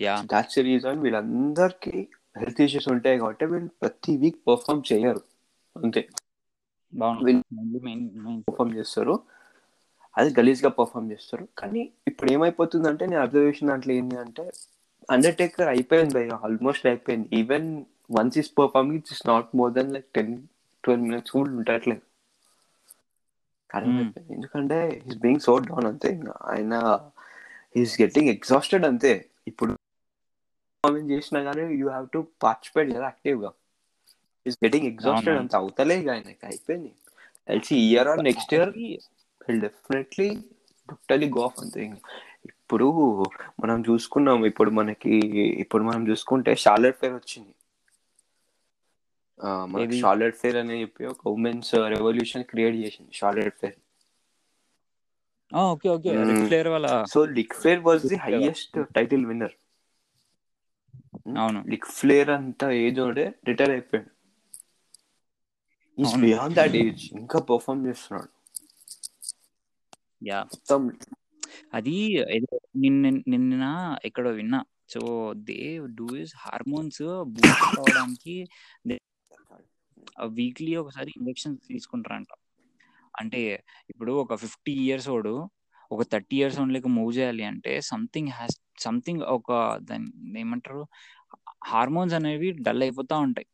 [0.00, 0.18] Yeah.
[0.32, 1.94] That's the reason వీళ్ళందరికీ
[2.40, 5.22] హెల్త్ ఇష్యూస్ ఉంటాయి కాబట్టి వీళ్ళు ప్రతి వీక్ పర్ఫామ్ చేయరు.
[5.76, 6.02] అంతే.
[8.48, 9.14] పర్ఫామ్ చేస్తారు.
[10.16, 11.44] అది గలీజ్గా పర్ఫామ్ చేస్తారు.
[11.60, 14.44] కానీ ఇప్పుడు ఏమైపోతుందంటే నేను అబ్జర్వేషన్ దాంట్లో ఏంటి అంటే
[15.08, 17.28] అండర్టేకర్ అయిపోయింది భయ ఆల్మోస్ట్ అయిపోయింది.
[17.40, 17.68] Even
[18.18, 20.32] once is performing it's not more than like ten
[20.84, 22.02] twelve minutes కూడా ఉండట్లేదు.
[23.70, 26.10] అర్థమైపోయింది ఎందుకంటే ఈస్ బీయింగ్ సో డౌన్ అంతే.
[26.52, 26.74] ఆయన
[27.82, 29.12] ఈస్ గెట్టింగ్ ఎగ్జాస్టెడ్ అంతే.
[29.50, 33.50] ఇప్పుడు పర్ఫార్మెన్స్ చేసినా కానీ యూ హ్యావ్ టు పార్టిసిపేట్ కదా యాక్టివ్గా
[34.46, 35.38] ఈస్ గెటింగ్ ఎగ్జాస్టెడ్.
[35.42, 36.44] అంత అవుతలే ఇక ఆయనకి.
[36.50, 36.92] అయిపోయింది.
[37.48, 38.72] తెలిసి year or next year
[39.46, 40.28] will definitely
[40.88, 41.82] totally go off అంతే.
[42.50, 42.86] ఇప్పుడు
[43.62, 45.14] మనం చూసుకున్నాం ఇప్పుడు మనకి
[45.64, 47.52] ఇప్పుడు మనం చూసుకుంటే షార్లెట్ ఫేర్ వచ్చింది
[49.72, 49.96] మనకి?
[50.02, 53.76] షార్లెట్ ఫేర్ అని చెప్పి ఒక ఉమెన్స్ రెవల్యూషన్ క్రియేట్ చేసింది Charlotte Flair
[55.52, 59.56] okay okay Flair వాళ్ళ so Ric Flair was the highest title winner
[61.38, 61.60] అవును.
[61.70, 64.10] లిక్ ఫ్లేర్ అంత ఏజ్ ఉండే రిటైర్ అయిపోయాడు
[65.98, 66.22] ఈస్ అవును.
[66.24, 68.30] బియాండ్ దట్ ఏజ్ ఇంకా పర్ఫామ్ చేస్తున్నాడు
[70.24, 70.40] యా.
[70.42, 70.82] మొత్తం.
[71.74, 72.24] అది
[72.76, 74.64] నిన్న నిన్న ఎక్కడో విన్నా.
[74.88, 78.46] So they do is hormones boost అవడానికి
[80.26, 82.32] వీక్లీ ఒకసారి ఇంజెక్షన్స్ తీసుకుంటారంట.
[83.20, 85.50] అంటే ఇప్పుడు ఒక ఫిఫ్టీ ఇయర్స్ ఓడు
[85.92, 90.86] ఒక థర్టీ ఇయర్స్ ఓన్లకి మూవ్ చేయాలి అంటే సంథింగ్ హ్యాస్ సంథింగ్ ఒక దాన్ని ఏమంటారు?
[91.66, 93.46] హార్మోన్స్ అనేవి డల్ అయిపోతా ఉంటాయి.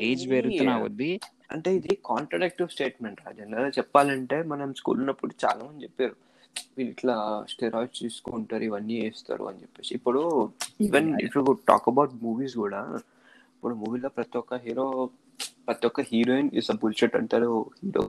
[0.00, 1.20] ఏజ్ పెరుగుతున్నా కొద్దీ
[1.50, 3.30] అంటే ఇది కాంట్రడక్టివ్ స్టేట్మెంట్ రా.
[3.40, 6.16] జనరల్ చెప్పాలంటే మనం స్కూల్ ఉన్నప్పుడు చాలా మంది చెప్పారు
[6.76, 7.14] వీళ్ళు ఇట్లా
[7.52, 9.90] స్టెరాయిడ్స్ తీసుకుంటారు ఇవన్నీ చేస్తారు అని చెప్పేసి.
[9.98, 10.22] ఇప్పుడు
[10.86, 12.80] even you talk about movies కూడా
[13.54, 14.86] ఇప్పుడు మూవీలో ప్రతి ఒక్క హీరో
[15.68, 18.02] ప్రతి ఒక్క హీరోయిన్ ఇస్ అ బుల్షెట్ అంటారు హీరో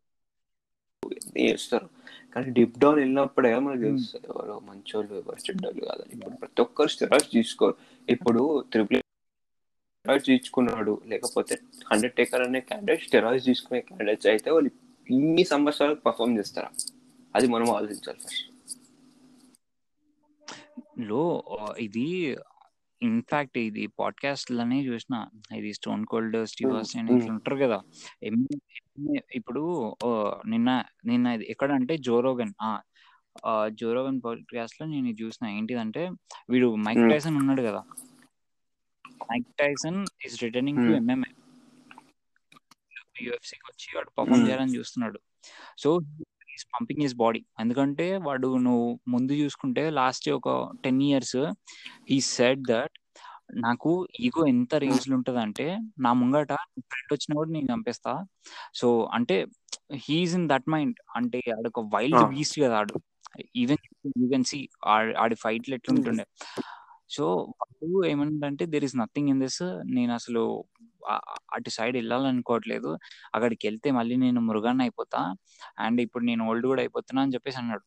[1.38, 1.88] చేస్తారు
[2.33, 6.11] కానీ డిప్ డౌన్ వెళ్ళినప్పుడే మనకు తెలుస్తుంది ఎవరు మంచోళ్ళు ఎవరు చెడ్డోళ్ళు కాదని.
[6.15, 7.75] ఇప్పుడు ప్రతి ఒక్కరు స్టెరాయిడ్స్ తీసుకోరు.
[8.07, 9.01] ఇప్పుడు త్రిపుల్
[10.06, 10.93] స్టెరాయిడ్స్ తీసుకున్నాడు.
[11.12, 11.53] లేకపోతే
[11.89, 14.70] హండ్రెడ్ టేకర్ అనే క్యాండిడేట్ స్టెరాయిడ్స్ తీసుకునే క్యాండిడేట్స్ అయితే వాళ్ళు
[15.08, 16.70] ఇన్ని సంవత్సరాలు పర్ఫామ్ చేస్తారా?
[17.34, 18.20] అది మనం ఆలోచించాలి
[20.86, 21.22] ఫస్ట్లో
[21.86, 22.06] ఇది
[23.01, 25.16] ఇన్ఫాక్ట్ ఇది పాడ్కాస్ట్లోనే చూసిన.
[25.60, 27.18] ఇది Stone Cold Steve Hmm, Austin hmm.
[27.18, 27.80] ఇట్లా ఉంటారు కదా
[29.39, 29.64] ఇప్పుడు
[30.53, 30.70] నిన్న
[31.12, 32.53] నిన్న ఇది ఎక్కడ అంటే జోరోగన్
[33.82, 35.45] జోరోగన్ పాడ్కాస్ట్లో నేను చూసిన.
[35.58, 36.03] ఏంటిదంటే
[36.53, 37.12] వీడు మైక్ Hmm.
[37.14, 37.84] టైసన్ ఉన్నాడు కదా.
[39.22, 40.99] Mike Tyson is returning to Hmm.
[41.01, 41.32] MMA
[43.26, 44.47] యూఎఫ్సీకి వచ్చి వాడు పర్ఫామ్ Hmm.
[44.47, 45.20] చేయాలని చూస్తున్నాడు.
[45.78, 45.89] So
[46.55, 50.49] is pumping his body ఎందుకంటే వాడు నువ్వు ముందు చూసుకుంటే లాస్ట్ ఒక
[50.84, 51.38] ten years
[52.11, 52.95] he said that
[53.55, 55.66] నాకు ఈగో ఎంత రేంజ్లో ఉంటది అంటే
[55.99, 56.53] నా ముంగట
[56.91, 58.13] ఫ్రెండ్ వచ్చినా కూడా నేను చంపేస్తా.
[58.74, 58.88] సో
[59.18, 59.36] అంటే
[60.05, 62.24] హీఈస్ ఇన్ దట్ మైండ్ అంటే ఆడొక వైల్డ్.
[62.36, 62.95] బీస్ట్ కదా ఆడు.
[63.55, 63.84] ఈవెన్
[64.26, 64.59] ఈవెన్ సి
[65.24, 66.26] ఆడి ఫైట్లు ఎట్లుంటుండే.
[67.10, 70.64] సో వాడు ఏమంటే there is nothing in this నేను అసలు
[71.53, 72.97] అటు సైడ్ వెళ్ళాలనుకోవట్లేదు.
[73.36, 75.36] అక్కడికి వెళ్తే మళ్ళీ నేను మృగాన్ని అయిపోతా.
[75.80, 77.82] అండ్ ఇప్పుడు నేను ఓల్డ్ కూడా అయిపోతున్నా అని చెప్పేసి అన్నాడు.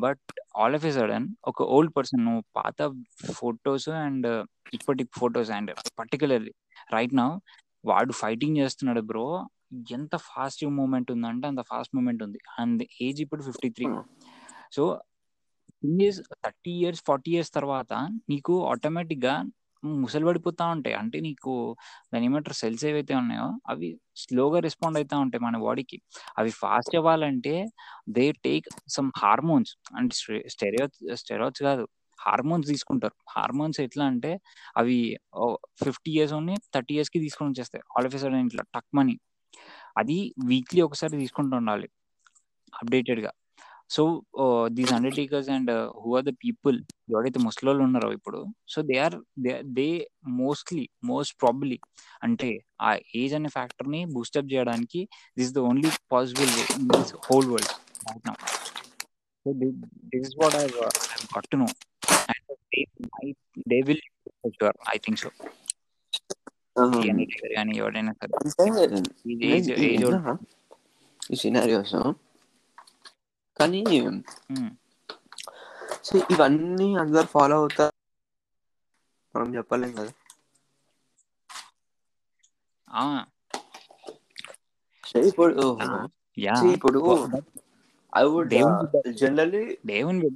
[0.00, 2.96] But all of a sudden ఒక ఓల్డ్ పర్సన్ నువ్వు పాత
[3.32, 6.54] ఫొటోస్ అండ్ ఇప్పటి ఫొటోస్ అండ్ పర్టికులర్లీ
[6.92, 7.40] రైట్ నా
[7.84, 9.48] వాడు ఫైటింగ్ చేస్తున్నాడు బ్రో.
[9.90, 12.38] ఎంత ఫాస్ట్ మూమెంట్ ఉందంటే అంత ఫాస్ట్ మూమెంట్ ఉంది.
[12.58, 13.86] అండ్ ఏజ్ ఇప్పుడు fifty three.
[13.86, 14.02] Hmm.
[14.72, 15.00] So
[15.82, 17.92] years thirty years forty years తర్వాత
[18.28, 19.34] నీకు ఆటోమేటిక్గా
[19.82, 20.94] ముసలి పడిపోతా ఉంటాయి.
[20.94, 21.52] అంటే నీకు
[22.12, 23.88] దాని ఏమంటారు సెల్స్ ఏవైతే ఉన్నాయో అవి
[24.22, 25.98] స్లోగా రెస్పాండ్ అవుతా ఉంటాయి మన బాడీకి
[26.38, 27.54] అవి ఫాస్ట్ అవ్వాలంటే
[28.08, 28.66] దే టేక్
[28.96, 30.14] సమ్ హార్మోన్స్ అంటే
[30.54, 30.86] స్టెరియో
[31.22, 31.84] స్టెరాయిడ్స్ కాదు
[32.18, 33.16] హార్మోన్స్ తీసుకుంటారు.
[33.34, 34.32] హార్మోన్స్ ఎట్లా అంటే
[34.80, 34.96] అవి
[35.84, 37.82] ఫిఫ్టీ ఇయర్స్ ఉన్నాయి థర్టీ ఇయర్స్కి తీసుకొని వచ్చేస్తాయి.
[37.94, 39.14] ఆల్ ఆఫ్ సడన్ ఇట్లా టక్ మనీ.
[40.00, 40.18] అది
[40.50, 41.88] వీక్లీ ఒకసారి తీసుకుంటూ ఉండాలి.
[42.72, 43.32] అప్డేటెడ్గా
[43.90, 44.02] so
[44.70, 45.70] these Undertakers and
[46.00, 46.76] who are the people
[47.12, 48.40] ఎవరైతే ముసలోళ్ళు ఉన్నారో ఇప్పుడు
[48.72, 49.86] so they are they they
[50.40, 51.78] mostly most probably
[52.22, 52.50] అంటే
[52.82, 55.02] ఆ ఏజ్ అనే ఫ్యాక్టర్ని బూస్టప్ చేయడానికి
[55.36, 57.74] this the only possible way in this whole world
[58.06, 58.36] right now
[59.46, 59.52] so
[60.12, 60.64] this is what I
[61.34, 61.68] got to know
[62.28, 63.36] and
[63.68, 64.04] they will
[64.56, 65.30] sure I think so
[66.76, 68.98] Undertaker కానీ ఎవరైనా సరే అంటే
[69.32, 70.34] ఇది ఏజ్ నేను ఏజ్ విన్నా
[71.30, 71.94] ఈ సినారియోస్
[73.60, 73.80] కానీ
[76.06, 77.94] సో ఇవన్నీ అందరు ఫాలో అవుతారు.
[79.34, 80.12] మనం చెప్పలేం కదా.
[85.22, 85.52] ఇప్పుడు
[86.76, 87.00] ఇప్పుడు
[88.12, 88.54] ఐ వుడ్
[89.20, 90.28] జనరల్లీ దేవుని.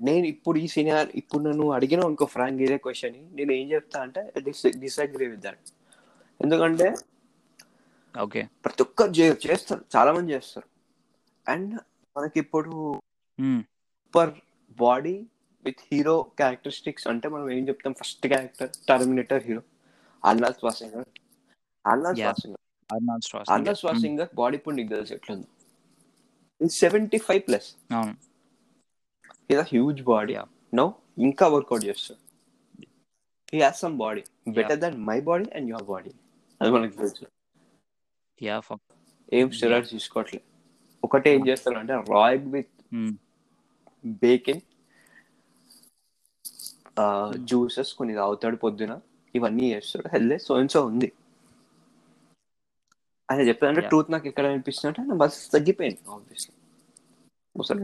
[0.00, 4.20] నేను ఇప్పుడు ఈ సినిమా ఇప్పుడు నన్ను అడిగిన ఇంకో ఫ్రాంక్ ఇదే క్వశ్చన్ నేను ఏం చెప్తా అంటే
[4.84, 5.68] డిసగ్రీ విత్ దట్
[6.40, 6.88] ఎందుకంటే
[8.14, 8.42] ఓకే.
[8.64, 9.12] ప్రతి ఒక్కరు
[9.44, 9.82] చేస్తారు.
[9.94, 10.68] చాలా మంది చేస్తారు.
[11.46, 11.74] అండ్
[12.16, 12.72] మనకి ఇప్పుడు
[13.38, 14.32] super
[14.84, 15.14] body
[15.64, 17.92] with hero characteristics అంటే మనం ఏం చెప్తాం?
[18.00, 19.62] First character Terminator hero.
[20.22, 21.08] Arnold Schwarzenegger.
[22.18, 22.30] Yeah.
[22.30, 22.62] Schwarzenegger.
[23.54, 24.30] Arnold Schwarzenegger.
[24.40, 25.48] Body ఇప్పుడు నీకు తెలుసు ఎట్లుందో
[26.82, 27.68] సెవెంటీ ఫైవ్ ప్లస్
[29.52, 30.34] ఇది హ్యూజ్ బాడీ.
[30.80, 30.86] నో
[31.26, 32.20] ఇంకా వర్కౌట్ చేస్తాడు.
[33.52, 34.22] He has some body
[34.58, 36.12] better than my body and your body
[36.60, 37.24] అది మనకు తెలుసు.
[39.38, 40.46] ఏం స్టెరాయిడ్స్ తీసుకోవట్లేదు.
[41.02, 43.14] ఒకటే ఏం చేస్తాడు అంటే royal with um,
[44.22, 44.64] baking
[47.48, 48.92] juices కొన్ని తాగుతాడు పొద్దున.
[49.34, 50.08] ఇవన్నీ చేస్తాడు.
[50.14, 50.54] హెల్త్ సో
[50.86, 51.08] ఉంది.
[53.28, 53.42] ఆయన
[53.76, 53.88] Yeah.
[53.88, 56.54] ట్రూత్ నాకు ఎక్కడ అనిపిస్తుంది అంటే బస్ తగ్గిపోయింది ఆబ్వియస్లీ
[57.56, 57.82] ముసలి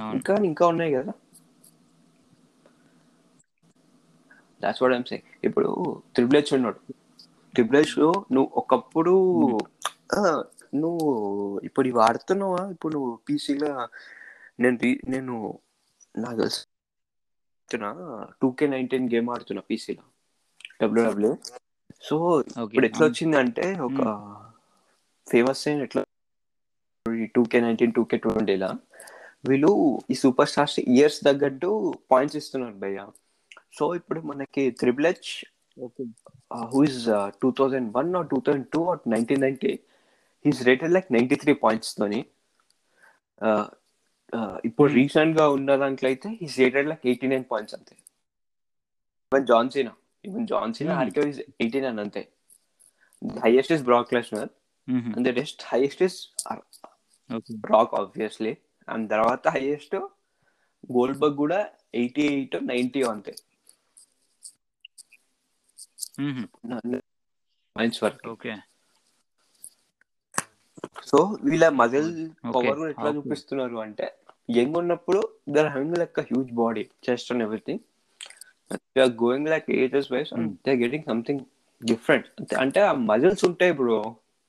[0.00, 1.12] అవును ఇంకా ఇంకా ఉన్నాయి కదా.
[4.60, 5.68] దాట్స్ వాట్ ఐమ్ సేయింగ్ ఇప్పుడు
[6.14, 6.80] త్రిబుల్ హెచ్ ఉన్నాడు.
[7.54, 7.94] త్రిబుల్ హెచ్
[8.34, 9.14] నువ్వు ఒకప్పుడు
[10.84, 11.06] నువ్వు
[11.68, 13.70] ఇప్పుడు ఇవి ఆడుతున్నావా ఇప్పుడు నువ్వు పీసీలో
[14.62, 14.76] నేను
[15.14, 15.34] నేను
[16.14, 16.62] నాకు తెలుసు.
[18.40, 20.04] టూ కే నైన్టీన్ గేమ్ ఆడుతున్నా పీసీలో.
[20.82, 21.32] డబ్ల్యూడబ్ల్యూ
[22.08, 22.16] సో
[22.64, 24.00] ఇప్పుడు ఎట్లా వచ్చింది అంటే ఒక
[25.26, 26.02] ఫేమస్ అయిన ఎట్లా
[27.36, 28.70] two K nineteen two K ట్వంటీలా
[29.48, 29.70] వీళ్ళు
[30.12, 31.70] ఈ సూపర్ స్టార్స్ ఇయర్స్ తగ్గట్టు
[32.12, 33.00] పాయింట్స్ ఇస్తున్నారు భయ్య.
[33.78, 35.30] సో ఇప్పుడు మనకి Triple H
[36.72, 37.00] who is
[37.42, 39.72] two thousand one or two thousand two or nineteen ninety
[40.46, 42.22] he's rated like ninety three points తోని
[43.40, 43.64] Uh,
[44.32, 44.96] uh, ఇప్పుడు Hmm.
[44.98, 47.94] రీసెంట్గా ఉన్న దాంట్లో అయితే he's rated like eighty nine points అంతే
[49.32, 49.92] even John Cena
[50.24, 51.00] even John Cena Hmm.
[51.00, 51.22] ఆడికే
[51.62, 52.22] eighty nine అంతే.
[53.42, 54.48] Highest is Brock Lesnar
[55.08, 56.16] and the next highest is
[57.30, 58.52] okay Rock obviously
[58.88, 59.96] and తర్వాత highest
[60.90, 61.60] Goldberg కూడా
[62.00, 63.34] eighty eight ninety అంతే
[67.76, 68.24] points వరకు.
[68.34, 68.52] Okay
[71.08, 72.08] so వీళ్ళ muscle.
[72.54, 73.16] Power ఎట్లా Okay.
[73.18, 74.06] చూపిస్తున్నారు అంటే
[74.48, 75.20] యంగ్ ఉన్నప్పుడు
[75.54, 77.82] they're having like huge body chest and everything
[78.92, 80.56] they are going like ages wise and Hmm.
[80.66, 81.42] They getting something
[81.80, 82.28] different
[82.60, 83.98] అంటే ఆ మజిల్స్ ఉంటాయి బ్రో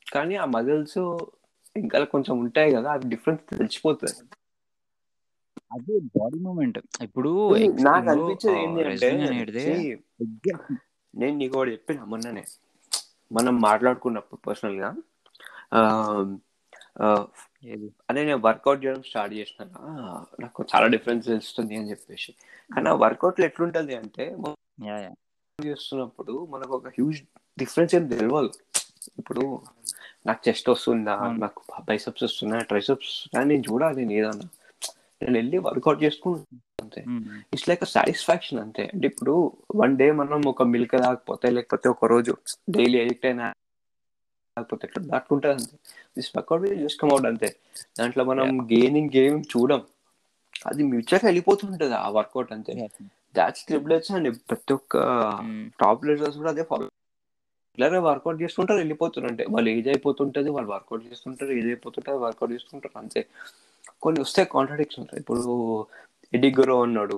[0.07, 0.99] కానీ ఆ మజిల్స్
[1.75, 4.15] ఇంకా కొంచెం ఉంటాయి కదా అవి డిఫరెన్స్ తెలిసిపోతుంది
[5.75, 7.31] అదే బాడీ మూమెంట్ ఇప్పుడు
[7.87, 8.61] నాకు అనిపించేది
[11.13, 12.43] నేను నీకు కూడా చెప్పిన మొన్ననే
[13.31, 14.89] మనం మాట్లాడుకున్నప్పుడు పర్సనల్గా
[18.09, 19.63] అదే నేను వర్కౌట్ చేయడం స్టార్ట్ చేసిన
[20.39, 22.31] నాకు చాలా డిఫరెన్స్ తెలుస్తుంది అని చెప్పేసి.
[22.75, 24.25] కానీ ఆ వర్కౌట్ ఎట్లుంటది అంటే
[25.59, 27.19] చేస్తున్నప్పుడు మనకు ఒక హ్యూజ్
[27.59, 28.51] డిఫరెన్స్ ఏం తెలియదు
[29.19, 29.43] ఇప్పుడు
[30.27, 31.15] నాకు చెస్ట్ వస్తుందా.
[31.37, 34.47] నాకు బైసెప్స్ వస్తుందా ట్రైసెప్స్ వస్తుందా నేను చూడాలి నేను ఏదన్నా.
[35.21, 37.01] నేను వెళ్ళి వర్కౌట్ చేసుకుంటాను అంతే.
[37.53, 38.83] ఇట్స్ లైక్ సాటిస్ఫాక్షన్ అంతే.
[38.93, 39.33] అంటే ఇప్పుడు
[39.75, 42.37] వన్ డే మనం ఒక మిల్క్ తాగకపోతే లేకపోతే ఒక రోజు
[42.69, 43.47] డైలీ ఎడిక్ట్ అయినా
[44.57, 45.75] లేకపోతే ఎట్లా దాటుకుంటుంది అంతే
[46.17, 47.49] this workout just come out అంతే.
[47.99, 49.81] దాంట్లో మనం గెయినింగ్ గేమ్ చూడం.
[50.65, 52.73] అది మ్యూచువల్ వెళ్ళిపోతుంటది ఆ వర్కౌట్ అంతే.
[53.35, 54.29] దాట్స్ ట్రిపులెట్స్ అండి.
[54.49, 54.95] ప్రతి ఒక్క
[55.79, 56.87] టాప్ ప్లేయర్స్ కూడా అదే ఫాలో
[57.77, 62.97] ఇలాగే వర్కౌట్ చేస్తుంటారు వెళ్ళిపోతున్నారు అంటే వాళ్ళు ఏజ్ అయిపోతుంటది వాళ్ళు వర్కౌట్ చేస్తుంటారు ఏజ్ అయిపోతుంటారు వర్కౌట్ చేస్తుంటారు
[62.97, 63.21] అంతే.
[64.03, 65.43] కొన్ని వస్తాయి కాంట్రడిక్షన్ ఇప్పుడు
[66.33, 67.17] ఎడి గొరో ఉన్నాడు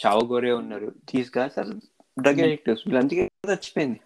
[0.00, 0.88] చావు గొరే ఉన్నారు.
[1.10, 1.70] These guys are
[2.16, 4.00] drug addictives వీళ్ళందుకే చచ్చిపోయింది.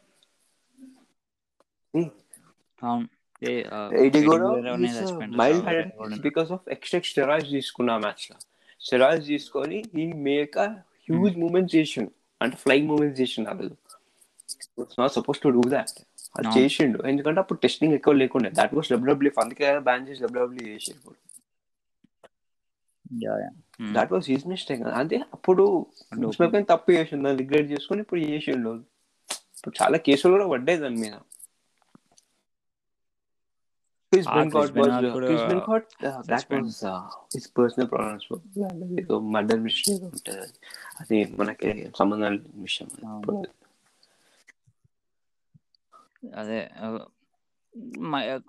[2.82, 3.06] అవును.
[5.36, 6.20] Mild.
[6.20, 8.36] Because of extra steroids తీసుకున్న మ్యాచ్లో.
[8.80, 10.58] స్టెరాయిడ్స్ తీసుకొని ఈ మేక్
[11.08, 12.12] హ్యూజ్ మూమెంట్స్ చేసిండు.
[12.40, 13.76] అంటే ఫ్లైంగ్ మూమెంట్స్ చేసిండు ఆ రోజు
[15.00, 15.92] not suppose to do that
[16.38, 16.48] అది.
[16.58, 16.98] చేసిండు.
[17.06, 18.50] ఎందుకంటే అప్పుడు టెస్టింగ్ ఎక్కువ లేకుండే.
[18.50, 21.16] దాట్ వాస్ డబ్ల్యూడబ్ల్యూ అందుకే బ్యాన్ చేసి డబ్ల్యూడబ్ల్యూ ఇప్పుడు.
[23.22, 23.54] Yeah, yeah.
[23.80, 25.64] Um, that was his mistake అదే అప్పుడు
[26.12, 27.22] అంటే ఉస్మాన్ తప్పు చేసిండు.
[27.24, 28.72] దాన్ని రిగ్రెట్ చేసుకొని ఇప్పుడు చేసిండు.
[29.58, 31.14] ఇప్పుడు చాలా కేసులు కూడా పడ్డాయి దాని మీద.
[34.12, 36.66] Chris ఆ, Benoit Chris was Benoit కూడా Chris Benoit, uh, that suspend.
[36.66, 36.98] was uh,
[37.34, 38.24] his personal problems
[39.02, 40.48] ఏదో మర్డర్ మిస్టేక్ ఉంటుంది
[41.00, 41.68] అది మనకి
[42.00, 43.42] సంబంధం లేని విషయం అవును.
[46.42, 46.58] అదే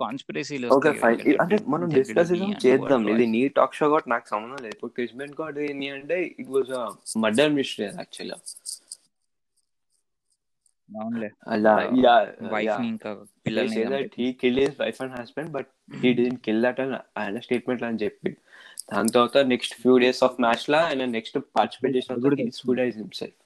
[0.01, 2.31] కాన్స్పిరసీలు ఓకే ఫైన్ అంటే మనం డిస్కస్
[2.63, 3.03] చేద్దాం.
[3.13, 4.73] ఇది నీ టాక్ షో కాబట్టి నాకు సంబంధం లేదు.
[4.75, 6.71] ఇప్పుడు క్రిస్ బెన్కాట్ ఏంటి అంటే ఇట్ వాజ్
[7.25, 8.37] మర్డర్ మిస్టేక్ యాక్చువల్గా
[10.89, 11.29] అవునులే.
[11.47, 11.73] అలా
[12.05, 12.15] యా
[12.53, 13.11] వైఫ్ని ఇంకా
[13.45, 15.67] పిల్లల్ని killed his wife and husband, but
[16.01, 18.31] he didn't kill that అని ఆయన స్టేట్మెంట్ అని చెప్పి.
[18.91, 22.39] దాని తర్వాత next few days of match లా ఆయన నెక్స్ట్ పార్టిసిపేట్ చేసిన Good.
[22.53, 23.39] Suicide himself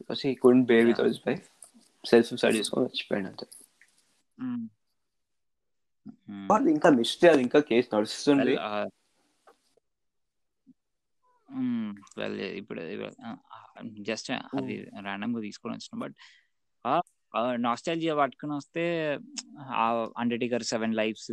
[0.00, 1.44] because he couldn't bear with his wife
[2.04, 3.46] self suicide చేసుకొని వచ్చిపోయాడు అంతే.
[4.38, 4.64] ఉమ్.
[6.30, 6.48] ఉమ్.
[6.50, 8.54] వాళ్ళు ఇంకా మిస్టరీ అది ఇంకా కేసు నడుస్తుంది.
[11.48, 12.80] ఉమ్, well, ఇప్పుడు
[14.08, 14.30] జస్ట్
[14.60, 14.74] అది
[15.06, 15.94] ర్యాండమ్గా తీసుకొని వచ్చిన.
[16.04, 16.16] బట్
[17.64, 18.82] నాస్టాలజియా పట్టుకుని వస్తే
[19.76, 19.86] ఆ
[20.22, 21.32] అండర్టేకర్ సెవెన్ లైఫ్స్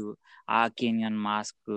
[0.52, 1.72] ఆ కేనియన్ మాస్క్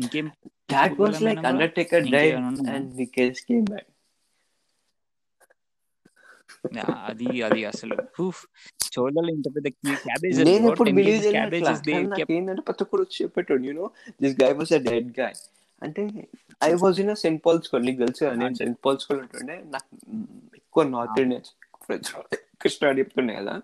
[0.00, 0.28] ఇంకేం
[0.72, 2.76] దాట్ వాస్ లైక్ ఇంకేమైనా అండర్టేకర్ డైడ్ ఇంకేమైనా ఉన్నాయా?
[2.76, 3.90] And the case came back
[7.08, 7.96] అది అది అసలు.
[8.18, 8.40] హూఫ్
[8.94, 9.68] చూడాలి ఇంత పెద్ద
[10.04, 11.94] క్యాబేజ్ నేను ఎప్పుడు బిలీవ్ చేయలేదు క్యాబేజెస్ అట్లా.
[11.94, 13.86] కానీ నాకు ఏంటంటే ప్రతి ఒక్కరు వచ్చి చెప్పేటోడు you know
[14.22, 15.36] this guy was a dead guy
[15.82, 16.02] అంటే
[16.62, 19.90] I was in Saint Paul school నీకు తెలుసు కదా, నేను సెంట్ పాల్ స్కూల్ ఉంటుండే నాకు
[20.60, 21.50] ఎక్కువ నార్త్ ఇండియన్స్
[21.84, 22.12] ఫ్రెండ్స్
[22.62, 23.54] కృష్ణ చెప్తుండే కదా.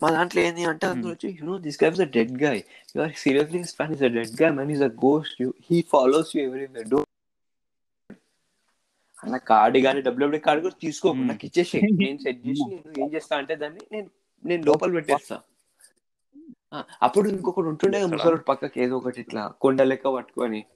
[0.00, 2.60] మా దాంట్లో ఏంటి అంటే అందరూ వచ్చి you know this guy was a dead guy
[2.94, 5.78] you are seriously his fan is a dead guy man is a ghost you he
[5.92, 7.00] follows you everywhere do
[9.18, 11.22] అన్న కార్డు కానీ డబ్ల్యూడబ్ల్యూ కార్డు కూడా తీసుకో Hmm.
[11.28, 14.08] నాకు ఇచ్చేసి నేను set చేసి నేను ఏం చేస్తా అంటే దాన్ని నేను
[14.44, 15.36] నేను లోపల పెట్టేస్తా.
[17.06, 17.98] అప్పుడు ఇంకొకటి ఉంటుండే?
[18.12, 20.60] ముసలోడు పక్కకి ఏదో ఒకటి ఇట్లా కొండ లెక్క పట్టుకొని.
[20.60, 20.72] "Hmm,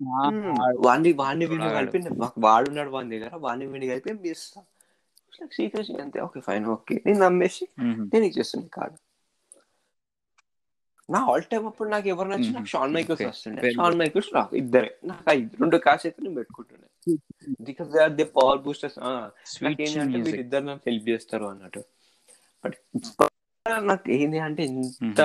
[0.00, 1.90] వాడిని వాడిని వీడిని వాడు.
[1.90, 4.62] కలిపి మాకు వాడున్నాడు వాడి దగ్గర వాడిని వీడిని కలిపి చేస్తా?
[5.52, 7.02] సీక్రెట్ అంతే ఓకే ఫైన్ ఓకే.
[7.06, 8.96] నేను నమ్మేసి నేను ఇచ్చేస్తుంది కార్డు
[11.08, 12.50] నా ఆల్ టైమ్ అప్పుడు నాకు ఎవరు నచ్చి.
[12.50, 13.22] నాకు షాన్ మైకల్స్.
[13.22, 13.70] వస్తుండే.
[13.70, 14.98] షాన్ మైకల్స్ నాకు ఇద్దరే.
[15.04, 16.86] నాకు ఆ ఇద్దరు- రెండు కాస్ అయితే నేను పెట్టుకుంటుండే.
[17.60, 18.98] Because they are they power boosters
[19.46, 21.84] sweet ఏంటంటే మ్యూజిక్ వీళ్ళిద్దరు నాకు హెల్ప్ చేస్తారు అన్నట్టు.
[22.64, 22.74] బట్
[23.82, 25.20] నాకు ఏంటి అంటే ఇంత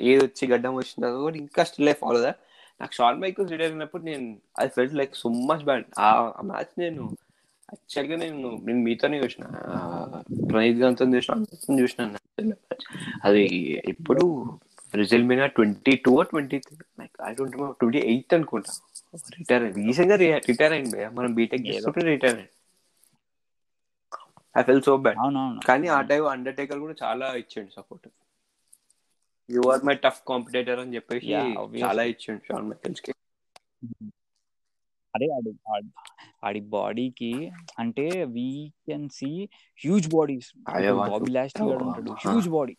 [0.00, 2.36] ఏది వచ్చి గడ్డం వచ్చిన తర్వాత కూడా ఇంకా స్టిల్ ఐ ఫాలో దాట్
[2.80, 4.26] నాకు షార్ట్ మైకల్స్ రిటైర్ అయినప్పుడు నేను
[4.60, 6.08] I felt like so much bad ఆ
[6.42, 7.04] మ్యాచ్ నేను
[7.68, 9.44] యాక్చువల్గా నేను నేను మీతోనే చూసిన.
[10.50, 12.08] ప్రణీత్ గాంతో చూసిన అందరితో చూసిన.
[13.24, 13.42] అది
[13.88, 14.24] ఇప్పుడు
[14.94, 18.72] రిజల్ట్ మీద twenty two twenty three like I don't twenty eighth అనుకుంటా.
[19.38, 20.16] రిటైర్ అయింది రీసెంట్గా
[20.48, 21.00] రిటైర్ అయింది.
[21.18, 22.52] మనం బీటెక్ చేసుకుంటే రిటైర్ అయింది
[24.54, 25.18] ఐ ఫెల్ సో బ్యాడ్
[25.66, 28.08] కానీ ఆ టైం అండర్టేకర్ కూడా చాలా ఇచ్చిండు support
[29.50, 31.26] you are my tough competitor అని చెప్పేసి.
[31.82, 33.14] చాలా ఇచ్చిండు షాన్ మైకల్స్కి.
[35.16, 35.90] అదే ఆడి
[36.44, 39.44] ఆడి- బాడీకి అంటే we can see
[39.84, 40.52] huge bodies.
[41.10, 42.10] Bobby last ఉంటాడు.
[42.10, 42.14] ఆ.
[42.18, 42.76] హ్యూజ్ బాడీ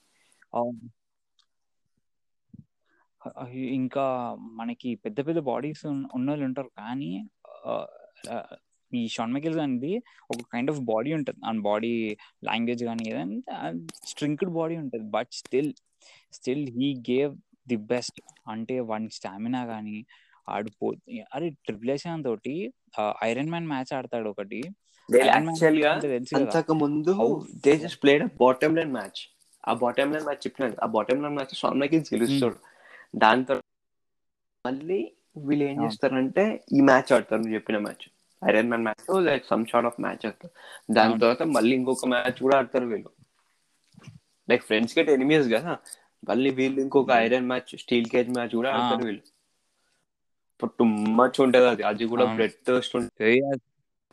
[3.55, 6.71] ఇంకా మనకి పెద్ద పెద్ద బాడీస్ ఉన్న వాళ్ళు ఉంటారు.
[6.77, 7.29] కానీ
[7.65, 7.87] ఆ,
[8.31, 8.45] ఆ,
[8.93, 11.45] ఈ షాన్ మైకిల్స్ అనేది ఒక కైండ్ ఆఫ్ బాడీ ఉంటుంది.
[11.45, 13.73] ఆ బాడీ లాంగ్వేజ్ కానీ ఏదంటే
[14.05, 15.03] స్ట్రింక్డ్ బాడీ ఉంటుంది.
[15.03, 15.73] But still
[16.33, 17.33] still he gave
[17.67, 19.97] the best అంటే వన్ స్టామినా కానీ
[20.47, 20.87] ఆడిపో
[21.33, 22.55] అరే ట్రిపుల్ ఏషియన్ తోటి
[23.23, 24.61] ఐరన్ మ్యాన్ మ్యాచ్ ఆడతాడు ఒకటి.
[26.37, 27.13] అంతకు ముందు
[27.65, 29.21] they just played bottom line match
[29.63, 32.57] ఆ బాటమ్ లైన్ మ్యాచ్ చెప్పినాను ఆ బాటమ్ లైన్ మ్యాచ్ మైకిల్స్ గెలుస్తాడు.
[33.15, 33.67] దాని తర్వాత
[34.65, 34.99] మళ్ళీ
[35.45, 35.77] వీళ్ళు ఏం.
[35.83, 38.05] చేస్తారంటే ఈ మ్యాచ్ ఆడతారు నువ్వు చెప్పిన match
[38.41, 40.53] iron man match like some short of match ఆడతారు.
[40.91, 41.15] దాని.
[41.15, 43.09] తర్వాత మళ్ళీ ఇంకొక మ్యాచ్ కూడా ఆడతారు వీళ్ళు.
[44.49, 45.77] లైక్ ఫ్రెండ్స్ గెట్ ఎనిమీస్ కదా
[46.29, 48.77] మళ్ళీ వీళ్ళు ఇంకొక iron match steel cage match కూడా ఆ.
[48.77, 49.21] ఆడతారు వీళ్ళు.
[50.79, 51.83] టూ మచ్ ఉంటది అది.
[51.83, 52.25] అది కూడా.
[52.25, 52.97] బ్లడ్ థర్స్ట్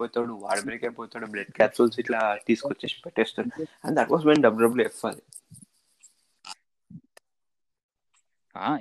[0.01, 3.67] పోతాడు వాడు బ్రేక్ అయిపోతాడు బ్లడ్ క్యాప్సూల్స్ ఇట్లా తీసుకొచ్చేసి పెట్టేస్తాడు.
[3.85, 5.23] And that was when WWF అది.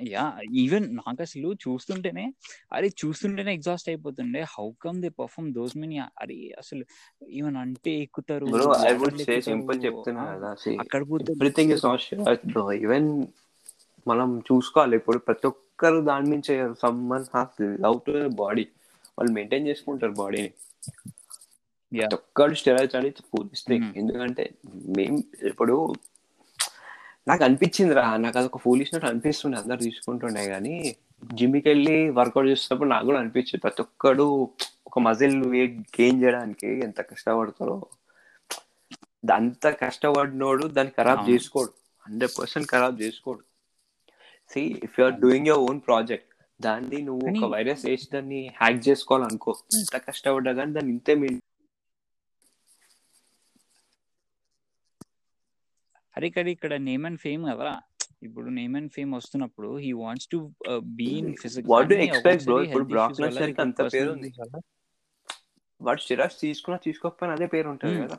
[0.08, 0.24] యా
[0.62, 2.24] ఈవెన్ నాకు అసలు చూస్తుంటేనే
[2.72, 4.42] అరే చూస్తుంటేనే ఎగ్జాస్ట్ అయిపోతుండే.
[4.54, 6.84] How come they perform those many అరే అసలు
[7.38, 8.48] ఈవెన్ అంటే ఎక్కుతారు
[8.84, 10.50] ఐ వుడ్ సే సింపుల్ చెప్తున్నా కదా
[10.84, 11.84] అక్కడ పోతే everything is
[12.20, 13.08] not bro even
[14.06, 14.96] మనం చూసుకోవాలి.
[14.96, 16.52] ఇప్పుడు ప్రతి ఒక్కరు దాని నుంచి
[16.82, 18.64] someone has love to body
[19.18, 20.50] వాళ్ళు మెయింటైన్ చేసుకుంటారు బాడీని.
[21.92, 23.22] ప్రతి ఒక్కరు స్టెరాయిడ్స్ అనేది
[23.70, 23.88] Hmm.
[24.00, 24.44] ఎందుకంటే
[24.96, 25.14] మేం
[25.50, 25.74] ఇప్పుడు
[27.28, 30.74] నాకు అనిపించింది రా నాకు అదొక ఫూలిష్నెస్ అనిపిస్తుండే అందరు తీసుకుంటుండే కానీ
[31.34, 33.60] జిమ్కి వెళ్ళి వర్కౌట్ చేస్తున్నప్పుడు నాకు కూడా అనిపించింది.
[33.60, 34.24] ప్రతి ఒక్కడు
[34.86, 37.78] ఒక మజిల్ వెయిట్ గెయిన్ చేయడానికి ఎంత కష్టపడతారో.
[39.34, 41.30] అంత కష్టపడినోడు దాన్ని ఖరాబ్.
[41.30, 41.72] చేసుకోడు.
[42.06, 43.42] హండ్రెడ్ పర్సెంట్ ఖరాబ్ చేసుకోడు.
[44.50, 46.24] See if you are doing your own project
[46.60, 51.28] దాన్ని నువ్వు ఒక వైరస్ వేసి దాన్ని హ్యాక్ చేసుకోవాలనుకో ఎంత కష్టపడ్డా కానీ దాన్ని ఇంతే మీ
[56.18, 57.70] అరే ఇక్కడ ఇక్కడ నేమ్ అండ్ ఫేమ్ కదా
[58.22, 60.38] ఇప్పుడు నేమ్ అండ్ ఫేమ్ వస్తున్నప్పుడు he wants to
[60.98, 62.56] be in physics do you expect, bro?
[62.64, 64.30] ఇప్పుడు Brock Lesnar కి అంత పేరు ఉంది.
[65.80, 68.06] వాడు స్టెరాయిడ్స్ తీసుకున్నా తీసుకోకపోయినా అదే పేరు ఉంటుంది Hmm.
[68.06, 68.18] కదా.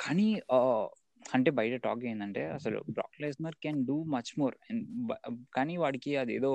[0.00, 0.58] కానీ ఆ,
[1.30, 4.54] అంటే బయట టాక్ ఏంటంటే అసలు Brock Lesnar can do much more
[5.56, 6.52] కానీ వాడికి అదేదో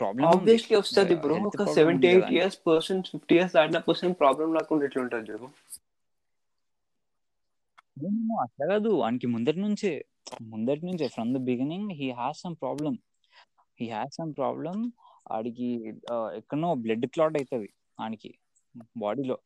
[0.00, 4.86] ప్రాబ్లమ్ ఆబ్వియస్లీ వస్తుంది బ్రో ఒక seventy eight years person fifty years దాటిన పర్సన్ ప్రాబ్లం లేకుండా
[4.88, 5.50] ఎట్లా
[8.44, 8.90] అట్లా కాదు.
[9.02, 9.92] వానికి ముందటి నుంచే
[10.50, 12.94] ముందటి నుంచే from the beginning he has some problem
[13.78, 14.76] he has some problem
[15.30, 15.68] ఆడికి
[16.12, 17.68] ఆ, ఎక్కడనో బ్లడ్ క్లాట్ అవుతుంది
[17.98, 18.30] వానికి
[18.96, 19.36] బాడీలో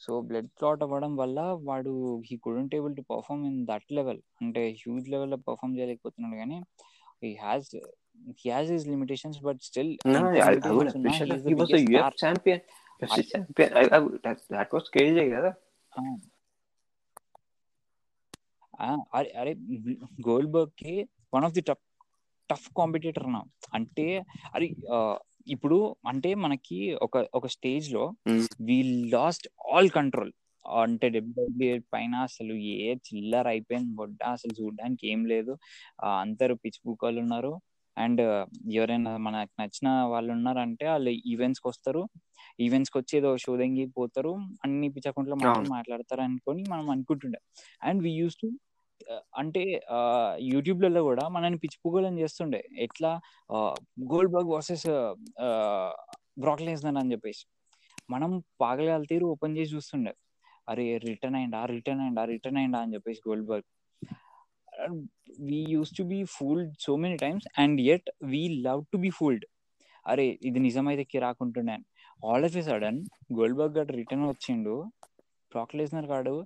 [0.00, 1.92] సో బ్లడ్ క్లాట్ అవ్వడం వల్ల వాడు
[2.28, 6.58] he couldn't able to perform in that level అంటే హ్యూజ్ లెవెల్లో పర్ఫార్మ్ చేయలేకపోతున్నాడు కానీ
[7.22, 7.70] he has
[8.40, 11.46] he has his limitations but still No, I, I would appreciate that.
[11.46, 12.60] He was a UFC champion.
[13.02, 13.70] UFC champion.
[13.74, 15.52] I, I, that, that was crazy కదా.
[19.14, 19.52] అరే అరే
[20.26, 20.94] గోల్బర్గ్కి
[21.34, 21.84] one of the tough
[22.50, 23.40] tough competitor నా
[23.74, 24.06] అంటే
[24.54, 24.66] అరే
[25.46, 28.04] ఇప్పుడు అంటే మనకి ఒక ఒక స్టేజ్లో.
[28.60, 28.76] వి
[29.08, 30.32] లాస్ట్ ఆల్ కంట్రోల్
[30.64, 35.52] అంటే డబ్ల్యూడబ్ల్యూఏ పైన అసలు ఏ చిల్లర అయిపోయింది గొడ్డ అసలు చూడడానికి ఏం లేదు.
[36.20, 37.52] అందరూ పిచ్చి బుక్కలు ఉన్నారు.
[37.96, 38.22] అండ్
[38.76, 42.02] ఎవరైనా మనకు నచ్చిన వాళ్ళు ఉన్నారంటే వాళ్ళు ఈవెంట్స్కి వస్తారు.
[42.60, 44.32] ఈవెంట్స్కి వచ్చి ఏదో షోదెంగి పోతారు.
[44.64, 45.70] అన్ని పిచ్చకుంట్లో అవును.
[45.74, 47.40] మాట్లాడతారు అనుకొని మనం అనుకుంటుండే.
[47.82, 48.48] అండ్ వి యూస్ టు
[49.40, 49.62] అంటే
[50.52, 52.60] యూట్యూబ్లలో కూడా మనని పిచ్చిపుగోలని చేస్తుండే.
[52.86, 53.10] ఎట్లా
[54.12, 54.86] Goldberg versus
[56.42, 57.44] Brock Lesnar అని చెప్పేసి.
[58.08, 58.30] మనం
[58.62, 60.12] పాగల తీరు ఓపెన్ చేసి చూస్తుండే.
[60.68, 63.20] అరే రిటర్న్ అయిందా రిటర్న్ అయిందా రిటర్న్ అయిందా అని చెప్పేసి
[63.50, 63.68] Goldberg
[65.48, 69.44] we use to be fooled so many times and at we love to be fooled
[70.06, 71.86] అరే ఇది నిజమైతే రాకుంటుండే అని.
[72.28, 73.00] All of a sudden
[73.60, 74.74] Goldberg got return వచ్చిండు
[75.52, 76.36] బ్రాక్ లెస్నర్ గాడు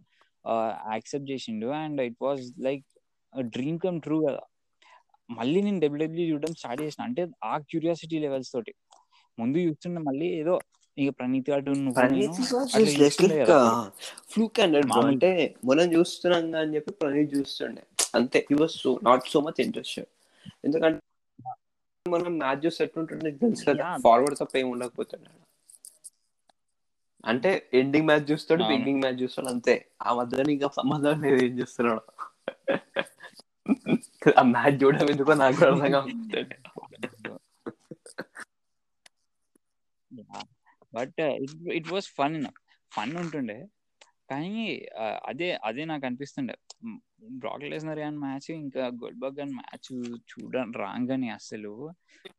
[0.94, 2.84] యాక్సెప్ట్ చేసిండు and it was like
[3.56, 4.42] dream come true కదా.
[5.38, 8.72] మళ్ళీ నేను డబ్ల్యూడబ్ల్యూ చూడడం స్టార్ట్ చేసిన అంటే ఆ క్యూరియాసిటీ లెవెల్స్ తోటి.
[9.38, 10.54] ముందు చూస్తుండే మళ్ళీ ఏదో
[10.96, 11.74] ఇక ప్రణీత్ గారు
[14.32, 14.58] ఫ్లూక్.
[15.10, 15.30] అంటే
[15.68, 17.82] మనం చూస్తున్నాం అని చెప్పి ప్రణీత్ చూస్తుండే.
[18.14, 20.08] అంతే he was so not so much interested
[20.64, 21.00] ఎందుకంటే
[22.06, 23.96] మనం మ్యాచ్ చూసి ఎట్లుంటుండే తెలుసు కదా.
[23.96, 25.38] ఫార్వర్డ్ తప్ప ఏం ఉండకపోతున్నాడు
[27.24, 28.62] అంటే ఎండింగ్ మ్యాచ్ చూస్తాడు.
[28.64, 29.74] బిగినింగ్ మ్యాచ్ చూస్తాడు అంతే.
[30.02, 32.02] ఆ మధ్యలో ఇంకా సంబంధం లేదు ఏం చేస్తున్నాడు.
[34.38, 35.98] ఆ మ్యాచ్ చూడడం ఎందుకో నాకు అర్థం
[40.94, 41.20] but
[41.72, 42.38] it was fun
[42.92, 43.58] fun ఉంటుండే.
[44.30, 44.54] కానీ
[44.98, 46.54] ఆ, అదే అదే నాకు అనిపిస్తుండే.
[47.22, 49.88] బ్రాక్ లెస్నర్ అని మ్యాచ్ ఇంకా గోల్బర్గ్ అని మ్యాచ్
[50.30, 51.72] చూడడం రాగానే అసలు.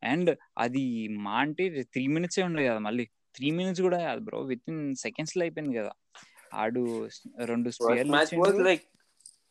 [0.03, 0.83] అండ్ అది
[1.25, 3.05] మా అంటే త్రీ మినిట్స్ ఉండే కదా మళ్ళీ.
[3.35, 5.93] త్రీ మినిట్స్ కూడా కాదు బ్రో విత్ ఇన్ సెకండ్స్లో అయిపోయింది కదా.
[6.53, 6.81] ఆడు
[7.43, 8.33] రెండు స్పేర్లు match
[8.69, 8.83] like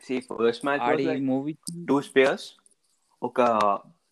[0.05, 1.53] see first match ఆడి మూవీ
[1.89, 2.47] టూ స్పేయర్స్
[3.23, 3.41] ఒక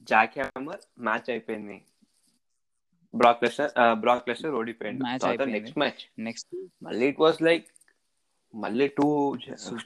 [0.09, 1.79] జాక్ హ్యామర్ మ్యాచ్ అయిపోయింది
[3.15, 3.71] బ్రాక్ లెస్టర్
[4.01, 5.53] బ్రాక్ లెస్టర్ ఓడిపోయింది అయిపోయింది.
[5.59, 7.67] నెక్స్ట్ మ్యాచ్ నెక్స్ట్ మళ్ళీ ఇట్ వాస్ లైక్
[8.55, 9.37] మళ్ళీ two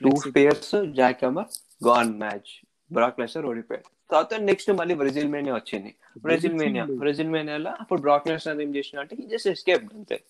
[0.02, 0.16] two.
[0.16, 1.46] Spears jack hammer
[1.86, 3.88] gone match Brock Lesnar ఓడిపోయాడు.
[4.10, 5.94] తర్వాత నెక్స్ట్ మళ్ళీ WrestleMania వచ్చింది.
[6.22, 10.20] బ్రెజిల్ మేనియా బ్రెజిల్ మేనియాలో అప్పుడు బ్రాక్ లెస్టర్ ఏం చేసిన అంటే జస్ట్ ఎస్కేప్ అంతే.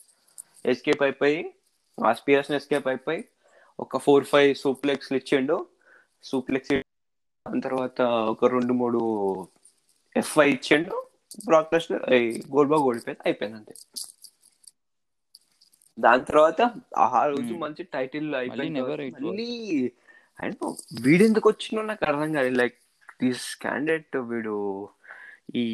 [0.67, 1.55] ఎస్కేప్ అయిపోయి
[2.05, 3.25] ఆ స్పియర్స్ ఎస్కేప్ అయిపోయి
[3.81, 5.67] ఒక ఫోర్ ఫైవ్ సూప్లెక్స్లు ఇచ్చిండు.
[6.25, 9.01] సూప్లెక్స్ దాని తర్వాత ఒక రెండు మూడు
[10.17, 11.07] ఎఫ్ఐ ఇచ్చిండు.
[11.45, 12.13] బ్రాక్ లెస్టర్
[12.51, 13.23] గోల్ బాగ్ ఓడిపోయింది.
[13.27, 13.75] అయిపోయింది అంతే.
[15.99, 16.61] దాని తర్వాత
[16.97, 17.53] ఆ రోజు.
[17.65, 19.27] మంచి టైటిల్.
[19.27, 19.49] మళ్ళీ
[20.39, 20.63] అండ్
[21.03, 22.77] వీడెందుకు వచ్చినో నాకు అర్థం కాదు లైక్
[23.23, 24.57] దిస్ క్యాండిడేట్ వీడు
[25.55, 25.65] ఈ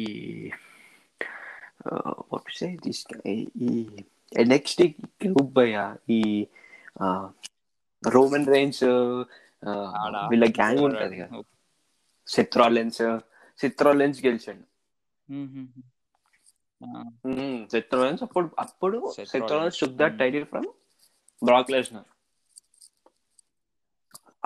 [2.85, 3.03] దిస్
[3.65, 3.69] ఈ
[4.47, 4.81] నెక్స్ట్
[5.25, 5.77] గ్రూప్ భయ్య
[6.09, 6.21] ఈ
[8.03, 8.47] రోమన్
[10.01, 10.19] ఆడా.
[10.31, 11.39] వీళ్ళ గ్యాంగ్ ఉంటది కదా
[12.27, 13.01] సిత్రాలెన్స్
[13.59, 14.63] సిత్రాలెన్స్ గెలిచాడు
[17.71, 19.79] సిత్రాలెన్స్ అప్పుడు అప్పుడు Rollins.
[19.81, 20.17] Took that.
[20.19, 20.67] Title from
[21.41, 22.07] Brock Lesnar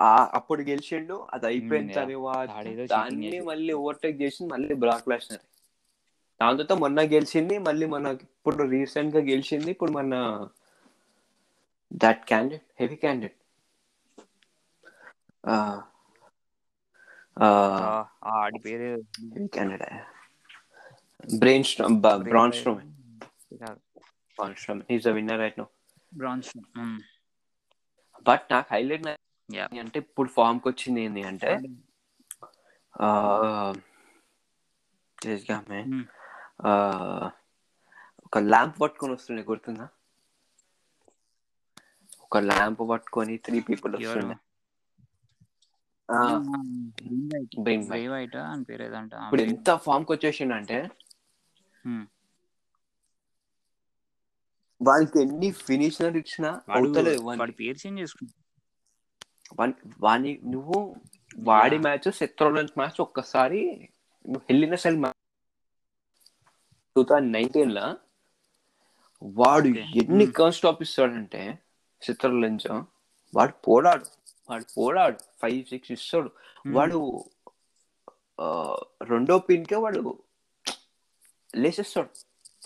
[0.00, 1.88] ఆ అప్పుడు గెలిచిండు అది అయిపోయిన.
[1.94, 2.48] తర్వాత
[2.92, 5.44] దాన్ని చేసి- మళ్ళీ ఓవర్టేక్ చేసింది మళ్ళీ బ్రాక్ లెస్నర్
[6.40, 10.14] దాని తర్వాత మొన్న గెలిచింది మళ్ళీ మన ఇప్పుడు రీసెంట్గా గెలిచింది ఇప్పుడు మన
[11.96, 13.38] దట్ క్యాండిడేట్ హెవీ క్యాండిడేట్
[18.34, 18.88] ఆడి పేరు
[19.28, 19.94] heavy candidate
[21.38, 21.96] Braun Strowman
[22.26, 22.80] Braun Strowman
[24.38, 25.66] Braun Strowman is a winner right no
[26.12, 26.50] Brauns
[28.26, 29.06] but నాకు హైలైట్
[29.48, 29.68] Yeah.
[29.80, 31.50] అంటే ఇప్పుడు ఫామ్కి వచ్చింది ఏంటి అంటే.
[32.94, 33.08] ఆ,
[38.24, 39.86] ఒక ల్యాంప్ పట్టుకొని వస్తుండే గుర్తుందా?
[42.22, 44.36] ఒక ల్యాంప్ పట్టుకొని త్రీ పీపుల్ వస్తుండే.
[47.58, 47.80] Brain
[49.20, 49.42] ఇప్పుడు.
[49.42, 50.88] ఎంత ఫామ్కి వచ్చేసిండు Hmm.
[54.82, 57.22] వానికి ఎన్ని ఫినిషర్ ఇచ్చినా అవుతలేదు.
[57.22, 58.40] వాడి పేరు చేంజ్ చేసుకుంటా
[60.00, 60.96] వాని- నువ్వు
[61.38, 61.78] వాడి.
[61.78, 63.90] మ్యాచ్ సెత్రోలెన్స్ మ్యాచ్ ఒక్కసారి
[64.26, 65.02] నువ్వు వెళ్ళిన సెల్
[66.96, 67.96] టూ థౌజండ్ నైన్టీన్లో
[69.22, 69.68] వాడు.
[69.68, 70.32] ఎన్ని Hmm.
[70.32, 71.58] కన్ స్టాప్ ఇస్తాడంటే
[72.02, 72.66] సెత్రోలెన్స్
[73.34, 74.04] వాడు పోడాడు
[74.50, 76.30] వాడు పోడాడు ఫైవ్ సిక్స్ ఇస్తాడు
[76.64, 76.76] Hmm.
[76.76, 77.24] వాడు
[79.02, 80.23] రెండో పిన్ కే వాడు
[81.56, 82.08] లేచేస్తాడు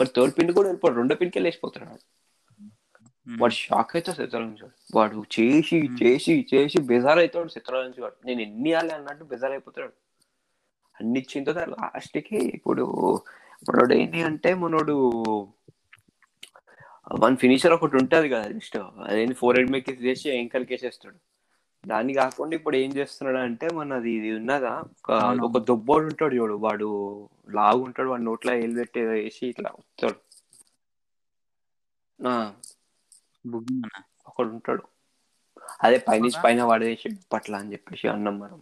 [0.01, 0.95] వాడు థర్డ్ పిన్ కూడా వెళ్ళిపోడు.
[0.95, 3.53] రెండో పిన్ కే లేచిపోతాడు వాడు.
[3.53, 4.97] షాక్ అవుతాడు శత్రుల నుంచి వాడు.
[4.97, 6.03] వాడు చేసి Hmm.
[6.03, 8.27] చేసి చేసి బెజార్ అవుతాడు శత్రుల నుంచి వాడు.
[8.27, 9.93] నేను ఎన్ని ఇవ్వాలి అన్నట్టు బెజార్ అయిపోతాడు
[11.01, 12.83] అన్ని ఇచ్చిన తర్వాత లాస్ట్కి ఇప్పుడు
[13.71, 15.13] మనోడు ఏంటి అంటే మనోడు
[17.19, 18.77] వన్ ఫినిషర్ ఒకటి ఉంటుంది కదా జస్ట్.
[18.77, 21.28] అదేంటి ఫోర్ హెడ్ మేక్ చేసి ఎంకల్ కేసేస్తాడు?
[21.89, 24.75] దాన్ని కాకుండా ఇప్పుడు ఏం చేస్తున్నాడు అంటే మనది ఇది ఉన్నదా?
[25.45, 26.89] ఒక దొబ్బోడు ఉంటాడు చూడు వాడు
[27.51, 30.19] లాగు ఉంటాడు వాడు నోట్లో ఏలు పెట్టి వేసి ఇట్లా వస్తాడు.
[34.27, 34.85] ఒకడు ఉంటాడు.
[35.85, 36.43] అదే పైన అవునా?
[36.45, 38.61] పైన పడేసి పట్ల అని చెప్పేసి అన్నం మనం.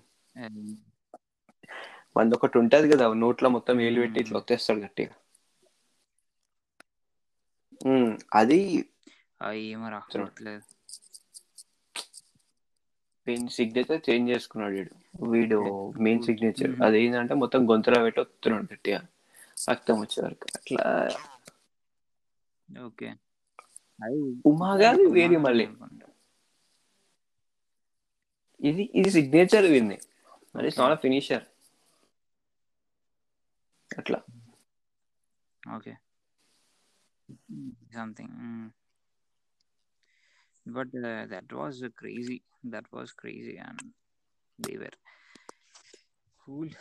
[2.17, 5.15] మనది ఒకటి ఉంటది కదా నోట్లో మొత్తం ఏలు పెట్టి ఇట్లా వచ్చేస్తాడు గట్టిగా.
[8.35, 8.59] అది
[9.67, 10.33] ఏమరా చూడు.
[13.27, 14.93] మెయిన్ సిగ్నేచర్ చేంజ్ చేసుకున్నాడు వీడు.
[15.31, 15.59] వీడు
[16.07, 16.75] మెయిన్ సిగ్నేచర్.
[16.87, 19.01] అది ఏంటంటే మొత్తం గొంతులో పెట్టి వస్తున్నాడు గట్టిగా.
[19.71, 20.47] రక్తం వచ్చే వరకు.
[20.59, 20.85] అట్లా.
[22.87, 23.09] ఓకే
[24.05, 24.19] అది
[24.51, 25.67] ఉమా గారు వేరే మళ్ళీ.
[28.61, 29.99] ఇది ఇది సిగ్నేచర్ వీడిని.
[30.57, 31.45] మరి నాట్ ఫినిషర్
[33.91, 34.19] అట్లా.
[35.77, 35.93] Okay
[37.95, 38.35] something
[40.67, 40.95] but
[41.27, 42.37] that was crazy
[42.67, 43.85] that was crazy and
[44.59, 44.97] they were
[46.47, 46.73] cool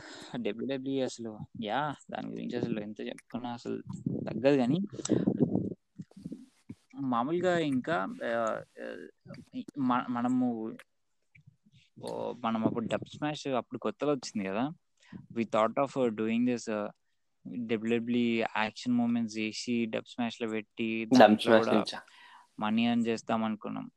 [0.41, 1.31] WWE అసలు
[1.63, 1.81] యా
[2.11, 3.77] దాని గురించి అసలు ఎంత చెప్పుకున్నా అసలు
[4.25, 4.79] తగ్గదు కానీ
[7.07, 7.97] మామూలుగా ఇంకా
[10.09, 10.47] మనము
[12.39, 14.63] మనం అప్పుడు డబ్ స్మాష్ అప్పుడు కొత్తగా వచ్చింది కదా.
[15.31, 16.69] We thought of doing this
[17.65, 18.23] WWE
[18.57, 20.87] action moments చేసి డబ్ స్మాష్లో పెట్టి
[22.59, 23.91] మనీ అని చేస్తాం అనుకున్నాం.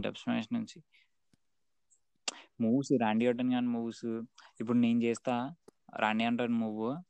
[0.00, 0.82] డబ్ స్మాష్ నుంచి.
[2.60, 4.22] మూవ్స్ రాండీ ఆటన్ కానీ మూవ్స్.
[4.60, 5.54] ఇప్పుడు నేను చేస్తా
[5.98, 7.02] రాండీ ఆటన్ మూవ్.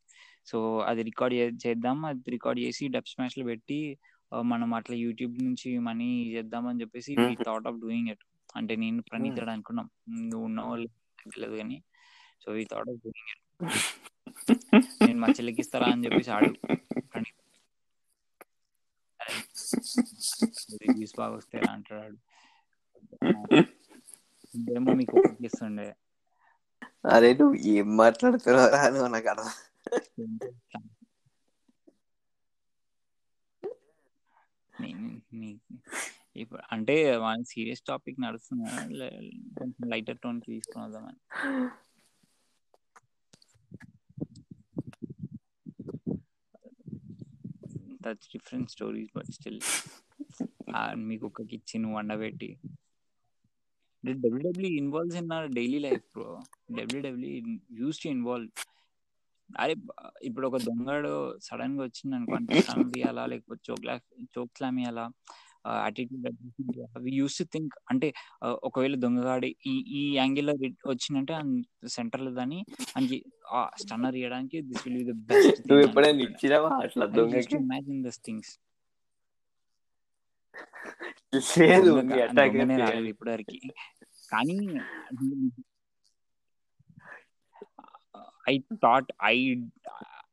[0.46, 2.04] సో అది రికార్డ్ చేద్దాం.
[2.04, 3.98] అది రికార్డ్ చేసి డబ్ స్మాష్లో పెట్టి
[4.42, 7.34] మనం అట్లా యూట్యూబ్ నుంచి మనీ చేద్దాం అని చెప్పేసి we.
[7.34, 8.24] Thought of doing it.
[8.56, 9.90] అంటే నేను ప్రణీతుడు అనుకున్నాం.
[10.10, 11.82] నువ్వు ఉన్నావో లేదో తెలియదు కానీ
[12.44, 13.60] so we thought of doing it.
[15.06, 16.52] నేను మా చెల్లికి ఇస్తారా అని చెప్పేసి ఆడు.
[17.00, 17.41] ప్రణీత్.
[20.82, 22.18] రివ్యూస్ బాగా వస్తే ఎలా అంటాడు
[24.72, 25.16] ఏమో మీకు
[25.48, 25.88] ఇస్తుండే
[27.12, 29.10] అరే నువ్వు ఏం మాట్లాడుతున్నావురా నువ్వు?
[29.14, 29.50] నాకు అర్థం
[36.36, 38.70] ఇప్పుడు అంటే మన సీరియస్ టాపిక్ నడుస్తున్నా
[39.58, 41.20] కొంచెం లైటర్ టోన్ తీసుకుని వద్దామని.
[48.02, 49.60] That's different stories but still
[51.02, 52.48] మీకు ఒక kitchen వండబెట్టి.
[54.04, 56.28] WWE involves in our daily life bro
[56.70, 57.32] WWE
[57.72, 58.50] use to involve
[59.50, 59.74] అరే
[60.22, 62.92] ఇప్పుడు ఒక దొంగడు సడన్గా వచ్చింది అనుకో అంటే స్టన్
[63.26, 63.94] లేకపోతే చోక్లా
[64.38, 64.80] చోక్ స్లామ్
[65.82, 66.26] అటిట్యూడ్
[66.96, 68.08] అవి యూస్ టు థింక్ అంటే
[68.62, 70.54] ఒకవేళ దొంగగాడి ఈ ఈ యాంగిల్లో
[70.86, 71.34] వచ్చిందంటే
[71.88, 72.60] సెంటర్లో దాన్ని
[72.96, 73.18] అని
[73.76, 77.56] స్టన్నర్ ఇవ్వడానికి this will be the best నువ్వు ఎప్పుడైనా ఇచ్చినావా అట్లా దొంగకి?
[77.64, 78.52] ఇమాజిన్ దస్ థింగ్స్
[81.60, 81.90] లేదు
[82.82, 83.56] రాలేదు ఇప్పటివరకు.
[84.32, 84.56] కానీ
[88.46, 89.36] ఐ థాట్ ఐ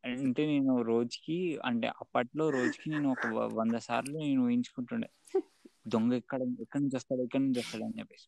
[0.03, 5.09] అంటే నేను రోజుకి అంటే అప్పట్లో రోజుకి నేను ఒక వంద సార్లు నేను ఊహించుకుంటుండే.
[5.87, 8.27] దొంగ ఎక్కడ ఎక్కడి నుంచి వస్తాడు ఎక్కడి నుంచి వస్తాడు అని చెప్పేసి.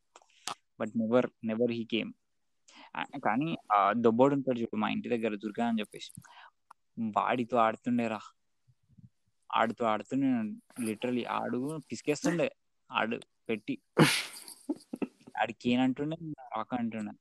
[0.79, 2.13] But never never he came.
[3.17, 6.11] కానీ ఆ దొబ్బోడు ఉంటాడు చూడు మా ఇంటి దగ్గర దుర్గా అని చెప్పేసి.
[7.17, 8.19] వాడితో ఆడుతుండేరా
[9.53, 10.27] ఆడుతూ ఆడుతుండే
[10.83, 12.55] లిటరలీ ఆడు పిసికేస్తుండే.
[12.91, 13.19] ఆడు
[13.49, 13.77] పెట్టి.
[15.41, 16.17] ఆడికి ఏనంటుండే
[16.55, 17.13] రాక అంటుండే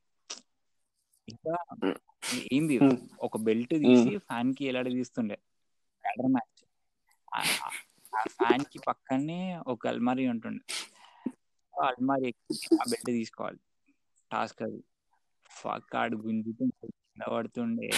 [1.29, 1.55] ఇంకా
[2.53, 2.77] ఏంది
[3.21, 5.37] ఒక బెల్ట్ తీసి ఫ్యాన్కి ఎలాడ తీస్తుండే.
[6.35, 6.63] మ్యాచ్
[7.33, 7.41] ఆ
[8.39, 10.65] ఫ్యాన్కి పక్కనే ఒక అల్మారీ ఉంటుండే.
[11.75, 13.61] అల్మారీ ఎక్కి ఆ బెల్ట్ తీసుకోవాలి.
[14.31, 14.81] టాస్క్ అది.
[15.51, 17.89] ఫక్ ఆడు కింద పడుతుండే.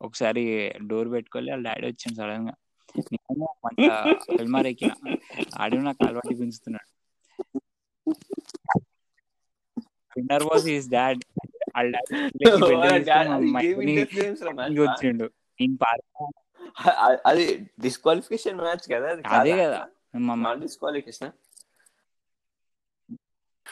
[0.00, 0.42] ఒకసారి
[0.86, 2.54] డోర్ పెట్టుకోవాలి వాళ్ళ డాడీ వచ్చింది సడన్గా.
[3.12, 3.88] నేను మంట
[4.40, 4.92] అల్మారీ ఎక్కిన.
[5.56, 6.88] ఆడు నాకు అలవాటు గుంజుతున్నాడు.
[10.16, 11.26] విన్నర్ వాజ్ వాళ్ళ డాడీ
[14.80, 15.30] వచ్చిండు.
[17.26, 19.22] అది డిస్క్వాలిఫికేషన్ మ్యాచ్ కదా?
[19.26, 19.88] అది కదా?
[20.16, 21.30] మా డిస్క్వాలిఫికేషన్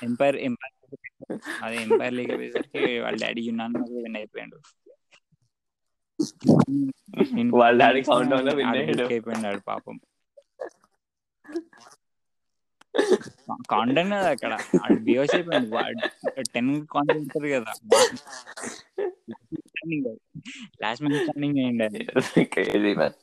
[0.02, 0.72] ఎంపైర్ ఎంపైర్
[1.62, 4.60] అదే ఎంపైర్ లీగ్ అయిపోయేసరికి వాళ్ళ డాడీ యునాన్ విన్ అయిపోయాడు.
[7.56, 10.00] వాళ్ళ డాడీ కౌంట్ డౌన్లో విన్ అయిపోయినాడు పాపం.
[13.70, 14.52] కాండన్ కదా అక్కడ.
[15.04, 17.72] బియోస్ అయిపోయింది టెన్ కాంటెంట్ ఉంటుంది కదా.
[20.82, 22.02] లాస్ట్ మ్యాచ్ స్టాండింగ్ అయ్యింది అది
[22.54, 23.18] crazy man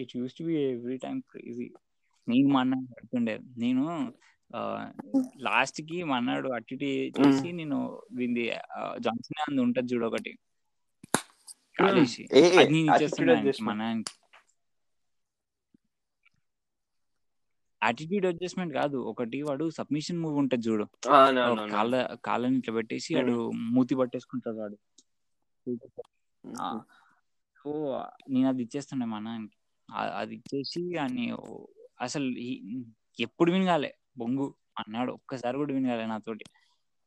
[0.00, 1.66] it use to be every time crazy
[2.28, 3.34] నేను మా అన్న పడుతుండే.
[3.58, 3.84] నేను
[5.46, 7.78] లాస్ట్కి మా అన్నాడు అటు ఇటు చేసి నేను
[8.12, 8.44] వీంది
[9.04, 10.32] జాన్సన్ అంది ఉంటది చూడు ఒకటి.
[11.80, 12.22] కాలేసి.
[12.32, 13.68] ఏ ఏ, అది నేను attitude ఇచ్చేస్తున్నా ఆయనకి, adjustment.
[13.68, 14.14] మా నాన్నకి
[17.84, 18.96] యాటిట్యూడ్ అడ్జస్ట్మెంట్ కాదు.
[18.96, 20.86] ఒకటి వాడు సబ్మిషన్ మూవ్ ఉంటది చూడు.
[21.70, 24.78] కాళ్ళ కాళ్ళని ఇట్లా పెట్టేసి వాడు మూతి పట్టేసుకుంటాడు వాడు.
[26.60, 26.80] ఆ,
[27.64, 28.00] సో
[28.30, 29.56] నేను అది ఇచ్చేస్తుండే మా నాన్నకి.
[29.94, 31.36] అది ఇచ్చేసి అని
[32.00, 32.30] అసలు
[33.20, 33.94] ఎప్పుడు వినగాలే.
[34.18, 35.12] బొంగు అన్నాడు.
[35.12, 36.44] ఒక్కసారి కూడా వినగాలే నాతోటి.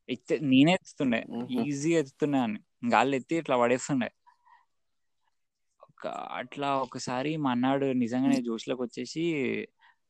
[0.09, 1.25] ఎత్తే నేనే ఎత్తుతుండే.
[1.29, 1.67] Mhm.
[1.67, 2.59] ఈజీగా ఎత్తుతుండే అని
[2.91, 4.11] గాలి ఎత్తి ఇట్లా పడేస్తుండే.
[5.83, 9.21] ఒక అట్లా ఒకసారి మా అన్నాడు నిజంగానే జోష్లోకి వచ్చేసి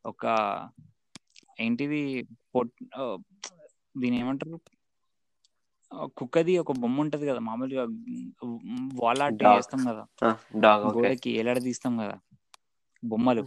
[0.06, 0.24] ఒక
[1.60, 2.02] ఏంటిది
[3.98, 4.58] దీని ఏమంటారు?
[6.18, 7.84] కుక్కది ఒక బొమ్మ ఉంటది కదా మామూలుగా
[9.02, 9.42] వాల్ ఆర్ట్.
[9.48, 10.04] చేస్తాం కదా.
[10.88, 12.16] గోడకి ఏలాడ తీస్తాం కదా
[13.04, 13.44] బొమ్మలు.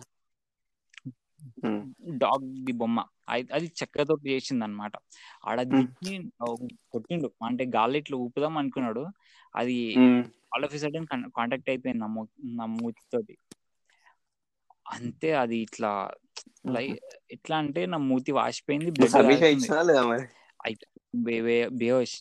[2.21, 2.99] డాగ్ ది బొమ్మ.
[3.49, 4.95] అది చెక్కతో చేసింది అనమాట
[5.45, 5.59] ఆడ
[6.95, 7.29] కొట్టిండు.
[7.49, 9.03] అంటే గాలి ఇట్లా ఊపుదాం అనుకున్నాడు.
[9.55, 9.79] అది.
[10.53, 11.07] ఆల్ ఆఫ్ సడన్
[11.37, 12.03] కాంటాక్ట్ అయిపోయింది
[12.57, 13.35] నా మూతితోటి.
[14.87, 15.91] అంతే అది ఇట్లా
[16.71, 16.87] లై
[17.31, 18.91] ఎట్లా అంటే నా మూతి వాసిపోయింది
[21.71, 22.17] బేహోష్.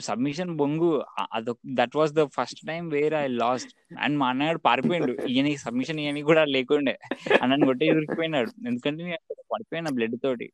[0.00, 3.72] సబ్మిషన్ బొంగు అదొక that was the first time where I lost.
[3.98, 5.12] And మా అన్నగాడు పారిపోయిండు.
[5.30, 6.98] ఈయన సబ్మిషన్ ఈయన కూడా లేకుండే.
[7.42, 10.48] అన్నని కొట్టే దొరికిపోయినాడు ఎందుకంటే నేను పడిపోయినా బ్లడ్ తోటి.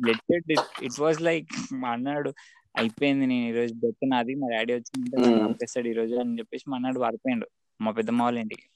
[0.00, 0.52] బ్లడ్
[0.82, 2.30] ఇట్ వాస్ లైక్ మా అన్నాడు
[2.78, 3.74] అయిపోయింది నేను ఈ రోజు.
[3.74, 4.72] డెత్ నాది మా డాడీ.
[4.74, 7.48] చంపేస్తాడు ఈ రోజు అని చెప్పేసి మా అన్నాడు పారిపోయిండు.
[7.80, 8.66] మా పెద్దమ్మ వాళ్ళ ఇంటికి.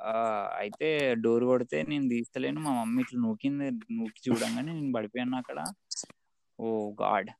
[0.00, 0.12] ఆ,
[0.56, 2.60] అయితే డోర్ కొడితే నేను తీస్తలేను.
[2.60, 5.58] మా మమ్మీ ఇట్లా నూకింది నూకి చూడంగానే నేను పడిపోయాను అక్కడ.
[6.58, 7.30] ఓ god.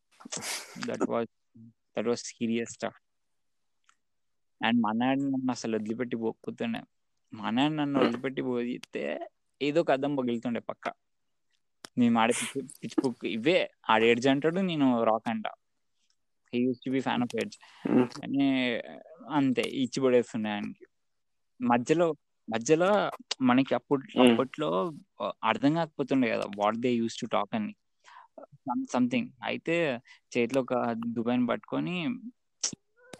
[0.87, 1.28] That was
[1.97, 3.01] that was serious stuff
[4.62, 6.81] and మా నాన్న నన్ను అసలు వదిలిపెట్టి పోకపోతుండే
[7.33, 9.20] మా నాన్న నన్ను వదిలిపెట్టి పోతే
[9.61, 10.93] ఏదో ఒక అద్దం పగిలుతుండే పక్క.
[11.99, 13.70] నేను ఆడే పిచ్చి పిచ్చి బుక్ ఇవే.
[13.91, 15.47] ఆడ ఎడ్జ్ అంటాడు నేను రాక్ అంట.
[16.53, 17.57] He use to be fan of Edge.
[18.23, 18.47] అని
[19.31, 20.85] అంతే ఇచ్చి పడేస్తుండే ఆయనకి.
[21.61, 22.07] మధ్యలో
[22.48, 22.90] మధ్యలో
[23.48, 24.02] మనకి అప్పుడు.
[24.24, 24.68] అప్పట్లో
[25.51, 27.73] అర్థం కాకపోతుండే కదా what they use to talk అని
[28.93, 29.77] సంథింగ్ అయితే
[30.32, 30.74] చేతిలో ఒక
[31.16, 31.97] దుబాయ్ని పట్టుకొని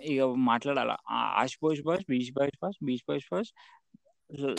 [0.07, 0.93] ఇక మాట్లాడాల
[1.41, 3.51] ఆష్ పోష్ bash beach bash bash beach bash bash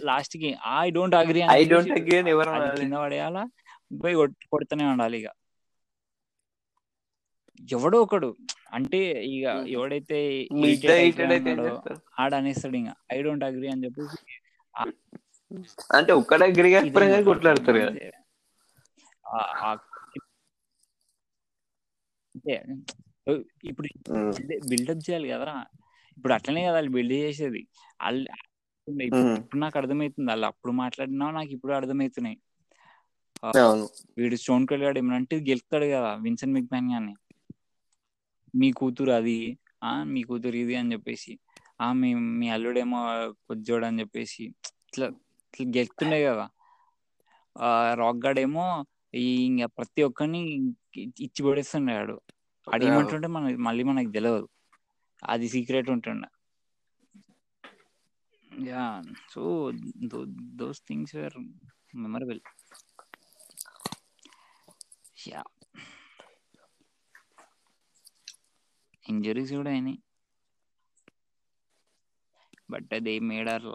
[0.07, 2.17] లాస్ట్కి I don't agree I don't agree?
[2.81, 3.43] కింద పడేయాలా
[4.01, 4.15] పోయి
[4.51, 5.29] కొడుతూనే ఉండాలి ఇక
[7.69, 8.29] ఎవడో ఒకడు
[8.77, 8.99] అంటే
[9.29, 9.45] ఇక.
[9.75, 10.19] ఎవడైతే?
[12.21, 14.17] ఆడ అనేస్తాడు ఇంకా ఐ డోంట్ అగ్రీ అని చెప్పేసి
[15.97, 17.25] అంటే ఒక్కడ మాట్లాడతాడు.
[17.29, 17.93] కొట్లాడతారు కదా.
[23.69, 23.87] ఇప్పుడు.
[24.71, 25.55] బిల్డప్ చేయాలి కదరా.
[26.17, 27.61] ఇప్పుడు అట్లనే కదా వాళ్ళు బిల్డ్ చేసేది.
[27.99, 28.25] వాళ్ళు
[29.41, 32.37] ఇప్పుడు నాకు అర్థమవుతుంది వాళ్ళు అప్పుడు మాట్లాడినా నాకు ఇప్పుడు అర్థమవుతున్నాయి
[34.17, 37.13] వీడు స్టోన్ కలిగాడు ఏమనంటే గెలుస్తాడు కదా విన్సెంట్ మిక్మ్యాన్ గాని.
[38.53, 39.37] మీ కూతురు అది
[39.83, 41.33] ఆ మీ కూతురు ఇది అని చెప్పేసి.
[41.81, 42.99] ఆ మీ మీ అల్లుడేమో
[43.31, 46.49] కొజ్జోడు అని చెప్పేసి ఇట్లా ఇట్లా గెలుతుండే కదా.
[47.93, 48.85] రాక్ గార్డ్ ఏమో
[49.15, 50.41] ఈ ఇంకా ప్రతి ఒక్కరిని
[50.97, 52.21] ఇచ్చి పడేస్తున్నాడు.
[52.73, 54.49] అడిగమంటుంటే మన మళ్ళీ మనకి తెలియదు
[55.23, 56.27] అది సీక్రెట్ ఉంటుండే.
[58.69, 59.01] Yeah
[59.31, 59.71] so
[60.37, 61.37] those things were
[61.95, 62.39] memorable.
[65.27, 65.43] Yeah.
[69.09, 69.99] Injuries కూడా అయినాయి.
[72.69, 73.67] But they made our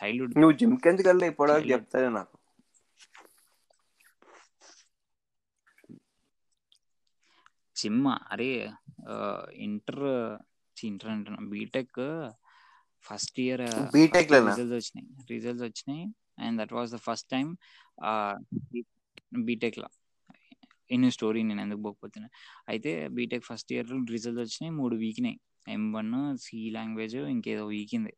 [0.00, 1.54] childhood నువ్వు జిమ్కి ఎందుకు వెళ్ళి ఇప్పుడు.
[1.70, 2.34] చెప్తానే నాకు.
[7.78, 8.00] జిమ్
[8.32, 8.48] అరే
[9.66, 10.04] ఇంటర్
[10.76, 12.00] ఇంటర్ అంటున్నా BTech
[13.08, 15.06] first year BTech results వచ్చినాయి.
[15.32, 16.04] రిజల్ట్స్ వచ్చినాయి
[16.44, 17.46] and that was the first time
[19.48, 19.88] బీటెక్లో.
[20.94, 22.28] ఇన్ స్టోరీ నేను ఎందుకు పోకపోతున్నా?
[22.72, 25.38] అయితే బీటెక్ ఫస్ట్ ఇయర్ రిజల్ట్స్ వచ్చినాయి మూడు వీకినాయి
[25.70, 26.12] ఎం వన్
[26.44, 28.12] సి లాంగ్వేజ్ ఇంకేదో వీకింది.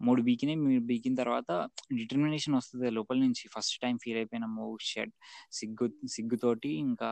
[0.00, 1.50] మూడు బీకినాయి మూడు బీకిన తర్వాత
[1.98, 3.44] డిటర్మినేషన్ వస్తుంది లోపల నుంచి.
[3.54, 5.14] ఫస్ట్ టైం ఫీల్ అయిపోయిన మో షెడ్
[5.52, 7.10] సిగ్గు సిగ్గుతోటి ఇంకా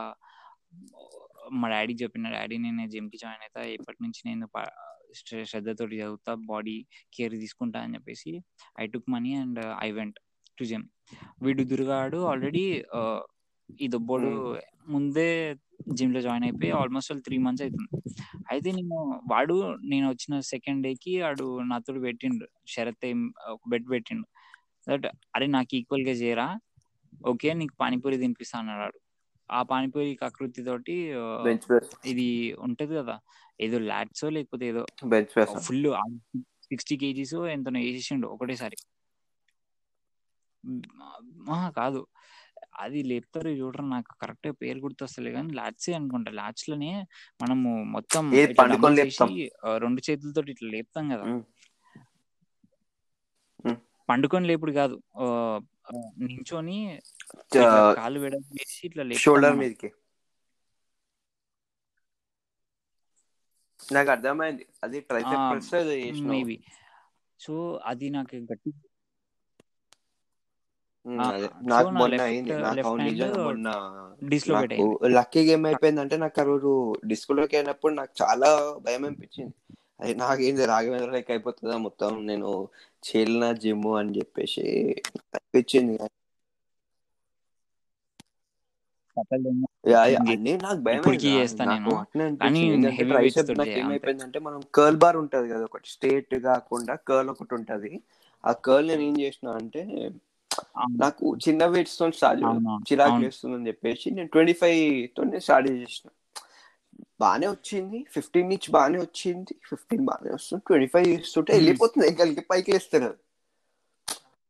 [1.53, 4.45] మా డాడీకి చెప్పిన డాడీ నేను జిమ్కి జాయిన్ అవుతా ఇప్పటి నుంచి నేను
[5.49, 6.75] శ్రద్ధతోటి చదువుతా బాడీ
[7.13, 8.31] కేర్ తీసుకుంటా అని చెప్పేసి
[8.79, 10.17] I took money and I went
[10.57, 10.85] to gym
[11.43, 12.63] వీడు దుర్గాడు ఆల్రెడీ
[13.79, 14.31] ఈ దొబ్బోడు
[14.87, 15.29] ముందే
[15.91, 17.89] జిమ్లో జాయిన్ అయిపోయి ఆల్మోస్ట్ త్రీ మంత్స్ అవుతుంది
[18.51, 18.97] అయితే నేను
[19.31, 19.55] వాడు
[19.85, 24.27] నేను వచ్చిన సెకండ్ డేకి వాడు నాతో పెట్టిండు షరత్ ఏం ఒక బెట్ పెట్టిండు.
[24.87, 25.05] దట్
[25.35, 26.47] అరే నాకు ఈక్వల్గా చేయరా?
[27.27, 28.97] ఓకే నీకు పానీపూరి తినిపిస్తా అన్నాడు.
[29.49, 30.95] ఆ పానీపూరి కకృతి తోటి
[31.65, 32.27] ప్రెస్ ఇది
[32.59, 33.15] ఉంటది కదా
[33.59, 34.83] ఏదో లాట్సో లేకపోతే ఏదో
[35.65, 35.87] ఫుల్
[36.69, 38.77] సిక్స్టీ కేజీస్ ఎంతో వేసేసిండు ఒకటేసారి.
[41.77, 42.01] కాదు.
[42.75, 46.91] అది లేపుతారు చూడరు నాకు కరెక్ట్ పేరు గుర్తొస్తలే కానీ లాట్సే అనుకుంటా లాట్స్లోనే
[47.43, 48.25] మనము మొత్తం.
[48.99, 49.27] వేసి,
[49.83, 51.25] రెండు చేతులతో ఇట్లా లేపుతాం కదా.
[54.09, 54.95] పండుకొని లేపుడు కాదు
[56.23, 56.77] నించొని
[57.97, 59.57] కాలు వెడల్పు చేసి ఇట్లా షోల్డర్.
[59.61, 59.89] మీదకి
[63.79, 65.45] నాకు అర్థమైంది అది ట్రైసెప్.
[66.31, 66.57] మేబీ
[67.39, 67.53] సో
[67.91, 68.71] అది నాకు గట్టి
[71.07, 72.49] నాకు మొన్న left- అయింది.
[72.51, 73.67] నాకు నిజంగా మొన్న
[76.39, 79.53] ఆ రోజు డిస్కోలోకి అయినప్పుడు నాకు చాలా భయం అనిపించింది.
[79.99, 80.65] అది నాకేంది?
[80.65, 81.77] రాఘవేంద్ర లెక్క అయిపోతుందా?
[81.77, 82.67] మొత్తం నేను
[83.03, 84.61] చేలిన జిమ్ అని చెప్పేసి
[85.35, 85.99] అనిపించింది.
[90.27, 91.03] అన్నీ నాకు భయం.
[93.79, 98.01] ఏమైపోయిందంటే మనం కర్ల్ బార్ ఉంటది కదా ఒకటి స్ట్రేట్ కాకుండా కర్ల్ ఒకటి ఉంటది.
[98.45, 100.09] ఆ కర్ల్ నేను ఏం చేసిన అంటే.
[100.89, 102.41] నాకు చిన్న వెయిట్స్తో స్టార్ట్
[102.91, 103.25] చిరాకు అవును.
[103.25, 106.09] వేస్తుందని చెప్పేసి నేను ట్వంటీ ఫైవ్ తోనే స్టార్ట్ చేసిన
[107.19, 108.05] బానే వచ్చింది.
[108.11, 109.55] ఫిఫ్టీన్ నుంచి బానే వచ్చింది.
[109.69, 110.63] ఫిఫ్టీన్ బానే వస్తుంది.
[110.67, 111.53] ట్వంటీ ఫైవ్ చేస్తుంటే.
[111.53, 112.07] వెళ్ళిపోతుంది.
[112.07, 113.15] ఇంకా పైకి వేస్తారు.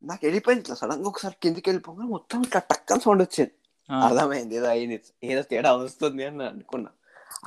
[0.04, 3.52] నాకు వెళ్ళిపోయింది ఇట్లా సడన్గా ఒకసారి కిందికి వెళ్ళిపోగా మొత్తం ఇట్లా టక్కని సౌండ్ వచ్చింది.
[3.90, 4.56] అర్థమైంది.
[4.56, 5.02] ఏదో అయింది.
[5.24, 6.92] ఏదో తేడా వస్తుంది అని నేను అనుకున్నా.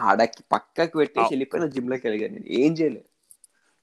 [0.01, 1.29] ఆడకి పక్కకి పెట్టేసి.
[1.31, 2.47] వెళ్ళిపోయిన జిమ్లోకి వెళ్ళగా నేను.
[2.49, 3.09] ఏం చేయలేదు.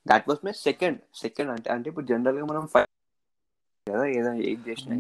[0.08, 1.00] That was my second.
[1.16, 2.88] Second అంటే అంటే ఇప్పుడు జనరల్గా మనం ఫైవ్
[3.88, 4.96] కదా ఏదో ఏం చేసినా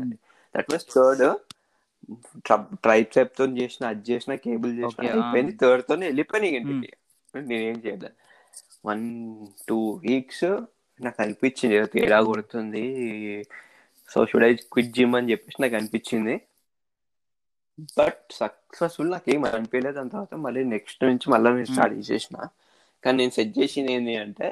[0.55, 1.25] దట్ వాస్ థర్డ్
[3.13, 5.53] ట్రైప్తో చేసిన అది చేసిన కేబుల్ చేసిన అయిపోయింది.
[5.61, 6.89] థర్డ్ తోనే వెళ్ళిపోయినాయి ఇంటికి.
[7.33, 8.15] నేనేం చేయలేదు
[8.85, 9.05] వన్
[9.67, 9.77] టూ
[10.07, 10.47] వీక్స్
[10.99, 11.75] నాకు అనిపించింది.
[11.75, 12.83] ఏదో తేడా కొడుతుంది.
[14.09, 16.35] So should I quit gym అని చెప్పేసి నాకు అనిపించింది.
[17.99, 19.95] బట్ సక్సెస్ఫుల్ నాకు ఏం అనిపించలేదు.
[19.95, 22.37] దాని తర్వాత మళ్ళీ నెక్స్ట్ నుంచి మళ్ళీ నేను స్టార్ట్ చేసేసిన.
[23.03, 24.49] కానీ నేను సెట్ చేసింది ఏంటి అంటే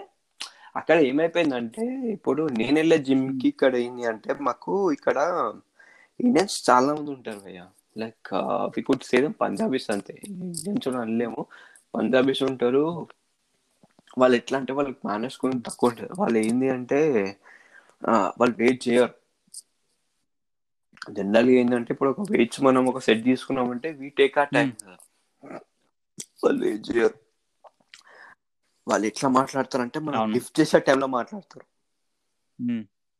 [0.76, 1.84] అక్కడ ఏమైపోయిందంటే
[2.16, 5.18] ఇప్పుడు నేను వెళ్ళే జిమ్కి ఇక్కడ ఏంటి అంటే మాకు ఇక్కడ
[6.20, 7.62] ఇండియన్స్ చాలా మంది ఉంటారు భయ్య.
[7.96, 8.30] Like
[8.76, 10.16] we could say Punjabis అంతే.
[10.30, 11.42] ఇండియన్స్ అనలేము.
[11.94, 12.84] పంజాబీస్ ఉంటారు.
[14.18, 17.00] వాళ్ళు ఎట్లా అంటే వాళ్ళకి మేనేజ్ కొంచెం తక్కువ ఉంటుంది వాళ్ళు ఏంటి అంటే
[18.40, 19.14] వాళ్ళు వెయిట్ చేయరు.
[21.12, 24.70] జనరల్గా ఏంటంటే ఇప్పుడు ఒక వెయిట్స్ మనం ఒక సెట్ తీసుకున్నామంటే వీ టేక్ ఆ టైం
[26.44, 27.16] వాళ్ళు వెయిట్ చేయరు.
[28.88, 30.22] వాళ్ళు ఎట్లా మాట్లాడతారంటే మనం.
[30.34, 31.66] లిఫ్ట్ చేసే టైంలో మాట్లాడతారు.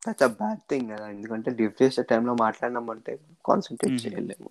[0.02, 1.06] దట్స్ అ బ్యాడ్ థింగ్ కదా.
[1.14, 3.14] ఎందుకంటే లిఫ్ట్ చేసే టైంలో మాట్లాడినామంటే
[3.46, 3.98] కాన్సన్ట్రేట్.
[4.04, 4.50] చేయలేము.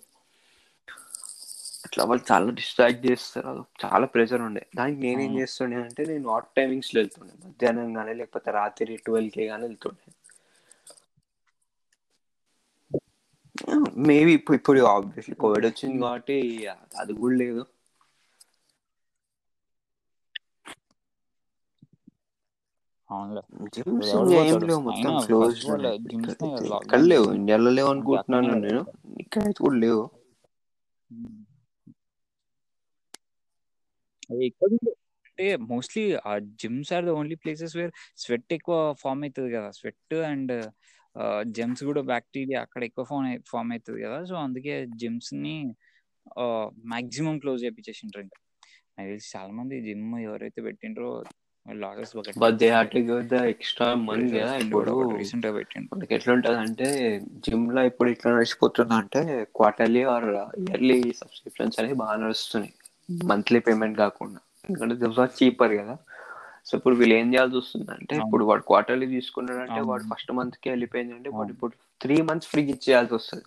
[1.85, 3.49] అట్లా వాళ్ళు చాలా డిస్ట్రాక్ట్ చేస్తారు.
[3.51, 4.63] అది చాలా ప్రెషర్ ఉండే.
[4.77, 5.31] దానికి నేనేం.
[5.39, 7.33] చేస్తుండే అంటే నేను ఆట్ టైమింగ్స్లో వెళ్తుండే.
[7.43, 10.05] మధ్యాహ్నం కానీ లేకపోతే రాత్రి ట్వెల్వ్ కే కానీ వెళ్తుండే.
[14.05, 16.37] మేబీ ఇప్పుడు ఇప్పుడు ఆబ్వియస్లీ కోవిడ్ వచ్చింది కాబట్టి
[16.97, 17.63] అది కూడా లేదు.
[23.11, 23.41] అవునులే.
[23.73, 24.67] జిమ్స్ ఎవడు ఏం పోతాడు?
[24.67, 25.61] లేవు మొత్తం క్లోజ్
[26.77, 27.27] ఇక్కడ లేవు.
[27.37, 28.83] ఇండియాలో లేవు అనుకుంటున్నాను నేను.
[29.23, 30.03] ఇక్కడైతే కూడా లేవు?
[35.27, 37.91] అంటే mostly a gyms are the only places where
[38.23, 39.69] sweat ఎక్కువ ఫామ్ అవుతుంది కదా.
[39.79, 39.99] స్వెట్
[40.31, 40.53] అండ్
[41.57, 44.19] జెమ్స్ కూడా బ్యాక్టీరియా అక్కడ ఎక్కువ ఫామ్ ఫామ్ అవుతుంది కదా.
[44.29, 45.55] సో అందుకే జిమ్స్ని
[46.93, 48.39] మాక్సిమం క్లోజ్ చేయించేసిండ్రు ఇంకా.
[48.95, 51.09] నాకు తెలిసి చాలా మంది జిమ్ ఎవరైతే పెట్టిండ్రో
[51.67, 55.95] losses but they have to give the extra money కదా ఇప్పుడు రీసెంట్గా పెట్టిండ్రు.
[55.95, 56.87] మనకి ఎట్లా ఉంటది అంటే
[57.45, 60.29] జిమ్లో ఇప్పుడు ఇట్లా నడిచిపోతుంది అంటే క్వార్టర్లీ ఆర్
[60.63, 62.73] ఇయర్లీ సబ్స్క్రిప్షన్స్ అనేవి బాగా నడుస్తున్నాయి.
[63.25, 64.39] మంత్లీ పేమెంట్ కాకుండా.
[64.69, 65.97] ఎందుకంటే దిస్ ఆర్ చీపర్ కదా.
[66.65, 68.15] సో ఇప్పుడు వీళ్ళు ఏం చేయాల్సి వస్తుంది అంటే.
[68.15, 69.87] ఇప్పుడు వాడు క్వార్టర్లీ తీసుకున్నాడంటే అవును.
[69.87, 71.49] వాడు ఫస్ట్ మంత్కి వెళ్ళిపోయింది అంటే వాడు.
[71.49, 73.43] ఇప్పుడు త్రీ మంత్స్ ఫ్రీ ఇచ్చేయాల్సి వస్తుంది.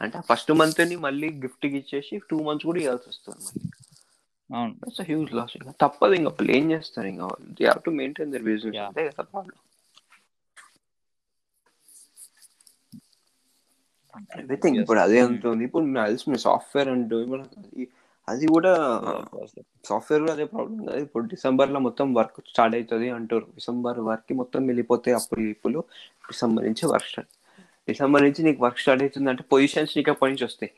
[0.00, 3.79] అంటే ఫస్ట్ మంత్ని మళ్ళీ గిఫ్ట్ ఇచ్చేసి టూ మంత్స్ కూడా ఇవ్వాల్సి వస్తుంది మళ్ళీ.
[4.54, 4.74] అవును.
[4.74, 7.06] దట్స్ హ్యూజ్ లాస్ ఇంకా తప్పదు ఇంకా వాళ్ళు ఏం చేస్తారు.
[7.06, 8.76] ఇంకా they have to maintain their business.
[8.76, 9.58] అంతే కదా ప్రాబ్లం
[14.38, 14.76] ఎవ్రీథింగ్.
[14.76, 15.22] ఇప్పుడు అదే.
[15.22, 17.44] ఉంటుంది ఇప్పుడు నాకు తెలిసి మీ సాఫ్ట్వేర్ అంటూ ఇప్పుడు
[18.28, 18.74] అది- కూడా
[19.84, 20.98] సాఫ్ట్వేర్ కూడా అదే ప్రాబ్లం కదా.
[20.98, 23.46] ఇప్పుడు డిసెంబర్లో మొత్తం వర్క్ స్టార్ట్ అవుతుంది అంటారు.
[23.54, 25.84] డిసెంబర్ వర్క్ మొత్తం వెళ్ళిపోతాయి అప్పులు ఇప్పులు.
[26.28, 27.30] డిసెంబర్ నుంచి వర్క్ స్టార్ట్
[27.88, 30.72] డిసెంబర్ నుంచి నీకు వర్క్ స్టార్ట్ అవుతుంది అంటే పొజిషన్స్ నీకు అప్పటి నుంచి వస్తాయి.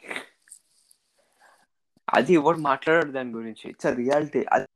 [2.09, 3.65] అది ఎవరు మాట్లాడాడు దాని గురించి?
[3.69, 4.67] ఇట్స్ రియాలిటీ అది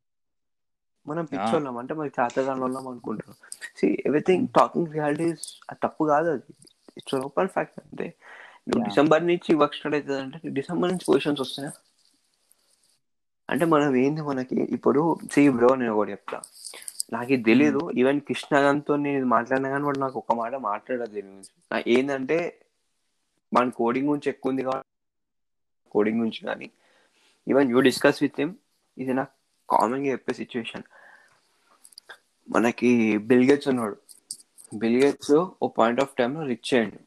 [1.06, 3.34] మనం పిచ్చోళ్ళం అంటే మనకి చేతగాని వాళ్ళం అనుకుంటాం
[3.76, 5.28] సి ఎవ్రీథింగ్ టాకింగ్ రియాలిటీ
[5.84, 6.52] తప్పు కాదు అది.
[6.96, 8.06] ఇట్స్ ఓపెన్ ఫ్యాక్ట్ అంటే
[8.68, 8.84] నువ్వు.
[8.86, 11.72] డిసెంబర్ నుంచి వర్క్ స్టార్ట్ అవుతుంది అంటే డిసెంబర్ నుంచి పొజిషన్స్ వస్తాయా?
[13.48, 14.56] అంటే మనం ఏంది మనకి?
[14.76, 16.38] ఇప్పుడు సి బ్రో నేను ఒకటి చెప్తా.
[17.12, 17.90] నాకు ఇది తెలీదు.
[18.00, 21.52] ఈవెన్ కృష్ణగాంతో నేను మాట్లాడినా కానీ వాడు నాకు ఒక మాట మాట్లాడదు దీని గురించి.
[21.88, 22.38] ఏంటంటే
[23.52, 24.90] మన కోడింగ్ గురించి ఎక్కువ ఉంది కాబట్టి
[25.94, 26.68] కోడింగ్ గురించి కానీ.
[27.50, 28.54] Even you discuss with him
[29.02, 29.32] ఇది నాకు
[29.68, 30.86] కామన్గా చెప్పే సిచ్యువేషన్
[32.54, 32.90] మనకి
[33.28, 33.96] బిల్ గేట్స్ ఉన్నాడు.
[34.82, 37.00] Bill Gates a point of time rich అయ్యండి.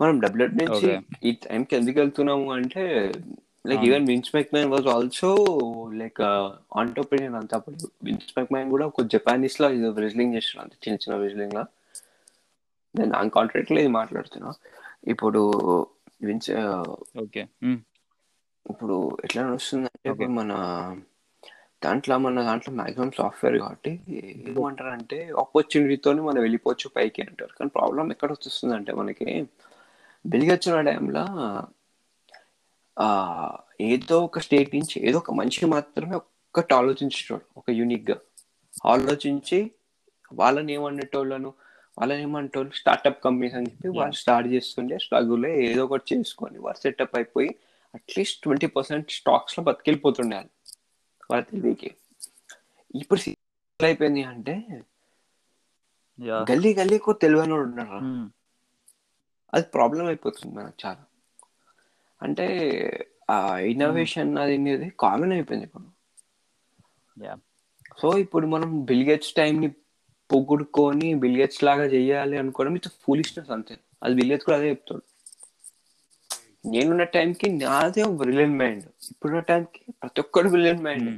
[0.00, 0.90] మనం డబ్ల్యూట్ నుంచి.
[1.28, 2.82] ఈ టైంకి ఎందుకు వెళ్తున్నాము అంటే
[3.68, 3.84] like.
[3.88, 5.30] Even Vince McMahon was also
[6.00, 6.20] like
[6.80, 7.76] entrepreneur అంతా అప్పుడు
[8.08, 11.64] విన్స్ మెక్మైన్ కూడా ఒక జపానీస్లో ఇది రెజ్లింగ్ చేస్తాడు అంత చిన్న చిన్న రెజ్లింగ్ లా.
[12.94, 14.50] నేను దాని కాంట్రాక్ట్లో ఇది మాట్లాడుతున్నా.
[15.14, 15.42] ఇప్పుడు
[16.28, 16.50] విన్స్
[17.24, 17.42] ఓకే
[18.70, 20.10] ఇప్పుడు ఎట్లా నడుస్తుంది అంటే.
[20.10, 20.52] ఇప్పుడు మన
[21.84, 23.90] దాంట్లో మన దాంట్లో మాక్సిమం సాఫ్ట్వేర్ కాబట్టి
[24.50, 27.52] ఏమంటారు అంటే ఆపర్చునిటీతో మనం వెళ్ళిపోవచ్చు పైకి అంటారు.
[27.58, 29.26] కానీ ప్రాబ్లం ఎక్కడ వస్తుంది అంటే మనకి
[30.26, 31.24] వెలిగొచ్చిన టైంలో
[33.80, 38.16] ఏదో ఒక స్టేట్ నుంచి ఏదో ఒక మనిషి మాత్రమే ఒక్కటి ఆలోచించేటోడు ఒక యూనిక్గా.
[38.86, 39.70] ఆలోచించి
[40.32, 41.52] వాళ్ళని ఏమన్నటోళ్ళను
[41.98, 47.16] వాళ్ళని ఏమంటోళ్ళు స్టార్ట్అప్ కంపెనీస్ అని చెప్పి వాళ్ళు స్టార్ట్ చేస్తుంటే స్ట్రగుల్ ఏదో ఒకటి చేసుకొని వాళ్ళు సెటప్
[47.16, 47.50] అయిపోయి
[47.94, 50.36] అట్లీస్ట్ ట్వంటీ పర్సెంట్ స్టాక్స్లో బతికెళ్ళిపోతుండే
[51.30, 51.94] వాళ్ళు తెలివికి.
[52.94, 53.20] ఇప్పుడు
[53.84, 54.66] అయిపోయింది అంటే
[56.20, 56.46] యా.
[56.50, 57.92] గల్లీ గల్లీకి తెలివైన ఉన్నాడు
[59.54, 61.04] అది ప్రాబ్లం అయిపోతుంది మనకు చాలా.
[62.22, 62.46] అంటే
[63.30, 65.84] ఆ ఇన్నోవేషన్ అది అనేది కామన్ అయిపోయింది ఇప్పుడు.
[68.00, 69.68] సో ఇప్పుడు మనం బిల్గేట్స్ని
[70.32, 73.76] పొగుడుకొని బిల్గేట్స్ లాగా చేయాలి అనుకోవడం ఇట్స్ ఫూలిష్నెస్ అంతే.
[74.02, 75.02] అది బిల్గేట్స్ కూడా అదే చెప్తాడు.
[76.64, 81.10] నేనున్న టైంకి నాదే బ్రిలియన్ మైండ్ ఇప్పుడున్న టైంకి ప్రతి ఒక్కరు బ్రిలియన్ మైండ్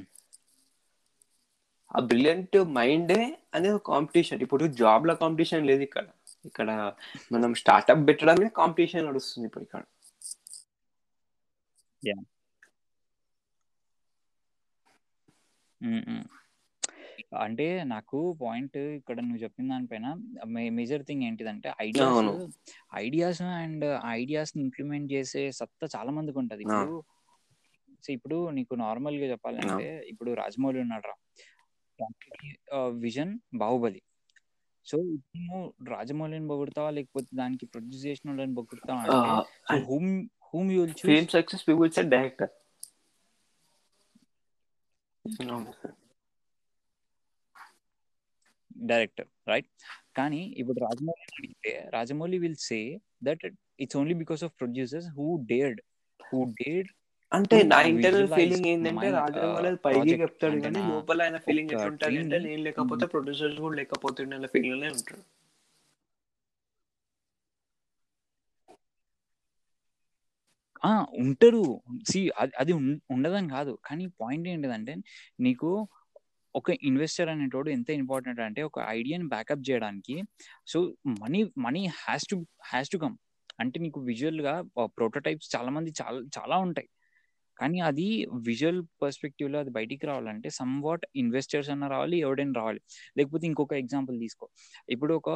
[1.91, 3.19] ఆ బ్రిలియంట్ మైండే
[3.55, 6.07] అనేది ఒక కాంపిటీషన్ ఇప్పుడు జాబ్లో కాంపిటీషన్ లేదు ఇక్కడ.
[6.49, 6.69] ఇక్కడ
[7.35, 9.83] మనం స్టార్ట్అప్ పెట్టడమే కాంపిటీషన్ నడుస్తుంది ఇప్పుడు ఇక్కడ.
[17.33, 20.07] అంటే నాకు పాయింట్ ఇక్కడ నువ్వు చెప్పిన దానిపైన
[20.79, 22.31] మేజర్ థింగ్ ఏంటిదంటే ఐడియాస్.
[23.05, 23.85] ఐడియాస్ అండ్
[24.21, 26.63] ఐడియాస్ని ఇంప్లిమెంట్ చేసే సత్తా చాలా మందికి ఉంటది.
[26.67, 26.97] ఇప్పుడు
[28.05, 31.17] సో ఇప్పుడు నీకు నార్మల్గా చెప్పాలంటే ఇప్పుడు రాజమౌళి ఉన్నాడు రా
[33.05, 34.01] విజన్ బాహుబలి.
[34.87, 34.97] సో
[35.37, 35.61] నువ్వు
[35.95, 40.11] రాజమౌళిని పొగుడతావా లేకపోతే దానికి ప్రొడ్యూస్ చేసిన వాళ్ళని పొగుడతావా so whom
[40.53, 41.65] whom you will success
[42.15, 42.53] director
[48.91, 49.69] director right
[50.17, 52.81] కానీ ఇప్పుడు రాజమౌళి అడిగితే Rajamouli will say
[53.23, 53.45] that
[53.85, 55.81] it's only because of producers who dared
[56.21, 56.91] who dared
[57.33, 62.19] అంటే నా ఇంటర్నల్ ఫీలింగ్ ఏంటంటే రాజమౌళి uh, పైకి చెప్తాడు కానీ లోపల ఆయన ఫీలింగ్ ఒక ఎట్లుంటది
[62.23, 65.25] అంటే నేను లేకపోతే ప్రొడ్యూసర్స్ కూడా లేకపోతుండే అన్న ఫీలింగ్లోనే ఉంటాడు.
[70.83, 70.91] ఆ
[71.23, 71.63] ఉంటారు.
[72.11, 72.21] సి
[72.61, 72.73] అది
[73.15, 73.73] ఉండదని కాదు.
[73.89, 74.95] కానీ పాయింట్ ఏంటిదంటే
[75.47, 75.71] నీకు
[76.57, 80.17] ఒక ఇన్వెస్టర్ అనేటోడు ఎంత ఇంపార్టెంట్ అంటే ఒక ఐడియాని బ్యాకప్ చేయడానికి
[80.67, 80.79] so
[81.23, 83.17] money money has to has to come.
[83.61, 84.55] అంటే నీకు విజువల్గా
[84.97, 86.89] ప్రోటోటైప్స్ చాలా మంది చాలా చాలా ఉంటాయి.
[87.59, 88.07] కానీ అది
[88.49, 92.81] విజువల్ పర్స్పెక్టివ్లో అది బయటికి రావాలంటే సమ్ వాట్ ఇన్వెస్టర్స్ అన్న రావాలి ఎవడైనా రావాలి.
[93.19, 94.47] లేకపోతే ఇంకొక ఎగ్జాంపుల్ తీసుకో.
[94.89, 95.31] ఇప్పుడు ఒక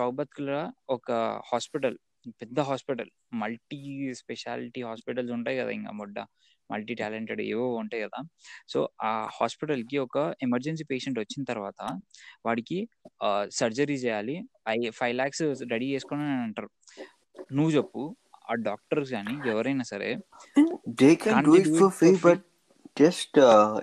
[0.00, 0.52] చౌబత్కుల
[0.90, 1.10] ఒక
[1.52, 1.98] హాస్పిటల్
[2.42, 3.80] పెద్ద హాస్పిటల్ మల్టీ
[4.14, 6.16] స్పెషాలిటీ హాస్పిటల్స్ ఉంటాయి కదా ఇంకా మొడ్డ.
[6.72, 8.20] మల్టీ టాలెంటెడ్ ఏవో ఉంటాయి కదా.
[8.68, 11.80] సో ఆ హాస్పిటల్కి ఒక ఎమర్జెన్సీ పేషెంట్ వచ్చిన తర్వాత
[12.46, 12.78] వాడికి
[13.60, 14.36] సర్జరీ చేయాలి.
[15.00, 15.44] ఫైవ్ లాక్స్
[15.74, 16.70] రెడీ చేసుకొని అని అంటారు.
[17.52, 18.02] నువ్వు చెప్పు
[18.50, 20.10] ఆ డాక్టర్స్ కానీ ఎవరైనా సరే
[21.00, 22.26] they can Can't do they it do for it free for free?
[22.26, 22.44] But
[22.98, 23.38] just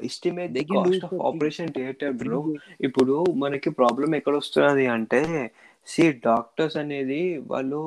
[0.10, 1.14] estimate the cost of.
[1.30, 2.40] Operation theatre bro
[2.82, 5.20] ఇప్పుడు మనకి ప్రాబ్లం ఎక్కడ వస్తున్నది అంటే
[5.88, 7.80] సి డాక్టర్స్ అనేది వాళ్ళు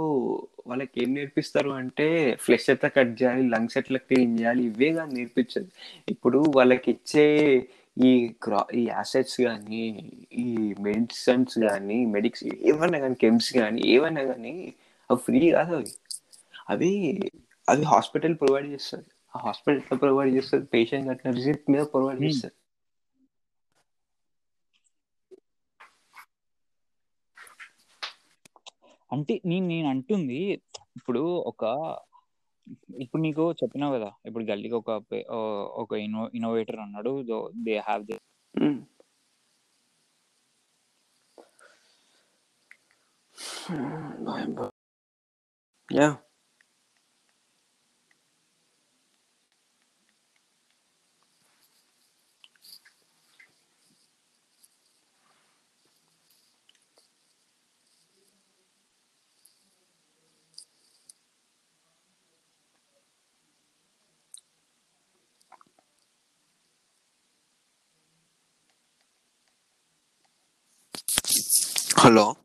[0.66, 2.06] వాళ్ళకి ఏం నేర్పిస్తారు అంటే
[2.36, 5.68] ఫ్లెష్ ఎట్లా కట్ చేయాలి లంగ్స్ ఎట్లా క్లీన్ చేయాలి ఇవే కానీ నేర్పించదు.
[6.08, 7.26] ఇప్పుడు వాళ్ళకి ఇచ్చే
[7.96, 8.10] ఈ
[8.44, 9.84] క్రా ఈ యాసెట్స్ కానీ
[10.38, 10.48] ఈ
[10.86, 14.54] మెడిసిన్స్ కానీ మెడిక్స్ ఏవైనా కానీ కెమ్స్ కానీ ఏవైనా కానీ
[15.10, 15.92] అవి ఫ్రీ కాదు అవి.
[16.72, 16.90] అవి
[17.68, 19.08] అవి హాస్పిటల్ ప్రొవైడ్ చేస్తుంది.
[19.34, 20.66] ఆ హాస్పిటల్ ఎట్లా ప్రొవైడ్ చేస్తుంది?
[20.74, 22.20] పేషెంట్ అట్లా రిసిప్ట్ మీద ప్రొవైడ్.
[22.26, 22.54] చేస్తుంది.
[29.10, 30.38] అంటే నేను నేను అంటుంది
[30.96, 31.64] ఇప్పుడు ఒక
[33.00, 34.90] ఇప్పుడు నీకు చెప్పినావు కదా ఇప్పుడు గల్లీకి ఒక
[35.76, 37.12] ఒక ఇన్నో ఇన్నోవేటర్ అన్నాడు
[37.64, 38.18] they have they
[38.54, 38.76] Mm.
[72.06, 72.36] Hello.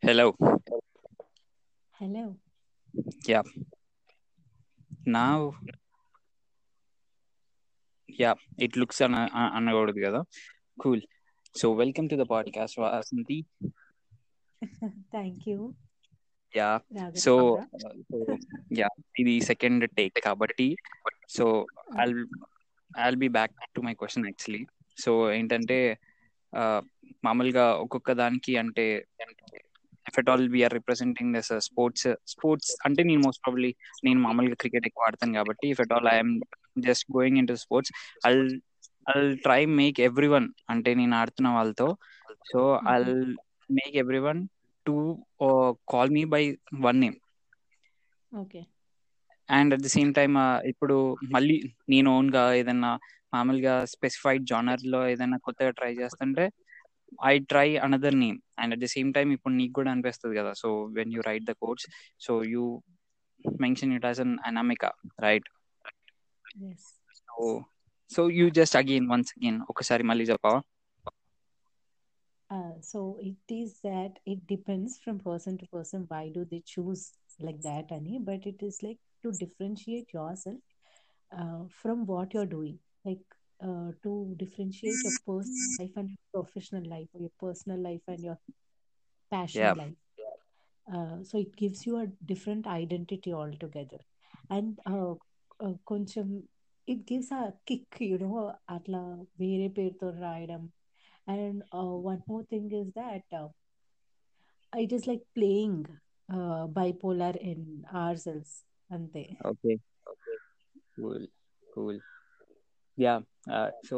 [0.00, 0.36] Hello.
[1.98, 2.36] Hello.
[3.26, 3.42] Yeah.
[5.06, 5.54] Now,
[8.08, 9.14] yeah, it looks an
[9.56, 10.20] అనకూడదు కదా.
[10.78, 11.02] Cool
[11.54, 12.26] so welcome to the
[12.78, 13.38] Vasanthi
[15.12, 15.60] Thank you.
[16.54, 17.32] Yeah Raghav so.
[18.80, 18.88] Yeah
[19.20, 20.66] ఇది సెకండ్ టేక్ కాబట్టి
[21.28, 21.44] so
[22.00, 22.14] I'll
[22.90, 24.62] I'll be back to my question actually
[24.98, 25.78] so ఏంటంటే
[26.52, 26.62] ఆ,
[27.24, 28.84] మామూలుగా ఒక్కొక్క దానికి అంటే
[30.06, 33.70] if at all we're representing those sports sports అంటే నేను మోస్ట్ ప్రాబ్లీ
[34.04, 36.32] నేను మామూలుగా క్రికెట్ ఎక్కువ ఆడతాను కాబట్టి if at all I'm
[36.78, 37.92] just going in to sports
[38.26, 38.44] I'll
[39.06, 41.88] I'll try make every one అంటే నేను ఆడుతున్న వాళ్ళతో
[42.52, 43.12] so I'll
[43.70, 44.40] make every one
[44.86, 44.94] to
[45.88, 46.44] call me by
[46.80, 47.16] one name
[48.32, 48.62] Okay.
[49.48, 50.34] And at the same time
[50.68, 50.94] ఇప్పుడు
[51.30, 51.56] మళ్ళీ
[51.88, 52.90] నేను ఓన్గా ఏదైనా
[53.32, 56.44] మామూలుగా స్పెసిఫైడ్ జానర్లో ఏదైనా కొత్తగా ట్రై చేస్తుంటే
[57.31, 60.69] I try another name and at the same time ఇప్పుడు నీకు కూడా అనిపిస్తుంది కదా so
[60.97, 61.85] when you write the codes
[62.25, 62.63] so you
[63.65, 64.91] mention it as an Anamika
[65.27, 65.49] right
[66.63, 66.81] Yes.
[67.19, 67.35] So
[68.11, 70.59] so you just again once again ఒకసారి మళ్ళీ చెప్పవా
[72.49, 77.03] Uh, so it is that it depends from person to person why do they choose
[77.39, 78.19] like that, Ani?
[78.19, 80.57] But it is like to differentiate yourself
[81.31, 82.75] uh, from what you're doing.
[83.05, 83.23] Like
[83.67, 88.23] uh, to differentiate your personal life and your professional life, or your personal life and
[88.29, 88.37] your
[89.31, 89.73] passion Yeah.
[89.73, 89.99] life.
[90.87, 93.99] Uh, so it gives you a different identity altogether.
[94.49, 95.13] And uh,
[95.65, 96.27] uh, కొంచెం
[96.87, 98.37] it gives a kick, you know,
[98.75, 99.01] అట్లా
[99.41, 100.63] వేరే పేరుతో రాయడం
[101.27, 103.47] and uh, one more thing is that uh,
[104.73, 105.75] it is like playing
[106.35, 107.61] uh, bipolar in
[108.01, 108.51] ourselves
[108.95, 109.73] అంతే okay
[110.95, 111.27] cool
[111.73, 111.99] cool
[112.98, 113.14] Yeah.
[113.84, 113.96] So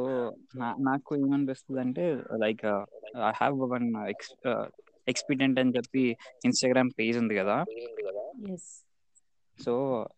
[0.81, 2.05] నాకు ఏమనిపిస్తుంది అంటే
[2.37, 2.65] like
[3.23, 3.87] I have one
[5.07, 6.03] expedient అని చెప్పి
[6.45, 7.57] ఇన్స్టాగ్రామ్ పేజ్ ఉంది కదా.
[9.59, 9.73] So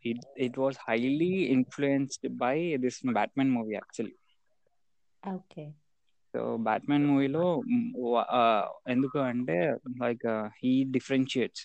[0.04, 4.16] it it was highly influenced by this Batman movie actually
[5.22, 5.64] okay
[6.34, 7.46] so Batman మూవీలో
[8.88, 9.56] ఎందుకు అంటే
[10.02, 10.26] like
[10.58, 11.64] he differentiates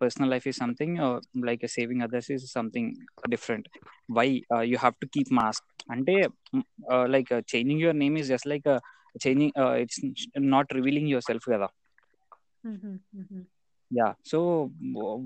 [0.00, 0.96] personal life is something
[1.44, 2.90] like saving others is something
[3.28, 3.68] different
[4.12, 4.26] why
[4.64, 6.14] you have to keep mask అంటే
[7.06, 8.68] like changing your name is just like
[9.26, 10.00] changing it's
[10.54, 11.68] not revealing your self కదా.
[13.90, 14.38] Yeah so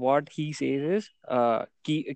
[0.05, 1.07] what he says is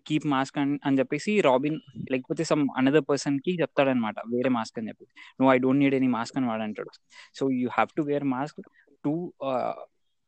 [0.06, 1.78] keep mask అని చెప్పేసి robin
[2.10, 5.06] లేకపోతే some another పర్సన్కి చెప్తాడనమాట వేరే mask అని చెప్పి
[5.40, 6.92] no I don't need any mask అని వాడు అంటాడు
[7.34, 8.60] so you have to wear mask
[9.04, 9.12] to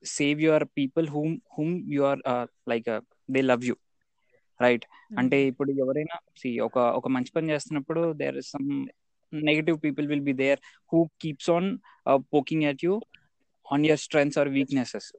[0.05, 2.21] save your people whom whom you are
[2.69, 2.89] like
[3.31, 3.75] they love you
[4.61, 4.85] right
[5.19, 8.87] అంటే ఇప్పుడు ఎవరైనా see, ఒక ఒక మంచి పని చేస్తున్నప్పుడు there some
[9.33, 10.61] negative people will be there
[10.93, 11.79] who keeps on
[12.33, 13.01] poking at you
[13.73, 15.13] on your strengths or weaknesses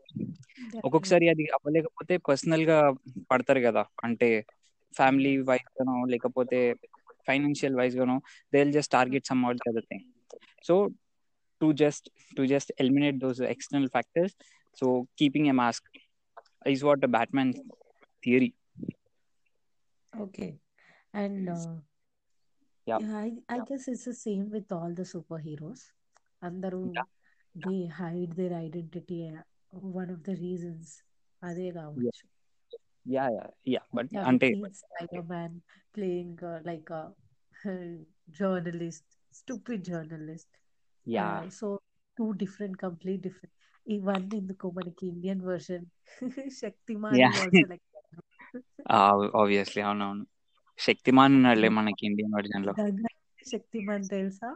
[0.83, 2.91] ఒక్కొక్కసారి అది అవ్వలేకపోతే పర్సనల్గా
[3.31, 3.85] పడతారు కదా.
[4.03, 4.45] అంటే
[4.93, 6.73] ఫ్యామిలీ వైజ్ గానో లేకపోతే
[7.27, 8.21] ఫైనాన్షియల్ వైజ్ గానో
[8.53, 10.05] they will just target some out other thing
[10.67, 10.75] so
[11.61, 14.35] to just to just eliminate those external factors
[14.79, 14.87] so
[15.19, 15.87] keeping a mask
[16.73, 17.53] is what Batman
[18.23, 18.51] theory
[20.13, 20.49] okay
[21.13, 21.51] and
[22.87, 23.01] Yeah.
[23.17, 25.81] I, I guess it's the same with all the superheroes
[26.41, 27.07] అందరూ Yeah.
[27.55, 29.17] they hide their identity
[29.99, 30.85] one of the reasons
[31.41, 32.25] అదే కావచ్చు
[33.15, 35.51] yeah yeah yeah but Yeah, అంటే we see Spider-Man
[35.97, 37.03] playing uh, like a
[38.39, 39.05] journalist,
[39.41, 40.51] stupid journalist.
[41.07, 41.67] Yeah Uh, so
[42.17, 43.21] two different, complete
[43.87, 45.85] Even ఎందుకు మనకి Indian version
[46.59, 47.25] Shaktimaan
[49.35, 50.23] obviously అవునవును.
[50.79, 52.73] శక్తిమాన్ ఉన్నాడులే మనకి Indian వర్జన్లో.
[53.51, 54.49] Shaktimaan తెలుసా.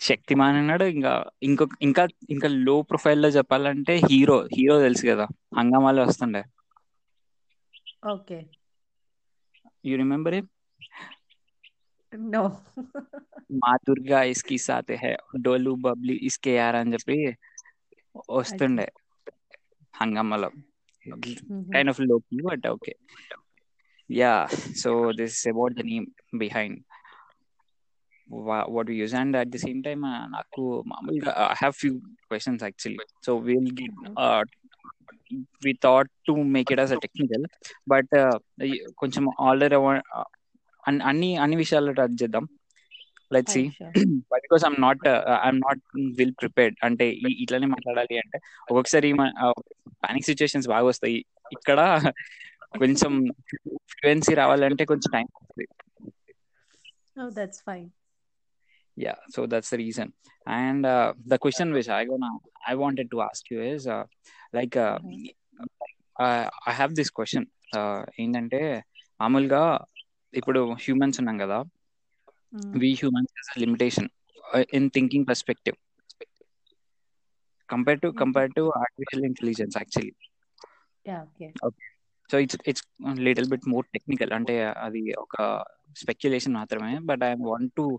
[0.00, 1.12] శక్తిమాన్ అన్నాడు ఇంకా
[1.42, 5.26] ఇంకొక ఇంకా ఇంకా లో ప్రొఫైల్లో చెప్పాలంటే హీరో హీరో తెలుసు కదా.
[5.58, 6.42] హంగామాలో వస్తుండే.
[8.12, 8.38] ఓకే.
[9.84, 10.42] యూ రిమెంబర్ నో
[13.50, 17.36] మా దుర్గా ఇస్కి సాతే హే డోలు బబ్లీ ఇస్కే యార్ అని చెప్పి
[18.30, 18.92] వస్తుండే
[19.96, 20.50] హంగామాలో
[21.74, 22.96] కైండ్ ఆఫ్లో but okay
[24.10, 26.82] yeah so this is about the name behind
[28.68, 33.36] what use and at the same time నాకు మామూలుగా I have few questions actually so
[33.36, 33.98] will get
[35.64, 37.46] we thought to make it as a technical
[37.88, 38.14] but
[38.96, 39.76] కొంచెం already
[40.86, 42.48] అన్ని అన్ని విషయాలు touch చేద్దాం.
[43.32, 43.62] Let see
[44.32, 45.08] because I'm not
[45.42, 45.82] I'm not
[46.18, 49.12] will prepared అంటే ఇట్లానే మాట్లాడాలి అంటే ఒక్కొక్కసారి
[50.04, 51.24] పానిక్ సిచ్యుయేషన్స్ బాగా వస్తాయి.
[51.52, 51.80] ఇక్కడ
[52.78, 53.12] కొంచెం
[53.64, 55.26] ఫ్లూయెన్సీ రావాలంటే కొంచెం time
[59.46, 60.12] that's the reason.
[60.46, 62.30] And uh, the question which i gonna
[62.66, 64.04] i wanted to ask you is uh,
[64.52, 64.98] like uh,
[66.20, 67.44] uh, i have this question.
[67.76, 68.60] Uh, ఏంటంటే
[69.20, 69.62] మామూలుగా
[70.34, 71.64] ఇప్పుడు హ్యూమన్స్ ఉన్నాం కదా.
[72.56, 72.72] Mm.
[72.72, 74.08] we humans has a limitation
[74.56, 75.76] uh, in thinking perspective.
[77.68, 78.18] Compared to Mhm.
[78.22, 80.12] compared to artificial intelligence actually.
[81.08, 81.74] Yeah, okay.
[82.32, 82.84] So it's it's
[83.18, 85.64] little bit more technical అంటే అది ఒక
[85.96, 86.98] speculation మాత్రమే.
[86.98, 87.98] But I want to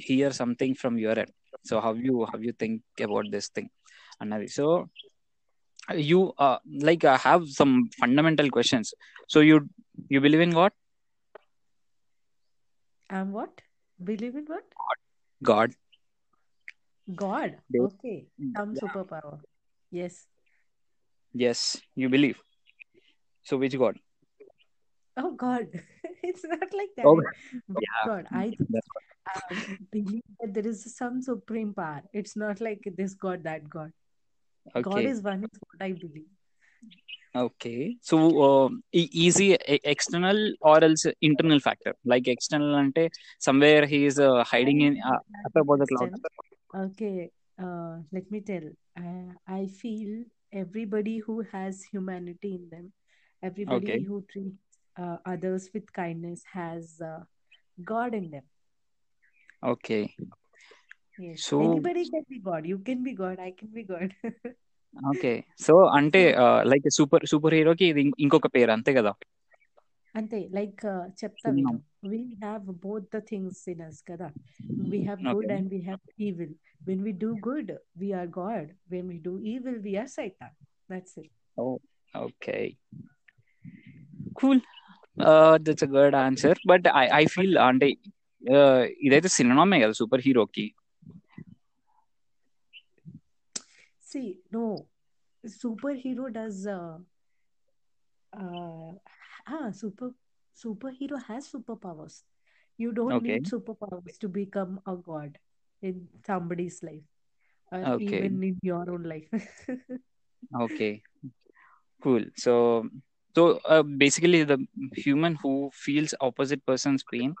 [0.00, 3.68] hear something from your end so how you how you think about this thing
[4.20, 4.48] అన్నది.
[4.48, 4.86] So
[5.94, 6.34] you
[6.82, 8.94] like have some fundamental questions
[9.30, 9.60] so you
[10.12, 10.72] you believe in god
[13.08, 13.60] I'm what?
[14.02, 14.64] Believe in what?
[15.42, 15.74] God.
[17.14, 17.56] God.
[17.74, 18.26] Okay.
[18.56, 18.80] Some yeah.
[18.80, 19.40] superpower.
[19.90, 20.26] Yes.
[21.32, 22.38] Yes, you believe.
[23.44, 23.98] So which God?
[25.16, 25.68] Oh God,
[26.22, 27.06] it's not like that.
[27.06, 27.20] Oh,
[27.68, 28.06] yeah.
[28.06, 28.52] God, I
[29.50, 32.02] um, believe that there is some supreme power.
[32.12, 33.92] It's not like this God, that God.
[34.74, 34.82] Okay.
[34.82, 36.35] God is one, is what I believe
[37.34, 37.96] okay.
[38.00, 39.54] So uh, easy
[39.94, 41.94] external or else internal factor?
[42.04, 46.12] Like external ante somewhere he is uh, hiding in uh, up above the cloud
[46.74, 47.30] okay.
[47.58, 48.68] Uh, let me tell.
[48.98, 52.92] I, I feel everybody who has humanity in them
[53.42, 54.02] everybody okay.
[54.02, 57.20] who treats uh, others with kindness has uh,
[57.84, 58.42] god in them.
[59.62, 60.14] Okay.
[61.18, 61.44] Yes.
[61.44, 61.60] So...
[61.60, 62.66] anybody can be god.
[62.66, 63.38] You can be god.
[63.38, 64.14] I can be god.
[65.12, 65.32] Okay
[65.66, 66.20] so అంటే
[66.72, 69.12] like super super హీరోకి ఇది ఇంకొక పేరు అంతే కదా
[70.14, 70.82] అంతే like
[71.22, 71.72] చెప్తా Cinema.
[71.72, 71.82] విను
[72.12, 74.28] we have both the things in us కదా
[74.92, 75.56] we have good Okay.
[75.56, 76.50] and we have evil
[76.88, 77.68] when we do good
[78.02, 80.52] we are god when we do evil we are satan
[80.90, 81.30] that's it
[82.14, 82.56] okay
[84.40, 84.60] cool
[85.66, 87.88] that's a good answer but I I feel అంటే
[88.42, 90.66] uh, ఇదైతే సినిమామే కదా super హీరోకి
[94.15, 94.65] see no
[95.43, 96.97] superhero does uh,
[98.33, 98.91] uh
[99.47, 100.09] ah super
[100.57, 102.15] superhero has superpowers
[102.79, 103.33] you don't Okay.
[103.33, 105.37] need superpowers to become a god
[105.83, 107.07] in somebody's life
[107.71, 108.05] or Okay.
[108.07, 109.31] even in your own life
[110.63, 110.87] okay
[112.01, 112.53] cool so
[113.35, 113.43] so
[114.01, 114.55] basically the
[115.03, 115.51] human who
[115.83, 117.33] feels opposite person's pain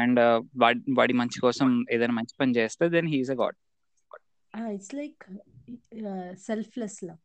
[0.00, 0.20] and
[0.98, 3.58] వాడి మంచి కోసం ఏదైనా మంచి పని చేస్తే then he is a god
[4.54, 4.90] Ah, it's
[5.95, 7.21] Like selfless love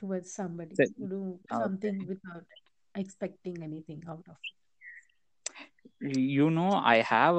[0.00, 0.74] towards somebody.
[0.80, 1.58] Se- You do Okay.
[1.60, 2.46] something without
[2.94, 4.54] expecting anything out of it.
[6.32, 7.36] You know I have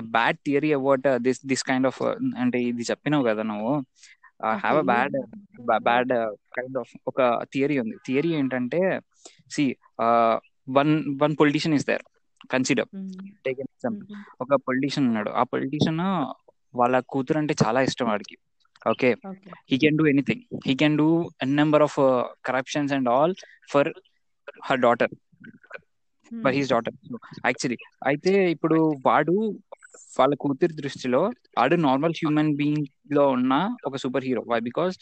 [0.00, 2.02] bad theory about this this kind of
[2.42, 3.72] అంటే ఇది చెప్పినావు కదా నువ్వు.
[4.46, 5.16] I have a bad
[5.82, 6.12] bad
[6.56, 7.20] kind of ఒక
[7.52, 7.96] theory ఉంది.
[8.06, 9.00] Theory ఏంటంటే
[9.50, 9.76] see
[10.68, 10.92] one
[11.22, 12.02] one politician is there
[12.52, 12.88] consider
[13.44, 14.06] take example.
[14.40, 15.30] ఒక politician ఉన్నాడు.
[15.30, 16.00] ఆ పొలిటీషియన్
[16.78, 18.36] వాళ్ళ కూతురు అంటే చాలా ఇష్టం వాడికి.
[18.92, 19.52] Okay Okay.
[19.70, 20.40] he can do anything.
[20.68, 21.08] He can do
[21.44, 23.32] a number of uh, corruptions and all
[23.72, 23.84] for
[24.68, 25.08] her daughter.
[26.32, 26.72] For his Hmm.
[26.72, 26.92] daughter
[27.48, 27.78] actually
[28.08, 29.34] అయితే ఇప్పుడు వాడు
[30.18, 31.20] వాళ్ళ కూతురి దృష్టిలో
[31.58, 33.54] వాడు నార్మల్ హ్యూమన్ బీయింగ్లో ఉన్న
[33.88, 34.96] ఒక సూపర్ హీరో వై బికాస్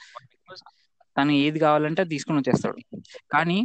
[1.16, 2.78] తను ఏది కావాలంటే తీసుకొని వచ్చేస్తాడు.
[3.34, 3.58] కానీ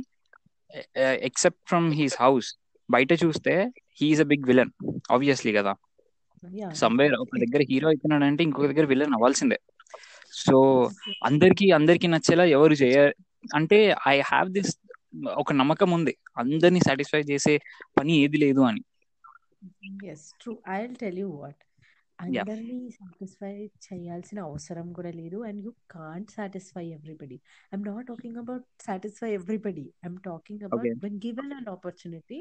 [1.30, 2.50] ఎక్సెప్ట్ ఫ్రమ్ హీస్ హౌస్
[2.90, 3.54] బయట చూస్తే
[4.00, 4.74] he's a big villain
[5.16, 5.74] obviously కదా.
[6.44, 6.72] Yeah.
[6.82, 9.58] సమ్వేర్ ఒక దగ్గర హీరో అవుతున్నాడు అంటే ఇంకొక దగ్గర విలన్ అవ్వాల్సిందే.
[10.32, 10.58] సో
[11.24, 12.98] అందరికి అందరికి నచ్చేలా ఎవరు చేయ
[13.56, 14.72] అంటే ఐ హ్యావ్ దిస్
[15.42, 16.14] ఒక నమ్మకం ఉంది.
[16.38, 17.54] అందరినీ సాటిస్ఫై చేసే
[18.00, 18.82] పని ఏది లేదు అని.
[20.06, 20.58] Yes, true.
[20.74, 21.60] I'll tell you what.
[22.20, 23.52] అందరినీ సాటిస్ఫై
[23.86, 27.38] చేయాల్సిన అవసరం కూడా లేదు and you can't satisfy everybody
[27.72, 30.92] I'm not talking about satisfy everybody I'm talking about.
[31.06, 32.40] When given an opportunity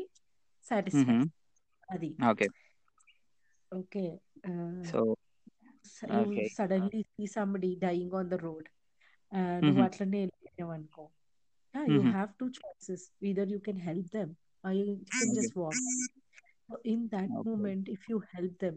[0.66, 1.16] satisfy
[1.88, 2.10] అది.
[2.30, 2.48] Okay
[3.72, 4.04] okay
[4.90, 5.00] so
[5.89, 6.47] s- you Okay.
[6.57, 8.65] suddenly see somebody dying on the road
[9.31, 9.87] uh, నువ్వు Mhm.
[9.87, 11.05] అట్లనే వెళ్ళిపోయావు అనుకో
[11.73, 12.11] yeah you Mhm.
[12.15, 14.29] have two choices either you can help them
[14.63, 14.85] or you
[15.19, 15.79] can just walk
[16.67, 17.47] so in that Okay.
[17.49, 18.75] moment if you help them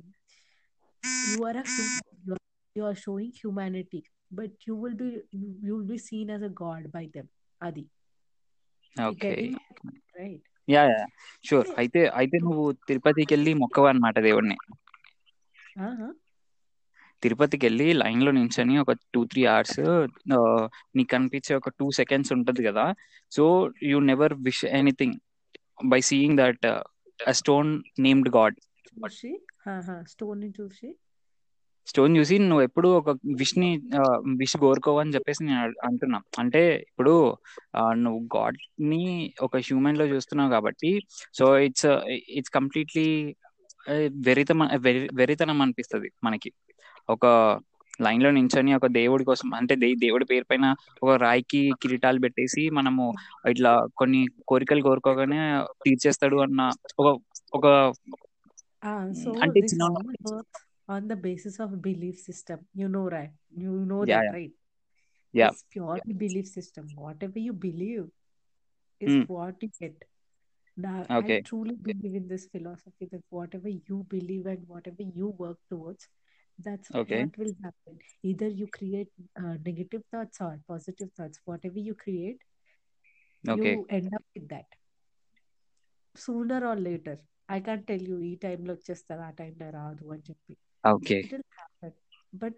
[1.33, 2.43] you are a human you are,
[2.77, 5.09] you are showing humanity but you will be
[5.41, 7.29] you, you will be seen as a god by them
[7.61, 7.87] adi
[8.97, 9.81] You okay getting it?
[10.21, 11.03] right yeah yeah
[11.49, 14.57] sure అయితే అయితే నువ్వు తిరుపతికి వెళ్ళి మొక్కవు అనమాట దేవుడిని
[15.87, 16.11] uh-huh.
[17.24, 19.80] తిరుపతికి వెళ్ళి లైన్లో నించొని ఒక టూ త్రీ అవర్స్
[20.96, 22.86] నీకు కనిపించే ఒక టూ సెకండ్స్ ఉంటది కదా.
[23.32, 23.44] So
[23.92, 25.16] you never wish anything
[25.86, 26.68] by seeing that
[27.32, 28.58] stone named god.
[28.98, 29.32] చూసి
[30.12, 30.90] స్టోన్ని చూసి.
[31.88, 33.10] స్టోన్ చూసి నువ్వు ఎప్పుడు ఒక
[33.40, 33.70] విష్ని
[34.42, 36.20] విష్ కోరుకోవని చెప్పేసి నేను అంటున్నా.
[36.40, 37.14] అంటే ఇప్పుడు
[38.04, 39.02] నువ్వు గాడ్ని
[39.42, 40.92] ఒక హ్యూమన్లో చూస్తున్నావు కాబట్టి
[41.40, 41.90] సో ఇట్స్
[42.38, 43.08] ఇట్స్ కంప్లీట్లీ
[44.28, 44.52] వెరిత
[45.14, 46.50] వెరితనం అనిపిస్తుంది మనకి.
[47.10, 47.26] ఒక
[48.02, 53.14] లైన్లో నించొని ఒక దేవుడి కోసం అంటే దేవుడి పేరు పైన ఒక రాయికి కిరీటాలు పెట్టేసి మనము
[53.50, 56.70] ఇట్లా కొన్ని కోరికలు కోరుకోగానే తీర్చేస్తాడు అన్న
[57.00, 57.20] ఒక
[57.54, 57.68] ఒక
[59.44, 59.60] అంటే
[60.90, 64.54] on the basis of belief system you know right
[66.14, 66.88] belief system
[67.24, 68.08] whatever you believe
[69.30, 70.06] what you get
[71.12, 71.22] I
[72.48, 76.10] philosophy that ever you believe and whatever you work towards
[76.59, 77.95] that's okay what will happen.
[78.31, 79.11] Either you create
[79.43, 81.39] uh, negative thoughts or positive thoughts.
[81.51, 82.41] Whatever you create,
[83.45, 84.69] okay you end up with that.
[86.15, 87.17] Sooner or later.
[87.49, 90.55] I can't tell you ఈ టైంలో వచ్చేస్తారు ఆ టైంలో రాదు అని చెప్పి
[90.95, 91.93] okay it will happen
[92.43, 92.57] but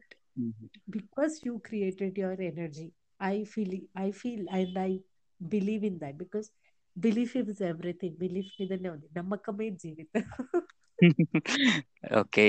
[0.97, 2.87] because you created your energy
[3.21, 3.73] i feel
[4.05, 4.91] i feel and i
[5.41, 6.49] believe in that because
[6.97, 10.25] belief is everything belief మీదనే ఉంది నమ్మకమే జీవితం
[12.23, 12.47] ఓకే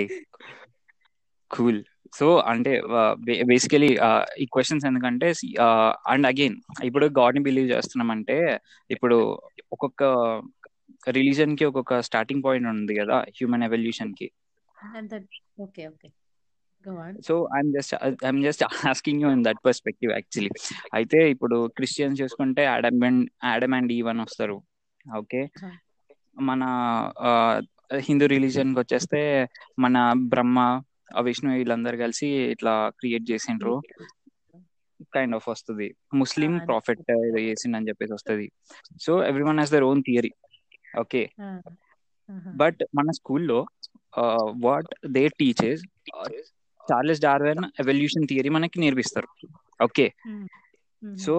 [1.51, 1.81] Cool.
[2.13, 2.73] So అంటే
[3.45, 3.89] బేసికలీ
[4.39, 5.27] ఈ క్వశ్చన్స్ ఎందుకంటే
[6.07, 8.61] అండ్ అగైన్ ఇప్పుడు గాడ్ని believe చేస్తున్నామంటే
[8.91, 9.17] ఇప్పుడు
[9.73, 10.03] ఒక్కొక్క
[11.11, 14.29] రిలీజన్కి ఒక్కొక్క స్టార్టింగ్ పాయింట్ ఉంది కదా human ఎవల్యూషన్కి
[17.21, 17.95] so I'm just
[18.25, 20.51] I'm just asking you in that perspective actually
[20.95, 24.57] అయితే ఇప్పుడు క్రిస్టియన్స్ చూసుకుంటే Adam and Adam and Eve వస్తారు.
[25.19, 25.41] ఓకే.
[26.41, 26.63] మన
[27.99, 29.21] హిందూ రిలీజన్కి వచ్చేస్తే
[29.79, 30.59] మన బ్రహ్మ
[31.17, 33.75] ఆ విష్ణు వీళ్ళందరూ కలిసి ఇట్లా క్రియేట్ చేసిండ్రు.
[35.15, 35.87] కైండ్ ఆఫ్ వస్తుంది.
[36.15, 37.01] ముస్లిం ప్రాఫిట్
[37.39, 38.47] చేసిండని చెప్పేసి వస్తుంది.
[39.01, 39.13] So
[39.45, 40.33] everyone has their own theory
[40.99, 41.23] okay.
[42.55, 43.61] But మన స్కూల్లో
[44.65, 45.83] what they teachers
[46.93, 49.29] Charles Darwin evolution theory మనకి నేర్పిస్తారు.
[49.83, 50.07] Okay.
[51.21, 51.35] So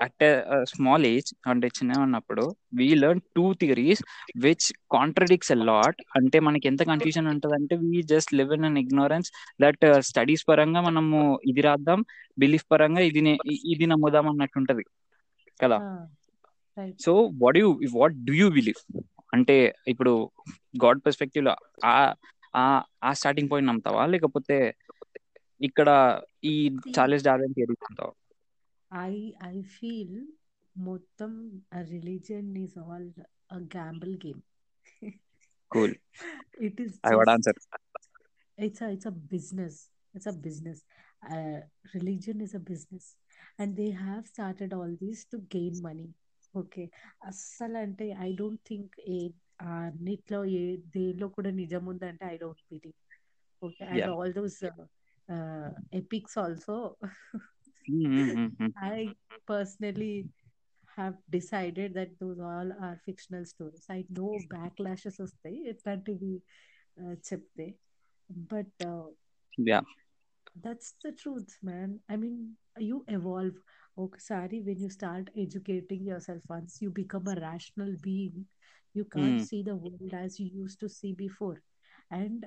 [0.00, 0.24] at
[0.70, 2.44] small age అంటే చిన్న ఉన్నప్పుడు
[2.78, 4.02] we learn two theories
[4.44, 8.78] which contradicts a lot అంటే మనకి ఎంత కన్ఫ్యూజన్ ఉంటుంది అంటే we just live in an
[8.78, 9.30] ignorance
[9.60, 11.20] that studies పరంగా మనము
[11.50, 12.02] ఇది రాద్దాం
[12.38, 13.22] బిలీఫ్ పరంగా ఇది
[13.72, 14.84] ఇది నమ్ముదాం అన్నట్టు ఉంటది
[15.60, 15.78] కదా
[17.00, 17.12] so
[17.42, 18.80] what you what do you believe
[19.32, 19.56] అంటే
[19.92, 20.12] ఇప్పుడు
[20.82, 21.54] గాడ్ పర్స్పెక్టివ్లో
[23.04, 24.02] ఆ స్టార్టింగ్ పాయింట్ నమ్ముతావా?
[24.06, 24.56] లేకపోతే
[25.60, 25.88] ఇక్కడ
[26.44, 26.54] ఈ
[26.96, 28.12] చార్లెస్ డార్విన్ థియరీ నమ్ముతావా?
[28.90, 30.12] I I feel
[30.76, 31.32] మొత్తం
[31.92, 33.06] religion is all
[33.50, 34.42] a gamble game.
[35.70, 35.94] Cool
[36.68, 37.58] It is I what answer
[38.58, 39.74] it's a business
[40.14, 40.78] it's a business
[41.32, 41.58] uh,
[41.94, 43.04] religion is a business
[43.58, 46.08] and they have started all this to gain money
[46.54, 46.84] okay
[47.30, 49.18] అస్సలు అంటే I don't think ఏ
[49.72, 50.62] అన్నిట్లో ఏ
[50.96, 52.96] దేనిలో కూడా నిజం ఉందంటే I don't believe
[53.62, 54.58] okay and all those
[56.00, 56.76] epics also
[58.98, 59.00] I
[59.52, 60.12] personally
[60.98, 63.84] have decided that those all are fictional stories.
[63.96, 66.34] I know backlashes వస్తాయి ఇట్లాంటివి
[67.02, 67.66] uh, చెప్తే
[68.52, 68.84] but
[69.70, 69.80] yeah
[70.64, 72.36] that's the truth man i mean
[72.88, 73.58] you evolve
[74.04, 78.36] ఒకసారి when you start educating yourself once you become a rational being
[78.94, 81.58] you can't see the world as you used to see before
[82.20, 82.40] and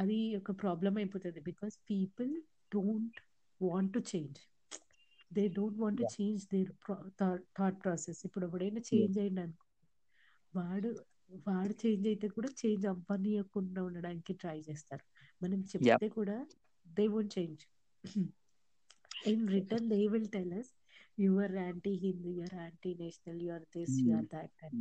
[0.00, 2.32] అది ఒక problem అయిపోతుంది because people
[2.76, 3.18] don't
[3.60, 4.40] want to change
[5.32, 6.70] they don't want change their
[7.56, 9.66] thought process ఇప్పుడు ఎవడైనా change అయ్యింది అనుకో
[10.54, 10.90] వాడు
[11.46, 15.04] వాడు change అయితే కూడా చేంజ్ అవ్వనీయకుండా ఉండడానికి ట్రై చేస్తారు.
[15.40, 16.36] మనం చెప్తే కూడా
[16.86, 17.62] they won't change
[19.26, 20.72] in return they will tell us
[21.18, 24.80] your anti Hindu your anti national your this your that and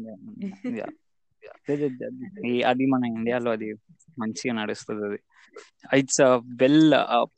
[2.71, 3.69] అది మన ఇండియాలో అది
[4.19, 5.19] మంచిగా నడుస్తుంది అది.
[5.99, 6.21] ఇట్స్
[6.61, 6.93] వెల్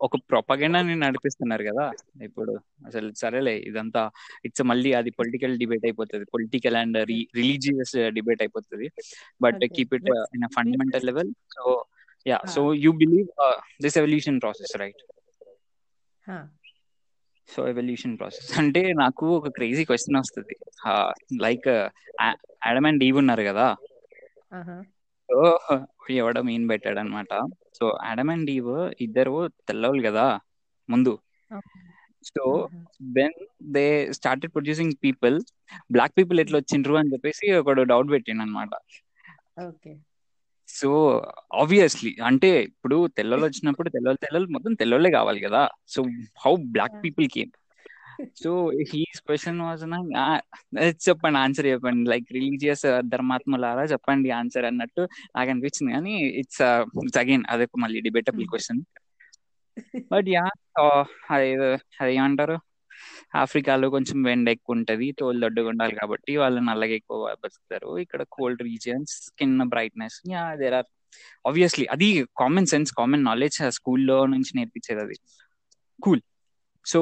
[0.06, 1.86] ఒక ప్రొపగెండాని నడిపిస్తున్నారు కదా.
[2.28, 2.54] ఇప్పుడు
[2.88, 4.02] అసలు సరేలే ఇదంతా
[4.48, 6.26] ఇట్స్ మళ్ళీ అది పొలిటికల్ డిబేట్ అయిపోతుంది.
[6.36, 8.90] పొలిటికల్ అండ్ రిలీజియస్ డిబేట్ అయిపోతుంది.
[9.46, 11.08] But keep it in fundamental.
[11.12, 11.64] Level so
[12.26, 12.40] yeah.
[12.56, 13.30] So you believe
[13.86, 15.02] this evolution process right.
[17.48, 20.56] So evolution process అంటే నాకు ఒక క్రేజీ క్వశ్చన్ వస్తుంది.
[21.46, 21.68] లైక్
[22.68, 23.66] ఆడమ్ అండ్ ఈవ్ ఉన్నారు కదా.
[25.32, 25.60] సో
[26.10, 30.40] ఎవడో మీన్ పెట్టాడు అనమాట సో ఆడమ్ అండ్ ఈవ్ ఇద్దరు తెల్లవాళ్ళు కదా
[30.90, 31.20] ముందు.
[32.24, 32.70] So.
[33.02, 35.42] Then they started producing people
[35.92, 38.70] black people ఎట్లా వచ్చిండ్రు అని చెప్పేసి ఒకడు డౌట్ పెట్టిండు అనమాట.
[40.68, 41.22] సో
[41.54, 46.04] ఆబ్వియస్లీ అంటే ఇప్పుడు తెల్లలు వచ్చినప్పుడు తెల్లలు తెల్లలు మొత్తం తెల్లలే కావాలి కదా so
[46.46, 47.04] how black.
[47.04, 47.52] People came
[48.44, 48.52] so
[48.92, 49.84] his question was
[51.08, 52.04] చెప్పండి ఆన్సర్ చెప్పండి.
[52.14, 55.04] లైక్ రిలీజియస్ ధర్మాత్మలారా చెప్పండి ఆన్సర్ అన్నట్టు
[55.36, 55.92] నాకు అనిపించింది.
[55.98, 56.62] కానీ ఇట్స్
[57.06, 58.82] ఇట్స్ అగైన్ అదొక మళ్ళీ డిబేటబుల్ క్వశ్చన్
[60.14, 60.46] బట్ యా
[61.36, 61.50] అది
[62.02, 62.58] అది ఏమంటారు?
[63.42, 67.92] ఆఫ్రికాలో కొంచెం వెండ ఎక్కువ ఉంటది తోలు దొడ్డుగా ఉండాలి కాబట్టి వాళ్ళు నల్లగా ఎక్కువ బతుకుతారు.
[68.04, 70.88] ఇక్కడ cold regions skin brightness yeah there are
[71.50, 72.10] obviously అది
[72.42, 75.18] కామన్ సెన్స్ కామన్ నాలెడ్జ్ స్కూల్లో నుంచి నేర్పించేది అది.
[76.00, 76.22] కూల్
[76.85, 77.01] సో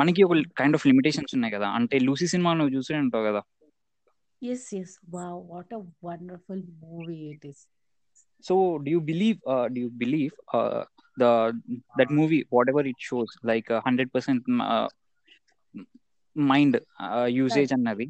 [0.00, 3.42] మనకి ఒక కైండ్ ఆఫ్ లిమిటేషన్స్ ఉన్నాయి కదా అంటే లూసీ సినిమా నువ్వు చూసే ఉంటావు కదా
[4.42, 4.90] Yes, yes.
[5.14, 7.60] Wow, what a wonderful movie it is.
[8.44, 8.54] so
[8.84, 10.82] do you believe uh, do you believe uh,
[11.16, 11.30] the
[11.98, 14.86] that movie whatever it shows like uh, 100% uh,
[16.36, 16.74] mind
[17.06, 18.08] uh, usage అన్నది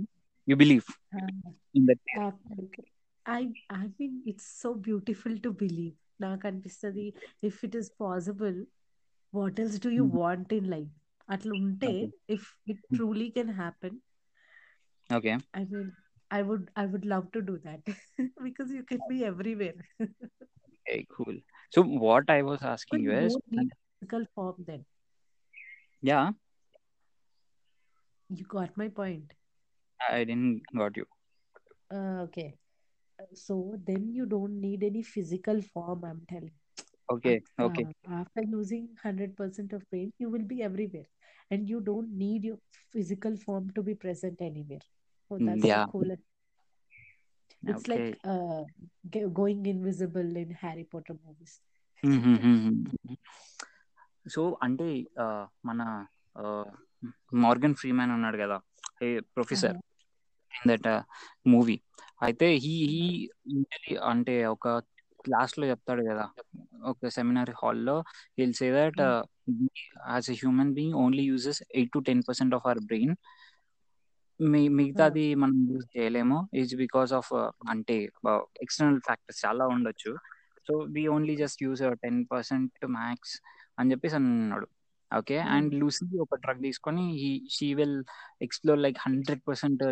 [0.49, 0.89] you believe
[1.19, 2.87] Uh, in that absolutely.
[3.27, 3.43] I
[3.77, 5.95] I mean it's so beautiful to believe.
[6.25, 7.07] నాకు అనిపిస్తుంది
[7.49, 8.59] if it is possible
[9.33, 10.17] What else do you Mhm.
[10.23, 10.93] Want in life
[11.35, 12.35] అట్లా ఉంటే Okay.
[12.37, 13.99] If it truly can happen
[15.11, 15.89] okay I mean,
[16.37, 17.83] I would I would love to do that
[18.47, 19.79] because you can be everywhere.
[20.77, 21.37] okay cool
[21.75, 24.83] so what i was But asking you you is don't need physical form then.
[26.03, 26.27] yeah
[28.31, 29.29] You got my point.
[30.01, 31.07] i didn't got you
[31.91, 32.47] Uh, okay.
[33.19, 33.55] Uh, So
[33.89, 36.55] then you don't need any physical form, I'm telling.
[37.11, 37.85] okay Uh, okay
[38.21, 41.09] after using 100% of brain, you will be everywhere.
[41.51, 42.59] And you don't need your
[42.93, 44.85] physical form to be present anywhere.
[45.31, 46.25] So Mm, that's yeah the coolest.
[47.63, 48.63] It's okay like uh,
[49.15, 51.55] ge- going invisible in Harry Potter movies.
[54.27, 54.87] So అంటే
[55.23, 55.25] ఆ,
[55.65, 55.81] మన
[57.45, 58.57] Morgan Freeman ఉన్నాడు కదా
[59.37, 60.59] professor Uh-huh.
[60.59, 60.89] In that
[61.53, 61.77] movie
[62.23, 63.05] అయితే he he
[64.13, 64.67] అంటే ఒక
[65.26, 66.30] క్లాస్లో చెప్తాడు కదా.
[66.84, 68.04] ఒక సెమినార్ హాల్లో.
[68.38, 69.02] Will say that.
[70.10, 73.16] As a human being only uses eight to ten percent of our brain
[74.40, 76.50] me Uh, మిగతాది మనం యూజ్ చేయలేము.
[76.54, 77.34] ఈజ్ బికాస్ ఆఫ్
[77.70, 78.10] అంటే
[78.62, 80.16] ఎక్స్టర్నల్ ఫ్యాక్టర్స్ చాలా ఉండొచ్చు.
[80.68, 83.42] So we only just use ten percent max
[83.80, 84.68] అని చెప్పేసి అన్నాడు.
[85.18, 87.04] Okay and Lucy ఒక డ్రగ్ తీసుకొని
[87.52, 88.04] she will
[88.42, 89.84] explore like hundred percent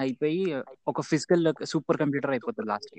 [0.00, 2.96] అయిపోయి ఒక ఫిజికల్ సూపర్ కంప్యూటర్ అయిపోతుంది లాస్ట్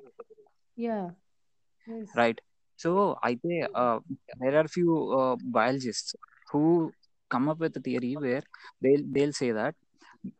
[1.80, 1.99] కి yeah.
[1.99, 2.11] Yes.
[2.19, 2.41] రైట్
[2.80, 2.91] సో
[3.27, 3.53] అయితే
[4.41, 4.88] there are few
[5.56, 6.11] biologist
[6.51, 6.61] who
[7.31, 8.45] come up with theory where
[8.84, 9.77] they they'll say that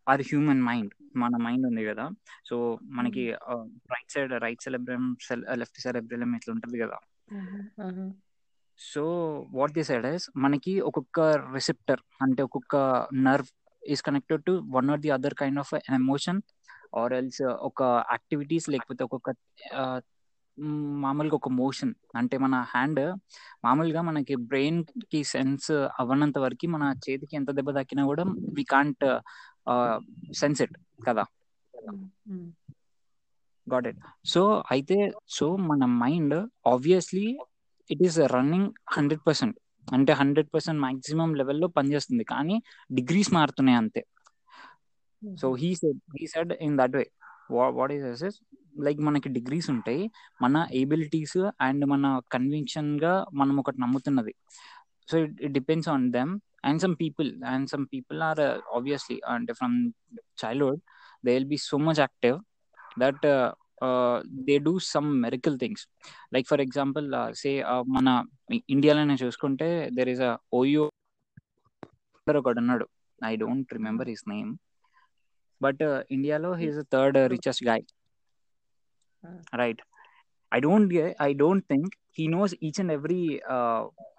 [0.08, 2.06] our human mind మన mind ఉంది కదా
[2.50, 2.56] so
[2.98, 3.64] మనకి Mm.
[3.94, 5.06] Right side right cerebrum
[5.62, 6.98] left cerebrum ఇట్లా ఉంటది కదా
[7.32, 7.64] Uh-huh.
[7.86, 8.10] Uh-huh.
[8.80, 9.02] So
[9.56, 11.20] what the side is మనకి ఒక్కొక్క
[11.54, 12.76] receptor అంటే ఒక్కొక్క
[13.26, 13.50] nerve
[13.84, 16.40] is connected to one or the other kind of emotion
[16.94, 17.82] or else ఒక
[18.14, 19.30] యాక్టివిటీస్ లేకపోతే ఒక్కొక్క
[19.76, 20.02] ఆ, మ్,
[20.62, 21.94] మామూలుగా ఒక మోషన్.
[22.16, 23.00] అంటే మన హ్యాండ్
[23.66, 28.24] మామూలుగా మనకి బ్రెయిన్కి సెన్స్ అవ్వనంత వరకు మన చేతికి ఎంత దెబ్బ తాకినా కూడా
[28.54, 29.06] వి కాంట్
[30.34, 30.78] సెన్స్ ఇట్
[31.08, 31.26] కదా.
[33.74, 37.40] గాట్ ఇట్ సో అయితే సో మన mind obviously
[37.92, 39.58] it is running hundred percent
[39.94, 42.24] అంటే హండ్రెడ్ పర్సెంట్ మాక్సిమం లెవెల్లో పనిచేస్తుంది.
[42.24, 44.06] కానీ డిగ్రీస్ మారుతున్నాయి అంతే.
[45.42, 45.56] So.
[45.56, 47.10] He said he said in that way
[47.52, 48.36] what is is
[48.86, 50.04] like మనకి డిగ్రీస్ ఉంటాయి
[50.42, 54.34] మన ఎబిలిటీస్ అండ్ మన కన్విక్షన్గా మనం ఒకటి నమ్ముతున్నది.
[55.10, 56.34] So it depends on them.
[56.68, 58.42] And some people and some people are
[58.78, 59.76] obviously అంటే from
[60.44, 60.82] childhood
[61.26, 62.38] they will be so much active
[63.00, 63.26] that
[64.48, 65.84] they do some miracle things.
[66.34, 67.08] Like for example
[67.42, 67.52] say
[67.96, 68.08] మన
[68.76, 70.86] ఇండియాలోనే చూసుకుంటే there is a OYO
[72.28, 72.86] ఒకడు ఉన్నాడు.
[73.22, 74.50] I don't remember his name
[75.62, 75.82] but
[76.12, 77.84] ఇండియాలో he's third richest guy
[79.62, 79.82] right
[80.52, 81.90] I don't I don't think
[82.20, 83.22] he knows each and every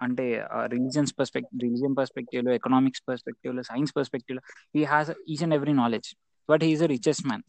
[0.05, 0.25] అంటే
[0.73, 4.43] religions perspective religion పర్స్పెక్టివ్లో economics పర్స్పెక్టివ్లో science పర్స్పెక్టివ్లో
[4.75, 6.09] he has each and every knowledge
[6.49, 7.45] but he's a richest man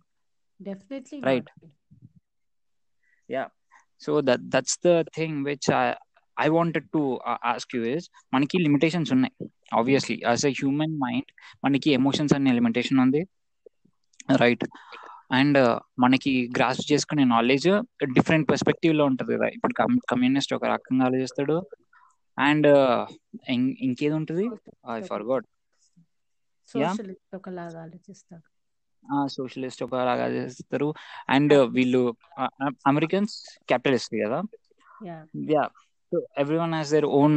[0.60, 1.46] Definitely Right.
[1.52, 1.70] not.
[3.28, 3.46] yeah.
[4.00, 5.86] So that that's the thing which i
[6.36, 8.04] i wanted to uh, ask you is
[8.34, 9.34] మనకి limitations ఉన్నాయి
[9.78, 11.28] obviously as a human mind
[11.64, 13.22] మనకి emotions అనే limitation ఉంది
[14.42, 14.64] right
[15.32, 15.58] and
[15.98, 17.68] మనకి grasp చేసుకునే knowledge
[18.16, 19.48] different పర్స్పెక్టివ్లో ఉంటది కదా.
[19.56, 19.74] ఇప్పుడు
[20.12, 21.56] కమ్యూనిస్ట్ ఒక రకంగా ఆలోచిస్తాడు.
[22.38, 22.68] అండ్
[23.86, 24.46] ఇంకేది ఉంటుంది?
[24.96, 25.48] I forgot
[26.68, 26.90] Yeah.
[26.90, 28.44] సోషలిస్ట్ ఒకలాగా ఆలోచిస్తారు
[29.34, 30.88] సోషలిస్ట్ లాగా చేస్తారు
[31.28, 32.00] అండ్ వీళ్ళు
[32.90, 33.34] అమెరికన్స్
[33.68, 34.38] క్యాపిటలిస్ట్ కదా?
[35.52, 35.64] Yeah
[36.12, 36.18] so
[36.62, 37.36] everyone has their own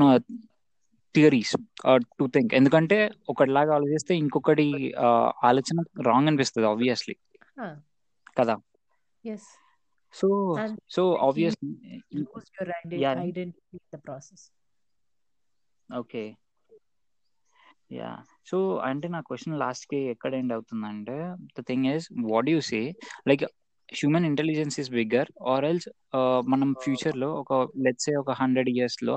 [1.16, 1.54] theories
[2.20, 2.98] to think ఎందుకంటే
[3.30, 4.68] ఒకటిలాగా ఆలోచిస్తే ఇంకొకటి
[5.06, 5.78] uh, ఆలోచన
[6.10, 7.16] రాంగ్ అనిపిస్తుంది ఆబ్వియస్లీ
[8.38, 8.56] కదా.
[9.26, 9.48] Yes
[10.14, 10.28] so
[10.96, 11.70] so obviously
[15.90, 16.24] okay
[17.92, 18.12] yeah
[18.50, 18.58] so
[18.88, 21.18] అంటే నా క్వశ్చన్ లాస్ట్కి ఎక్కడ ఎండ్ అవుతుందంటే
[21.58, 22.80] the thing is what you say
[23.30, 23.44] like
[23.90, 25.88] human intelligence is bigger or else
[26.54, 27.54] మనం ఫ్యూచర్లో ఒక
[27.86, 29.16] లెట్స్ సే ఒక హండ్రెడ్ ఇయర్స్లో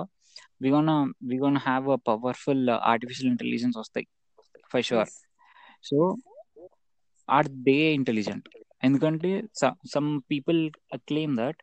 [0.62, 0.90] we gonna
[1.31, 2.62] we gonna have a powerful
[2.93, 4.06] artificial intelligence వస్తాయి
[4.73, 5.10] for sure
[5.85, 5.98] so
[7.29, 8.49] are they intelligent.
[8.83, 9.31] ఎందుకంటే
[9.95, 10.61] some people
[11.09, 11.61] claim that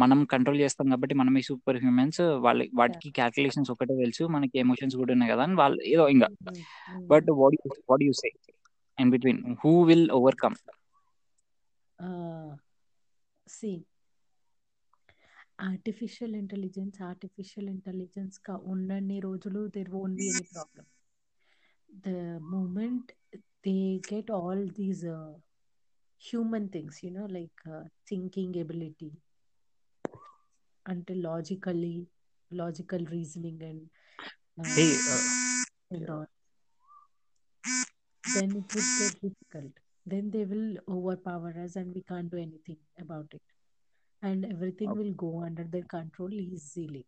[0.00, 5.12] మనం control చేస్తాం కాబట్టి మనమే సూపర్ హ్యూమన్స్ వాళ్ళ వాటికి క్యాల్కులేషన్స్ ఒకటే తెలుసు మనకి ఎమోషన్స్ కూడా
[5.16, 6.28] ఉన్నాయి కదా అని వాళ్ళు ఏదో ఇంకా.
[7.12, 7.58] But what
[7.90, 8.30] what you say
[8.98, 10.56] in between who will overcome
[13.46, 13.70] see
[15.66, 20.86] artificial intelligence artificial intelligence కా ఉన్నన్ని రోజులు there be any problem
[21.88, 22.08] the
[22.52, 23.10] moment
[23.64, 25.32] they get all these uh,
[26.18, 29.12] human things, you know, like uh, thinking ability,
[30.86, 32.06] until logically,
[32.50, 33.90] logical reasoning, and
[34.58, 36.26] uh, hey, uh, and all.
[38.34, 39.72] Then it would get difficult.
[40.06, 43.42] Then they will overpower us, and we can't do anything about it.
[44.22, 44.98] And everything okay.
[44.98, 47.06] will go under their control easily.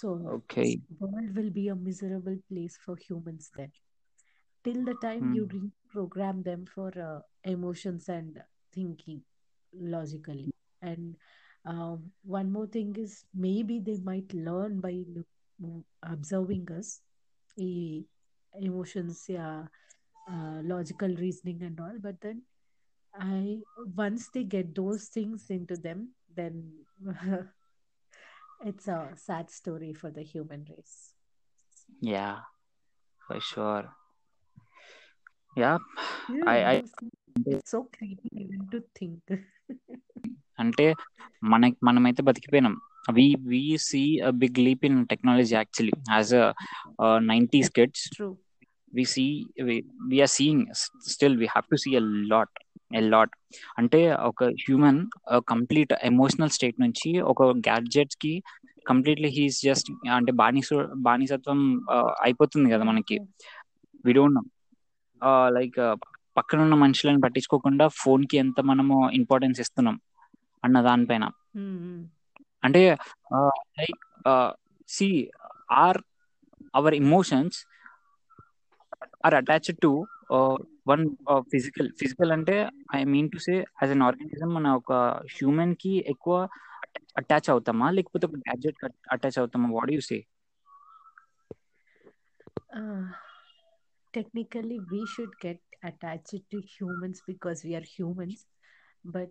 [0.00, 3.70] So, okay, world will be a miserable place for humans then
[4.64, 5.66] till the time you hmm.
[5.96, 9.22] reprogram them for uh, emotions and thinking
[9.72, 10.52] logically.
[10.80, 11.16] And
[11.64, 17.00] um, one more thing is maybe they might learn by look, observing us.
[17.56, 18.04] E-
[18.60, 19.64] emotions yeah
[20.30, 22.42] uh, logical reasoning and all but then
[23.18, 23.58] i
[23.96, 26.70] once they get those things into them then
[28.64, 31.14] it's a sad story for the human race.
[32.00, 32.38] Yeah
[33.26, 33.84] for sure
[38.94, 39.22] think.
[40.62, 40.86] అంటే
[41.42, 42.74] మన మనమైతే బతికిపోయినాం.
[43.12, 46.44] We we see a big leap in technology actually as a
[47.30, 48.34] nineties kids true.
[48.92, 49.24] We see
[50.08, 50.64] we are seeing
[51.12, 52.02] still we have to see a
[52.32, 52.56] lot
[52.94, 53.34] a lot
[53.78, 55.00] అంటే ఒక human
[55.48, 58.34] complete emotional state నుంచి ఒక గ్యాడ్జెట్స్కి
[58.86, 60.68] completely he's just అంటే బానిస
[61.02, 61.60] బానిసత్వం
[62.22, 63.16] అయిపోతుంది కదా మనకి.
[64.04, 64.42] వి డోంట్ నో
[65.56, 65.80] లైక్
[66.36, 69.96] పక్కన ఉన్న మనుషులను పట్టించుకోకుండా ఫోన్కి ఎంత మనము ఇంపార్టెన్స్ ఇస్తున్నాం
[70.62, 71.24] అన్న దానిపైన.
[72.62, 72.82] అంటే
[73.78, 74.00] like
[74.88, 75.08] see
[75.82, 76.00] are
[76.74, 77.58] our emotions
[79.26, 79.90] are attached to
[80.86, 81.02] one
[81.52, 82.56] physical physical అంటే
[82.94, 84.92] I mean to say as an organism మన ఒక
[85.34, 86.36] హ్యూమన్కి ఎక్కువ
[87.20, 87.86] అటాచ్ అవుతామా?
[87.96, 88.78] లేకపోతే ఒక gadget
[89.14, 89.68] attach అవుతామా?
[89.76, 90.18] What you say
[94.12, 98.46] technically, we should get attached to humans because we are humans,
[99.04, 99.30] but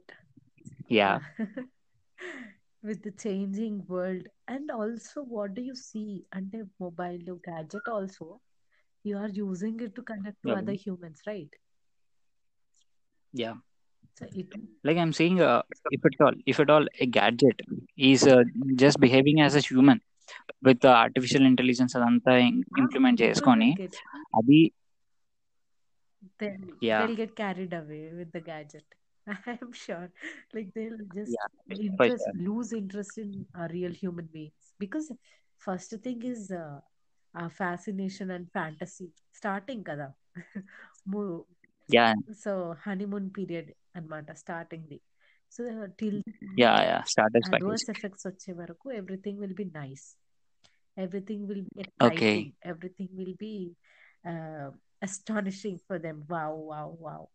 [1.00, 1.20] uh,
[2.84, 6.26] with the changing world, and also, what do you see?
[6.32, 8.40] under mobile gadget also,
[9.04, 11.50] you are using it to connect to other humans, right?
[13.34, 13.56] yeah
[14.16, 14.54] So it
[14.84, 17.62] like i'm saying uh, if at all if at all a gadget
[17.98, 18.44] is uh,
[18.76, 20.02] just behaving as a human
[20.67, 22.47] with uh, artificial intelligence అదంతా ah,
[22.83, 23.97] implement people చేసుకొని will get
[24.41, 24.61] అది
[26.41, 28.87] they'll yeah they'll get carried away with the gadget.
[29.53, 30.09] I'm sure,
[30.55, 35.07] like they'll just yeah for interest sure lose interest in uh, real human beings because
[35.67, 36.77] first thing is uh,
[37.35, 39.09] uh, fascination and fantasy
[39.41, 40.09] starting kada
[41.13, 41.47] Mo-
[41.89, 42.07] yeah
[42.45, 42.53] so
[42.85, 43.67] honeymoon period
[43.97, 45.01] అన్నమాట starting the
[45.53, 45.63] so
[46.01, 46.17] till
[46.65, 50.07] yeah yeah starters adverse package effects వచ్చే వరకు everything will be nice
[50.98, 52.18] everything will be exciting.
[52.18, 52.54] Okay.
[52.64, 53.74] everything will be
[54.26, 54.70] uh,
[55.02, 56.26] astonishing for them.
[56.30, 57.30] Wow wow wow.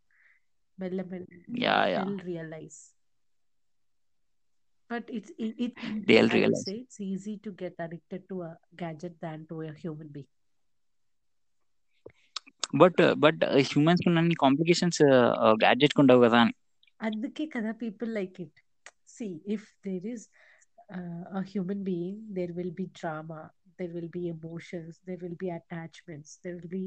[0.78, 2.04] Mella, mella, yeah yeah.
[2.04, 2.92] They'll realize.
[4.88, 6.64] But it's it, it they'll realize.
[6.64, 10.26] say it's easy to get addicted to a gadget than to a human being.
[12.72, 14.98] But but but humans ನನಗೆ complications
[15.58, 16.52] gadget ಕೊಂಡು ಹೋಗೋದಾನೆ
[17.00, 18.54] ಅದಕ್ಕೆ ಕದಾ people people like it,
[19.04, 20.28] see if there is
[20.97, 23.39] uh, a human being there will be drama
[23.79, 26.85] there will be emotions there will be attachments there will be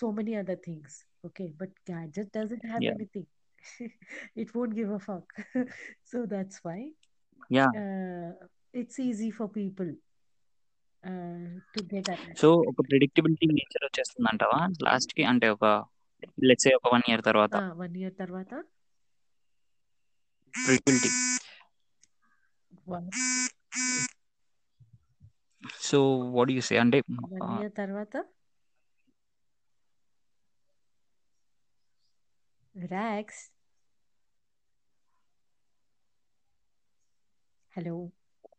[0.00, 0.92] so many other things
[1.26, 3.26] okay but gadget doesn't have yeah anything
[4.42, 5.28] it won't give a fuck
[6.10, 6.80] so that's why
[7.58, 8.30] yeah uh,
[8.80, 9.90] it's easy for people
[11.04, 12.04] uh, to get
[12.42, 15.66] so attached ఒక predictability nature వచ్చేస్తుంది అంటావా last కి అంటే ఒక
[16.48, 18.52] let's ఒక one year తర్వాత uh, one year తర్వాత
[20.54, 21.10] predictability
[22.85, 23.07] one,
[25.87, 25.97] so
[26.35, 26.99] what you say అంటే
[27.37, 28.13] one year తర్వాత
[32.75, 33.27] relax
[37.75, 37.95] hello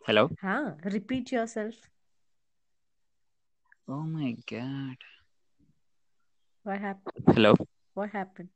[0.08, 0.62] hello huh
[0.94, 1.76] repeat yourself
[3.88, 5.04] oh my God
[6.66, 7.52] what happened hello
[7.96, 8.52] what happened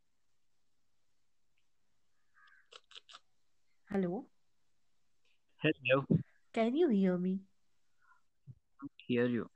[5.67, 6.07] Hello.
[6.53, 7.41] Can you hear me?
[9.07, 9.51] Hear you.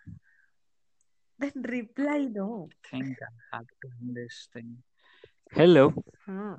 [1.38, 2.68] Then reply no.
[2.70, 4.82] I think I have to this thing.
[5.52, 5.94] Hello.
[6.26, 6.56] Huh.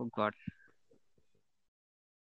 [0.00, 0.34] Oh God.